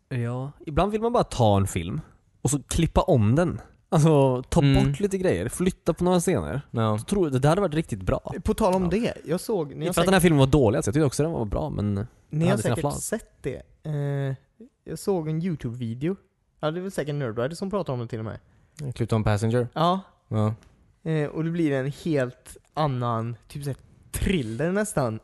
[0.10, 2.02] Ja, ibland vill man bara ta en film
[2.42, 3.62] och så klippa om den.
[3.90, 4.84] Alltså ta Mm.
[4.92, 6.62] bort lite grejer, flytta på några scener.
[6.72, 6.82] Ja.
[6.82, 8.34] Jag tror det hade varit riktigt bra.
[8.44, 8.90] På tal om Ja.
[8.90, 10.90] det, jag såg, ni har för att den här filmen var dålig, alltså.
[10.90, 12.08] jag tyckte också den var bra men...
[12.30, 13.04] ni har hade sina säkert flaws.
[13.06, 13.62] sett det.
[13.84, 14.36] Eh,
[14.84, 16.16] jag såg en YouTube-video.
[16.60, 18.40] Ja, det är väl säkert Nerdrider som pratar om det till och med.
[18.96, 19.68] Clipton Passenger.
[19.74, 20.54] Ja, Ja.
[21.12, 23.78] eh, och det blir en helt annan, typ såhär
[24.12, 25.20] thriller nästan.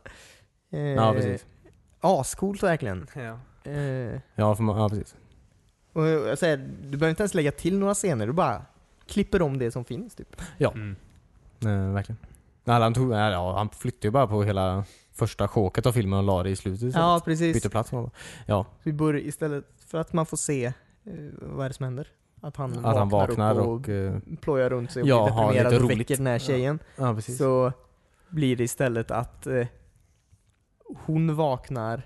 [0.72, 1.45] Eh, Ja, precis.
[1.99, 3.07] Ascoolt verkligen.
[3.16, 3.39] Ja.
[3.72, 5.16] Eh, Ja, för man, ja precis.
[5.93, 8.61] Och jag säger, du behöver inte ens lägga till några scener, du bara
[9.07, 10.41] klipper om det som finns typ.
[10.59, 10.95] Mm.
[11.59, 12.17] Nej, verkligen.
[12.63, 16.19] Nej, han, tog, nej, ja, han flyttade ju bara på hela första choket av filmen
[16.19, 16.95] och la det i slutet istället.
[16.95, 17.53] Ja, precis.
[17.53, 18.11] Bytte plats med honom.
[18.45, 20.73] Ja, Vi börjar istället för att man får se eh,
[21.41, 22.07] vad är det som händer.
[22.41, 23.73] Att han, att han vaknar upp och...
[23.73, 26.79] och, eh, plojar runt sig och Ja, blir deprimerad och väcker den här tjejen.
[26.95, 27.37] ja, precis.
[27.37, 27.71] Så
[28.29, 29.67] blir det istället att eh,
[31.05, 32.03] hon vaknar, eh,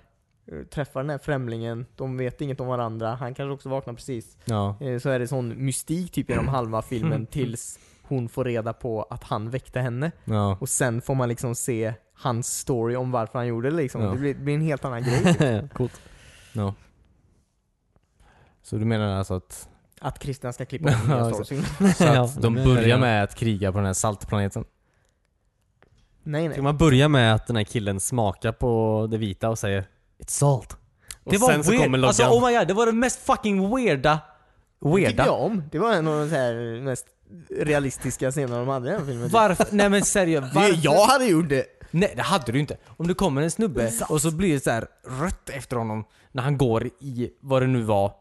[0.71, 4.37] träffar den här främlingen, de vet inget om varandra, han kanske också vaknar precis.
[4.45, 4.77] Ja.
[4.81, 9.03] Eh, så är det sån mystik typ genom halva filmen tills hon får reda på
[9.03, 10.11] att han väckte henne.
[10.25, 10.57] Ja.
[10.61, 14.01] Och sen får man liksom se hans story om varför han gjorde det liksom.
[14.01, 14.09] Ja.
[14.09, 15.33] Det, blir, blir en helt annan grej.
[15.33, 15.73] Typ.
[15.73, 16.01] Coolt.
[16.53, 16.73] ja.
[18.63, 19.69] Så du menar alltså att,
[20.01, 23.85] Att Christian ska klippa om nya så att de börjar med att kriga på den
[23.85, 24.65] här saltplaneten?
[26.23, 26.61] Nej Ska nej.
[26.61, 29.85] man börja med att den här killen smakar på det vita och säger
[30.19, 30.73] It's salt.
[31.23, 31.83] Och det var sen så weird!
[31.83, 32.07] kommer loggan.
[32.07, 34.19] alltså oh my god, det var det mest fucking weirda
[34.79, 35.25] Det tyckte Weirda.
[35.25, 35.63] jag om.
[35.71, 37.05] Det var en av de så här mest
[37.49, 39.23] realistiska scenerna de hade i den filmen.
[39.23, 39.33] typ.
[39.33, 39.65] Varför?
[39.71, 40.79] Nej men seriöst, Det, varför?
[40.81, 41.65] jag hade gjort det!
[41.91, 42.77] Nej det hade du inte.
[42.97, 44.87] Om det kommer en snubbe och så blir det så här
[45.21, 48.11] rött efter honom när han går i vad det nu var.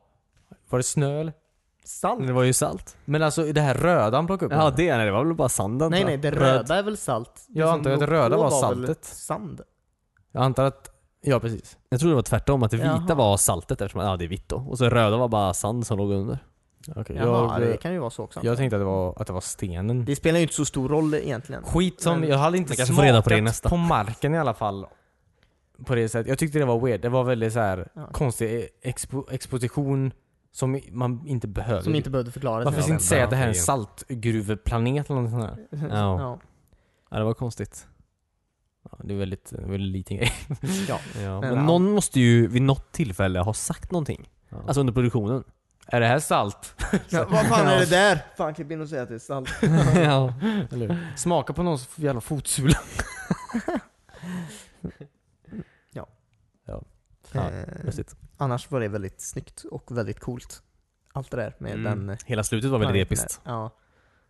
[0.70, 1.32] Var det snö eller?
[1.84, 2.26] Salt?
[2.26, 2.96] Det var ju salt.
[3.04, 4.60] Men alltså det här röda han plockade upp.
[4.62, 6.34] Ja det, nej, det var väl bara sanden Nej tror nej, jag.
[6.34, 6.56] det Röd.
[6.56, 7.30] röda är väl salt?
[7.48, 9.04] Det Jag som antar att det låg röda på var väl saltet.
[9.04, 9.60] Sand?
[10.32, 10.90] Jag antar att,
[11.26, 11.76] ja precis.
[11.88, 13.14] Jag tror det var tvärtom, att det vita Jaha.
[13.14, 14.56] var saltet eftersom ja, det är vitt då.
[14.56, 16.38] Och så röda var bara sand som låg under.
[16.96, 18.40] Okej, Jaha, jag, det kan ju vara så också.
[18.42, 20.04] jag tänkte att det var, att det var stenen.
[20.04, 21.62] Det spelar ju inte så stor roll egentligen.
[21.62, 23.68] Skit som, Men- jag hade inte kanske får reda på det i smakat nästa.
[23.68, 24.86] på marken i alla fall.
[25.86, 26.28] På det sättet.
[26.28, 27.00] Jag tyckte det var weird.
[27.00, 28.06] Det var väldigt så här Ja.
[28.12, 30.12] konstig expo, exposition
[30.52, 31.82] som man inte behöver.
[31.82, 32.64] Som inte behövde förklaras.
[32.64, 35.66] Varför inte säga att det här är en saltgruveplanet eller något sånt där?
[35.90, 36.20] Ja.
[36.20, 36.38] ja.
[37.10, 37.86] Ja det var konstigt.
[38.90, 40.32] Ja, det är väldigt, väldigt liten grej.
[40.88, 41.00] ja.
[41.22, 41.40] Ja.
[41.40, 41.62] Men ja.
[41.62, 44.28] någon måste ju vid något tillfälle ha sagt någonting.
[44.48, 44.56] Ja.
[44.66, 45.44] Alltså under produktionen.
[45.86, 46.74] är det här salt?
[47.08, 47.26] ja.
[47.30, 48.18] Vad fan är det där?
[48.36, 49.48] Fan klipp in och säg att det är salt.
[49.94, 50.34] ja.
[50.72, 51.12] Eller?
[51.16, 52.78] Smaka på någons jävla fotsula.
[55.92, 56.08] Ja,
[57.34, 58.16] Eh, lustigt.
[58.36, 60.62] annars var det väldigt snyggt och väldigt coolt.
[61.12, 61.84] Allt det där med Mm.
[61.84, 62.10] den...
[62.10, 63.40] eh, Hela slutet var väldigt episkt.
[63.44, 63.70] Ja.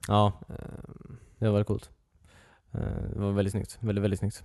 [0.08, 0.54] Ja, eh,
[1.38, 1.90] det var väldigt coolt.
[2.76, 3.78] Eh, Det var väldigt snyggt.
[3.80, 4.44] Väldigt, väldigt snyggt.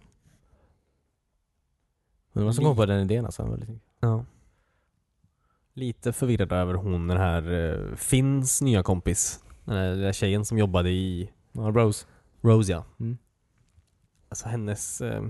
[2.34, 3.44] Men vad som kom på den idén alltså.
[3.44, 3.86] Väldigt snyggt.
[4.00, 4.26] Ja.
[5.74, 9.44] Lite förvirrad över hon, den här uh, Finns nya kompis.
[9.66, 12.08] Den där, den där tjejen som jobbade i Ja, Rose.
[12.42, 12.86] Rose ja.
[13.00, 13.18] Mm.
[14.30, 15.02] Alltså hennes...
[15.02, 15.24] eh,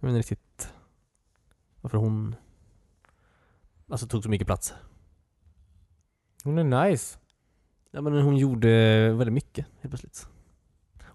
[0.00, 0.72] jag vet inte riktigt
[1.80, 2.34] varför hon
[3.88, 4.74] alltså tog så mycket plats.
[6.44, 7.18] Hon är nice.
[7.90, 8.68] Ja men hon gjorde
[9.12, 10.28] väldigt mycket helt plötsligt.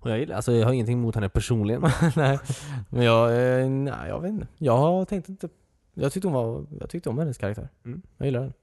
[0.01, 1.81] Och jag gillar, alltså jag har ingenting emot henne personligen.
[2.15, 2.39] nej.
[2.89, 4.47] Men jag, eh, nej, jag vet inte.
[4.57, 5.49] Jag tänkte inte...
[5.93, 6.65] Jag tyckte hon var...
[6.79, 7.69] Jag tyckte om hennes karaktär.
[7.85, 8.01] Mm.
[8.17, 8.53] Jag gillar den.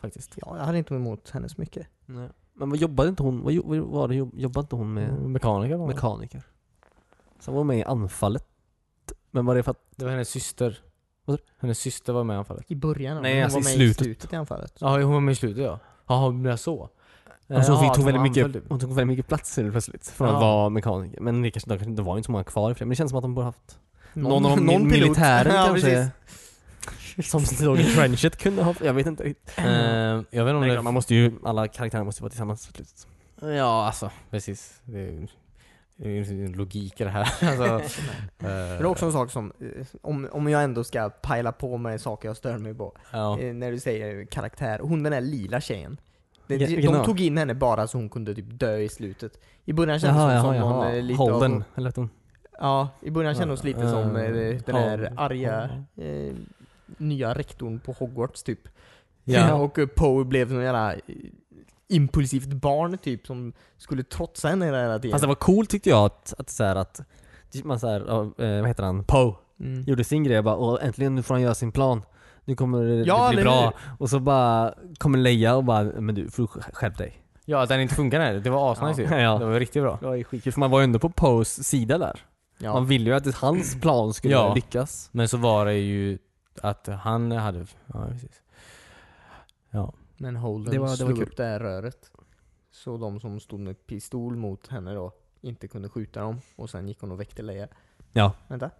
[0.00, 0.34] Faktiskt.
[0.36, 1.86] ja, jag hade inte emot henne så mycket.
[2.06, 2.28] Nej.
[2.54, 5.74] Men vad jobbade inte hon, vad vad var det, jobb- jobbade inte hon med Mekaniker
[5.76, 5.94] var hon.
[5.94, 6.42] mekaniker?
[7.40, 8.44] Sen var hon med i anfallet.
[9.30, 10.78] Men var det för att, Det var hennes syster.
[11.24, 12.70] Vad Hennes syster var med i anfallet.
[12.70, 13.22] I början?
[13.22, 14.00] Nej, hon alltså var i med slutet.
[14.00, 14.74] i slutet i anfallet.
[14.80, 15.78] Ja, hon var med i slutet ja.
[16.06, 16.88] Jaha, det är så.
[17.56, 20.08] Alltså hon Jaha, fick, tog väldigt mycket, hon tog väldigt mycket plats helt plötsligt.
[20.08, 20.34] Från Ja.
[20.34, 21.20] att vara mekaniker.
[21.20, 22.84] Men det kanske, det kanske inte var inte så många kvar i för det.
[22.84, 23.78] Men det känns som att de borde haft
[24.12, 24.82] någon, av de pilot.
[24.82, 26.10] militären ja, kanske.
[27.16, 27.30] precis.
[27.30, 29.52] Som låg i trenchet kunde ha, jag vet inte riktigt.
[29.58, 30.82] Eh, jag vet inte om Nej, det...
[30.82, 33.06] man måste ju, alla karaktärer måste ju vara tillsammans till slut.
[33.40, 34.80] Ja, alltså precis.
[34.84, 35.28] Det är,
[35.96, 37.20] det är logik i det här.
[37.42, 38.00] alltså,
[38.38, 41.76] Men det är också en sak som, eh, om, om jag ändå ska pajla på
[41.76, 42.96] med saker jag stör mig på.
[43.12, 43.38] ja.
[43.40, 46.00] Eh, när du säger karaktär, hon den där lila tjejen.
[46.48, 49.40] Det, de de tog in henne bara så hon kunde typ dö i slutet.
[49.64, 52.10] I början kändes hon som någon eh, lite Holden, av, eller hon?
[52.58, 54.32] Ja, i början kändes hon lite Ja, som eh,
[54.66, 55.18] den Holden.
[55.18, 56.34] arga eh,
[56.96, 58.68] nya rektorn på Hogwarts typ.
[59.24, 59.54] Ja.
[59.62, 60.94] och Poe blev någon jävla
[61.88, 65.10] impulsivt barn typ som skulle trotsa henne hela tiden.
[65.10, 67.00] Fast det var coolt tyckte jag att, att så här att
[67.64, 68.00] man så här,
[68.60, 69.04] vad heter han?
[69.04, 69.82] Poe mm.
[69.82, 72.02] gjorde sin grej bara och äntligen nu får han göra sin plan.
[72.48, 73.72] Nu kommer det, Ja, det bli eller bra.
[73.98, 77.22] Och så bara kommer Leia och bara men du får skärp dig.
[77.44, 78.34] ja, att den inte funkar här.
[78.34, 79.16] Det var asnice Ja.
[79.16, 79.22] ju.
[79.22, 79.38] Ja.
[79.38, 79.98] Det var riktigt bra.
[80.00, 82.20] Det var skitkul för man var ju ändå på Poes sida där.
[82.58, 82.72] ja.
[82.72, 84.54] Man ville ju att hans plan skulle Ja.
[84.54, 85.08] lyckas.
[85.12, 86.18] Men så var det ju
[86.62, 87.66] att han hade...
[87.86, 88.42] Ja, precis.
[89.70, 89.92] Ja.
[90.16, 91.22] Men Holden Det var- det var slog kul.
[91.28, 92.10] upp det här röret.
[92.70, 96.40] Så de som stod med pistol mot henne då inte kunde skjuta dem.
[96.56, 97.68] Och sen gick hon och väckte Leia.
[98.12, 98.32] Ja.
[98.48, 98.70] Vänta.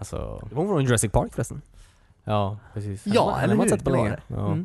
[0.00, 0.46] Alltså...
[0.48, 1.62] Det var från Jurassic Park förresten.
[2.24, 3.02] Ja, precis.
[3.06, 3.70] Ja, har eller man hur?
[3.70, 4.20] sett på Det var det.
[4.26, 4.46] Ja.
[4.46, 4.64] Mm.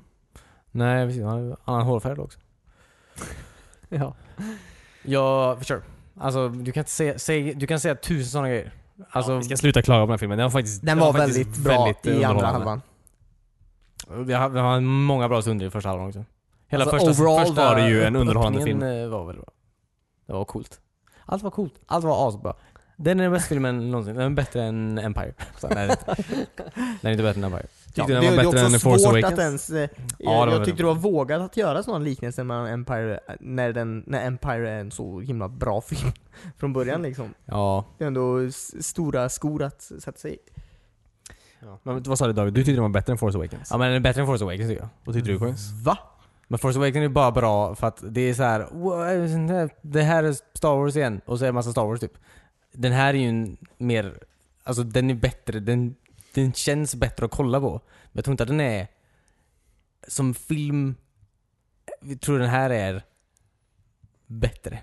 [0.72, 1.24] Nej, precis.
[1.24, 2.40] Han hade annan hårfärg också.
[3.90, 4.14] Ja.
[5.04, 5.82] Ja, för sure.
[6.20, 8.72] Alltså, du kan inte säga, säg, du kan säga tusen sådana grejer.
[9.10, 10.38] Alltså, ja, vi ska sluta klaga på den här filmen.
[10.38, 12.82] Den var faktiskt Den var faktiskt väldigt bra väldigt, i andra underhållande.
[14.08, 14.26] halvan.
[14.28, 16.26] vi har, vi har många bra stunder i första halvan också.
[16.68, 19.54] Hela Alltså, första, overall första var det ju en underhållande öppningen, eh, var väldigt bra.
[20.26, 20.80] Det var coolt.
[21.26, 21.74] Allt var coolt.
[21.86, 22.54] Allt var asbra.
[22.96, 24.16] Den är den bästa filmen någonsin.
[24.16, 25.34] Den är bättre än Empire.
[25.58, 26.24] Så, nej, det är inte.
[27.02, 27.66] den är inte bättre än Empire.
[27.86, 29.34] Tyckte Ja, den det, var det är bättre också än Force svårt Awakens.
[29.34, 29.70] att ens...
[29.70, 29.90] Eh, det
[30.20, 34.04] jag, var tyckte det var vågat att göra sån liknelse mellan Empire eh, när, den,
[34.08, 36.12] när Empire är en så himla bra film
[36.58, 37.34] från början liksom.
[37.46, 37.86] Ja.
[37.98, 38.52] Det är ändå
[38.82, 40.38] stora skor att sätta sig i.
[41.60, 41.80] Ja.
[41.84, 42.54] Men vad sa du David?
[42.54, 43.68] Du tyckte den var bättre än Force Awakens?
[43.72, 44.90] ja, men den är bättre än Force Awakens tycker jag.
[45.04, 45.72] Vad tyckte du Coins?
[45.84, 45.98] Va?
[46.48, 48.68] Men Force Awakens är bara bra för att det är så här.
[48.72, 51.22] "Wow, Det här är Star Wars igen.
[51.26, 52.12] Och så är det massa Star Wars typ.
[52.78, 54.20] Den här är ju en mer...
[54.64, 55.60] Alltså den är bättre.
[55.60, 55.96] Den,
[56.34, 57.72] den känns bättre att kolla på.
[57.72, 58.88] Men jag tror inte att den är...
[60.08, 60.96] Som film...
[62.02, 63.04] Jag tror den här är
[64.28, 64.80] bättre.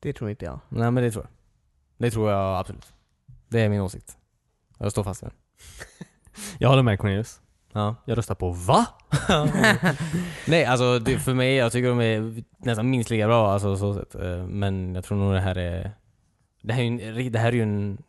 [0.00, 0.60] Det tror inte jag.
[0.68, 1.30] Nej men det tror jag.
[1.96, 2.92] Det tror jag absolut.
[3.48, 4.16] Det är min åsikt.
[4.78, 5.36] Jag står fast vid den.
[6.58, 7.40] Jag håller med Cornelius.
[7.72, 7.96] Ja.
[8.04, 8.86] Jag röstar på VA?
[10.46, 13.94] Nej, alltså det, för mig, jag tycker de är nästan minst lika bra alltså, så
[13.94, 14.14] sätt.
[14.14, 15.92] Eh, Men jag tror nog det här är...
[16.62, 18.02] Det här är ju en, det här är ju en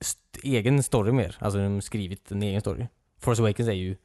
[0.00, 1.36] st- egen story mer.
[1.40, 2.86] Alltså de har skrivit en egen story.
[3.18, 3.96] Force Awakens är ju,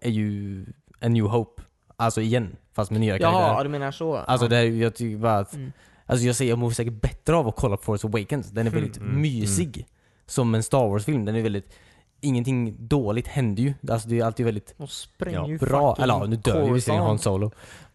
[0.00, 0.66] är ju
[1.00, 1.62] A New Hope.
[1.96, 3.64] Alltså igen, fast med nya Jaha, karaktärer.
[3.64, 4.16] du menar så?
[4.16, 4.48] Alltså ja.
[4.50, 5.72] det här, jag tycker bara att Mm.
[6.06, 8.50] Alltså jag säger, jag mår säkert bättre av att kolla på Force Awakens.
[8.50, 9.86] Den är väldigt Mm, mysig.
[10.26, 11.24] Som en Star Wars-film.
[11.24, 11.72] Den är väldigt...
[12.20, 13.74] Ingenting dåligt händer ju.
[13.88, 15.96] Alltså det är alltid väldigt De spränger Ja, bra.
[15.98, 17.18] Eller ja, nu dör ju visserligen Han.
[17.18, 17.50] Solo.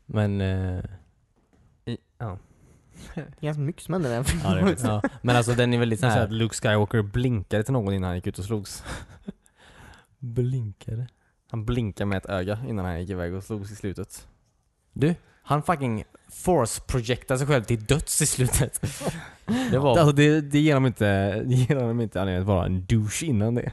[0.05, 0.41] Men...
[0.41, 0.83] Eh,
[1.85, 2.37] I, ja.
[3.15, 4.75] Det är ganska mycket som händer i den Ja, det är filmen.
[4.75, 4.87] det.
[4.87, 5.01] ja.
[5.21, 6.27] Men alltså den är väldigt Så sån att här...
[6.27, 8.83] Luke Skywalker blinkade till någon innan han gick ut och slogs.
[10.19, 11.07] Blinkade.
[11.51, 14.27] Han blinkade med ett öga innan han gick iväg och slogs i slutet.
[14.93, 18.81] Du, han fucking force-projectade sig själv till döds i slutet.
[19.71, 19.97] Det var...
[19.97, 21.05] Alltså det, det ger honom inte,
[21.45, 23.71] det ger honom inte anledning att vara en douche innan det.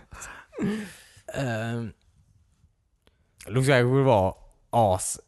[1.39, 1.87] Uh,
[3.47, 4.37] Luke Skywalker var
[4.71, 5.21] as...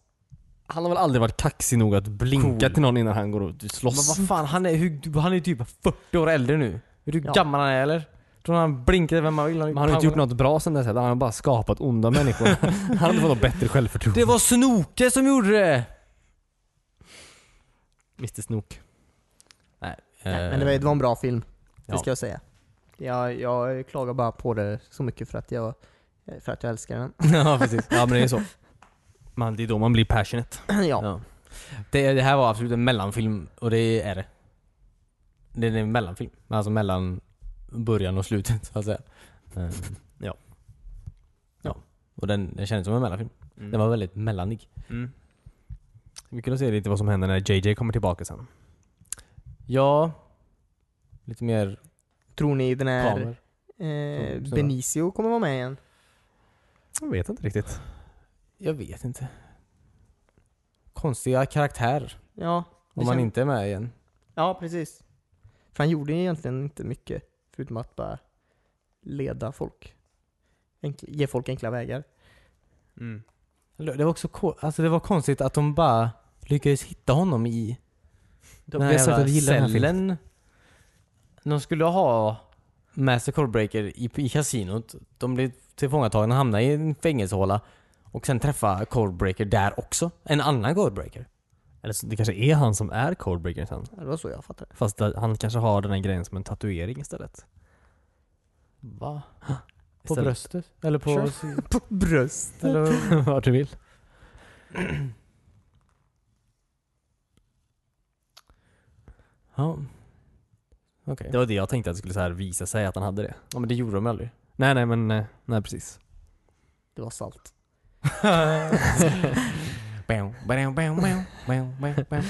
[0.67, 2.73] Han har väl aldrig varit kaxig nog att blinka Cool.
[2.75, 4.19] till någon innan han går och Men slåss.
[4.19, 6.71] vad fan, han är, hur, han är typ 40 år äldre nu.
[6.73, 7.33] Vet du hur Ja.
[7.33, 8.09] gammal han är eller?
[8.47, 9.59] Tror han blinkade vem man vill?
[9.59, 11.01] Men han har inte gjort något bra sen dess heller.
[11.01, 12.47] Han har bara skapat onda människor.
[12.89, 14.21] han har inte fått något bättre självförtroende.
[14.21, 15.85] Det var Snoke som gjorde det!
[18.19, 18.81] Mr Snook.
[19.81, 21.41] Nej, Nej, men det var, det var en bra film,
[21.77, 21.99] det Ja.
[21.99, 22.41] ska jag säga.
[22.97, 25.75] Jag, jag klagar bara på det så mycket för att jag,
[26.41, 27.13] för att jag älskar den.
[27.33, 27.87] ja, precis.
[27.91, 28.43] Ja men det är så.
[29.35, 30.59] Man, det är då man blir passionate.
[30.69, 30.85] ja.
[30.85, 31.21] Ja.
[31.91, 34.27] Det, det här var absolut en mellanfilm, och det är det.
[35.53, 36.31] Det är en mellanfilm.
[36.49, 37.21] Alltså mellan
[37.69, 39.01] början och slutet, så att säga.
[39.57, 39.71] Ehm,
[40.19, 40.35] Ja.
[41.63, 41.77] Ja.
[42.15, 43.31] Och den, den kändes som en mellanfilm.
[43.55, 44.69] Den var väldigt mellanig.
[44.91, 45.13] Mm.
[46.29, 48.47] Vi kunde se lite vad som händer när JJ kommer tillbaka sen.
[49.67, 50.13] Ja.
[51.25, 51.79] Lite mer
[52.35, 53.37] Tror ni den här
[53.79, 55.77] eh, Benicio kommer vara med igen?
[57.01, 57.81] Jag vet inte riktigt.
[58.65, 59.29] Jag vet inte.
[60.93, 62.19] Konstiga karaktärer.
[62.35, 62.65] Ja,
[62.95, 63.91] Om man inte är med igen.
[64.35, 65.03] Ja, precis.
[65.73, 67.23] För han gjorde ju egentligen inte mycket,
[67.53, 68.19] förutom att bara
[69.03, 69.95] leda folk.
[70.81, 72.05] Enkl- ge folk enkla vägar.
[73.77, 76.11] Det var också alltså det var konstigt att de bara
[76.41, 77.79] lyckades hitta honom i
[78.65, 80.17] De, den vi här jävla cellen.
[81.43, 82.37] De skulle ha
[82.93, 84.95] Master Codebreaker i, i kasinot.
[85.19, 87.61] De blev tillfångatagna och hamnade i en fängelsehåla.
[88.15, 90.11] Och sen träffa Codebreaker där också.
[90.23, 91.29] En annan Codebreaker.
[91.83, 93.87] Eller så, det kanske är han som är Codebreaker sen.
[93.99, 94.75] Det var så jag fattade.
[94.75, 97.47] Fast att han kanske har den här grejen som en tatuering istället.
[98.81, 99.23] Va?
[99.47, 99.55] På
[100.05, 100.25] Istället.
[100.25, 100.73] bröstet?
[100.83, 101.31] Eller på...
[101.31, 101.63] Sure.
[101.71, 102.65] På bröst.
[102.65, 103.23] Eller...
[103.27, 103.69] Vart du vill.
[109.57, 109.79] Ja.
[111.05, 111.29] Okej.
[111.33, 113.23] Det var det jag tänkte att det skulle så här visa sig att han hade
[113.23, 113.35] det.
[113.53, 114.31] Ja men det gjorde de aldrig.
[114.57, 116.01] Nej nej men, eh, nej precis.
[116.95, 117.54] Det var salt.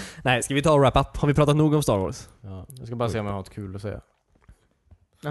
[0.25, 1.17] Nej, ska vi ta och wrap up?
[1.17, 2.29] Har vi pratat nog om Star Wars?
[2.41, 4.01] Ja, jag ska bara se om jag har något kul att säga.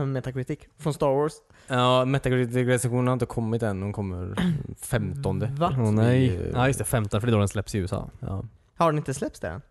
[0.05, 1.33] Metacritic från Star Wars.
[1.67, 3.79] Ja, Metacritic-recensionen har inte kommit än.
[3.79, 4.35] De kommer
[4.81, 5.55] 15.
[5.55, 5.75] Va?
[5.79, 6.51] Åh nej.
[6.53, 8.09] Ja just det, 15 för det är då den släpps i USA.
[8.19, 8.43] Ja.
[8.77, 9.61] Har den inte släppts där än?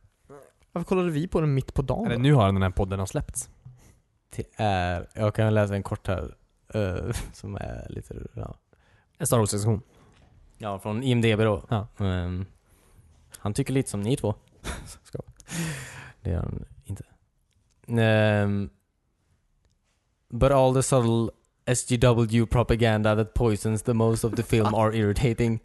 [0.72, 2.06] Varför kollade vi på den mitt på dagen?
[2.06, 3.50] Eller nu har den här podden har släppts.
[4.36, 6.34] Det är, jag kan läsa en kort här.
[6.74, 8.54] eh, som är lite, ja.
[9.18, 9.80] En Star Wars-recension.
[10.62, 11.64] Ja, från IMDB då.
[11.68, 11.86] Ja.
[12.06, 12.46] Ehm,
[13.38, 14.34] han tycker lite som ni två.
[15.02, 15.18] Ska.
[16.22, 17.04] Det gör han inte.
[18.02, 18.70] Ehm,
[20.28, 21.30] but all the subtle
[21.66, 25.60] SGW propaganda that poisons the most of the film are irritating.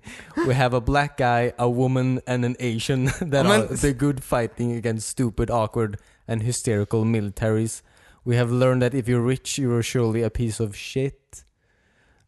[0.48, 4.24] We have a black guy, a woman and an Asian that men- are the good
[4.24, 5.98] fighting against stupid, awkward
[6.28, 7.84] and hysterical militaries.
[8.24, 11.44] We have learned that if you're rich, you are surely a piece of shit.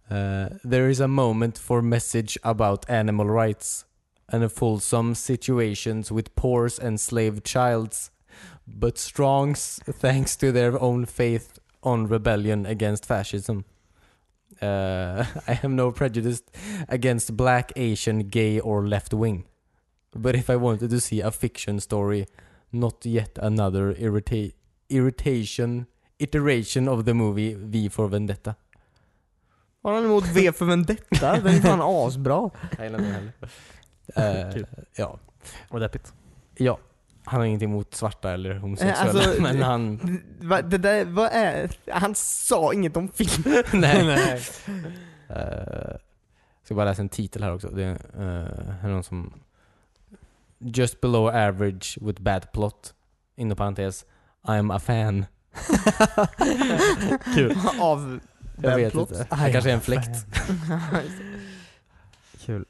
[0.10, 3.86] Uh, there is a moment for message about animal rights
[4.30, 8.12] and a fulsome situations with poor enslaved childs,
[8.68, 13.66] but strongs thanks to their own faith on rebellion against fascism.
[14.62, 16.42] Uh, I have no prejudice
[16.88, 19.46] against black, Asian, gay, or left wing.
[20.16, 22.28] But if I wanted to see a fiction story,
[22.72, 24.54] not yet another irrita-
[24.90, 25.88] irritation
[26.20, 28.58] iteration of the movie V for Vendetta.
[29.84, 31.36] Har han emot V för Vendetta?
[31.40, 32.50] Den är fan asbra.
[32.78, 34.48] Jag gillar inte heller.
[34.48, 34.66] Eh, Kul.
[34.96, 35.20] ja.
[35.70, 36.14] Och deppigt.
[36.58, 36.78] ja.
[37.26, 40.20] Han har ingenting emot svarta eller homosexuella, Eh, alltså, men det- han...
[40.42, 41.70] Va, det där, vad är...
[41.92, 43.44] Han sa inget om film.
[43.74, 44.06] nej.
[44.06, 44.42] nej.
[45.30, 45.96] Eh,
[46.64, 47.68] ska bara läsa en titel här också.
[47.70, 49.34] Det är, eh, är någon som...
[50.60, 52.94] Just below average with bad plot.
[53.36, 54.06] Inom parentes.
[54.44, 55.26] I'm a fan.
[57.36, 57.58] Kul.
[57.80, 58.20] Av
[58.62, 59.12] Jag vet Babplots.
[59.22, 59.46] inte.
[59.46, 60.26] Det kanske är en fläkt.
[62.46, 62.66] Kul.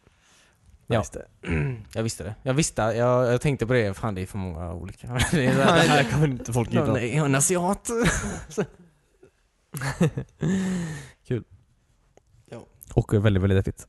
[0.88, 1.04] Ja.
[1.94, 2.36] Jag visste det.
[2.44, 5.08] Jag visste, jag, jag tänkte på det, fan det är för många olika.
[5.32, 7.22] Det är Det här kommer inte folk Någon gilla.
[7.22, 7.90] är en asiat.
[12.94, 13.88] Och väldigt, väldigt deppigt.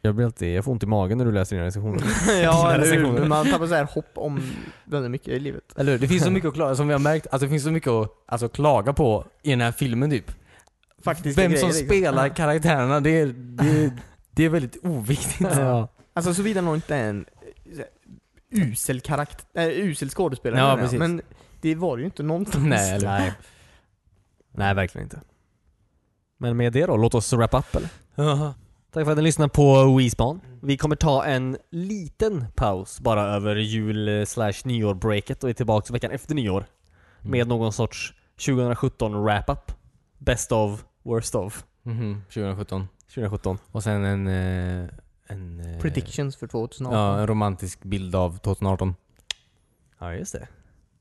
[0.00, 2.02] Jag blir alltid, jag får ont i magen när du läser dina recensioner.
[2.42, 3.24] ja, eller hur?
[3.24, 4.42] Man tappar så här hopp om
[4.84, 5.64] väldigt mycket i livet.
[5.76, 5.98] Eller hur?
[5.98, 7.90] Det finns så mycket att klaga, som vi har märkt, alltså det finns så mycket
[7.90, 10.30] att alltså, klaga på i den här filmen typ.
[11.04, 11.86] Faktiska Vem grejer, som liksom.
[11.86, 13.90] spelar karaktärerna, det är, det, är,
[14.30, 15.56] det är väldigt oviktigt.
[15.56, 15.88] ja.
[16.16, 17.26] Alltså såvida någon inte är en
[17.78, 17.84] eh,
[18.50, 20.98] usel karaktär, äh, usel skådespelare Ja, precis.
[20.98, 21.22] Men
[21.60, 22.64] det var det ju inte någonstans.
[22.64, 23.32] Nej, eller Nej.
[24.52, 25.20] Nej, verkligen inte.
[26.38, 27.88] Men med det då, låt oss wrap up eller?
[28.94, 30.40] Tack för att ni lyssnade på WeSpan.
[30.62, 35.92] Vi kommer ta en liten paus bara över jul eh, slash nyår-breaket och är tillbaka
[35.92, 36.64] veckan efter nyår.
[37.20, 38.14] Med någon sorts
[38.46, 39.72] 2017 wrap-up.
[40.18, 41.64] Best of, worst of.
[41.82, 42.88] Mhm, 2017.
[43.14, 43.58] 2017.
[43.72, 44.26] Och sen en...
[44.26, 44.88] eh,
[45.26, 46.98] en eh, Predictions för 2018.
[46.98, 48.94] Ja, en romantisk bild av 2018.
[49.98, 50.48] Ja, just det.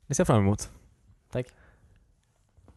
[0.08, 0.70] Det ser jag fram emot.
[1.32, 1.46] Tack.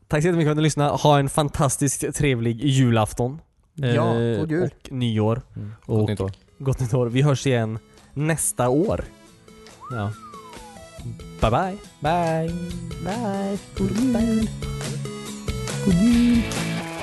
[0.08, 0.90] Tack så jättemycket för att ni lyssnade.
[0.90, 3.40] Ha en fantastiskt trevlig julafton.
[3.74, 4.62] Ja, Eh, god jul.
[4.84, 5.42] Och nyår.
[5.86, 6.32] Gott Och- nytt år.
[6.58, 7.06] Gott nytt år.
[7.06, 7.78] Vi hörs igen
[8.14, 9.04] nästa år.
[9.92, 10.12] Ja.
[11.40, 11.78] Bye bye.
[12.00, 12.54] Bye!
[13.04, 13.58] Bye.
[13.78, 14.48] God jul.
[15.84, 16.42] God jul.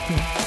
[0.09, 0.42] Martin.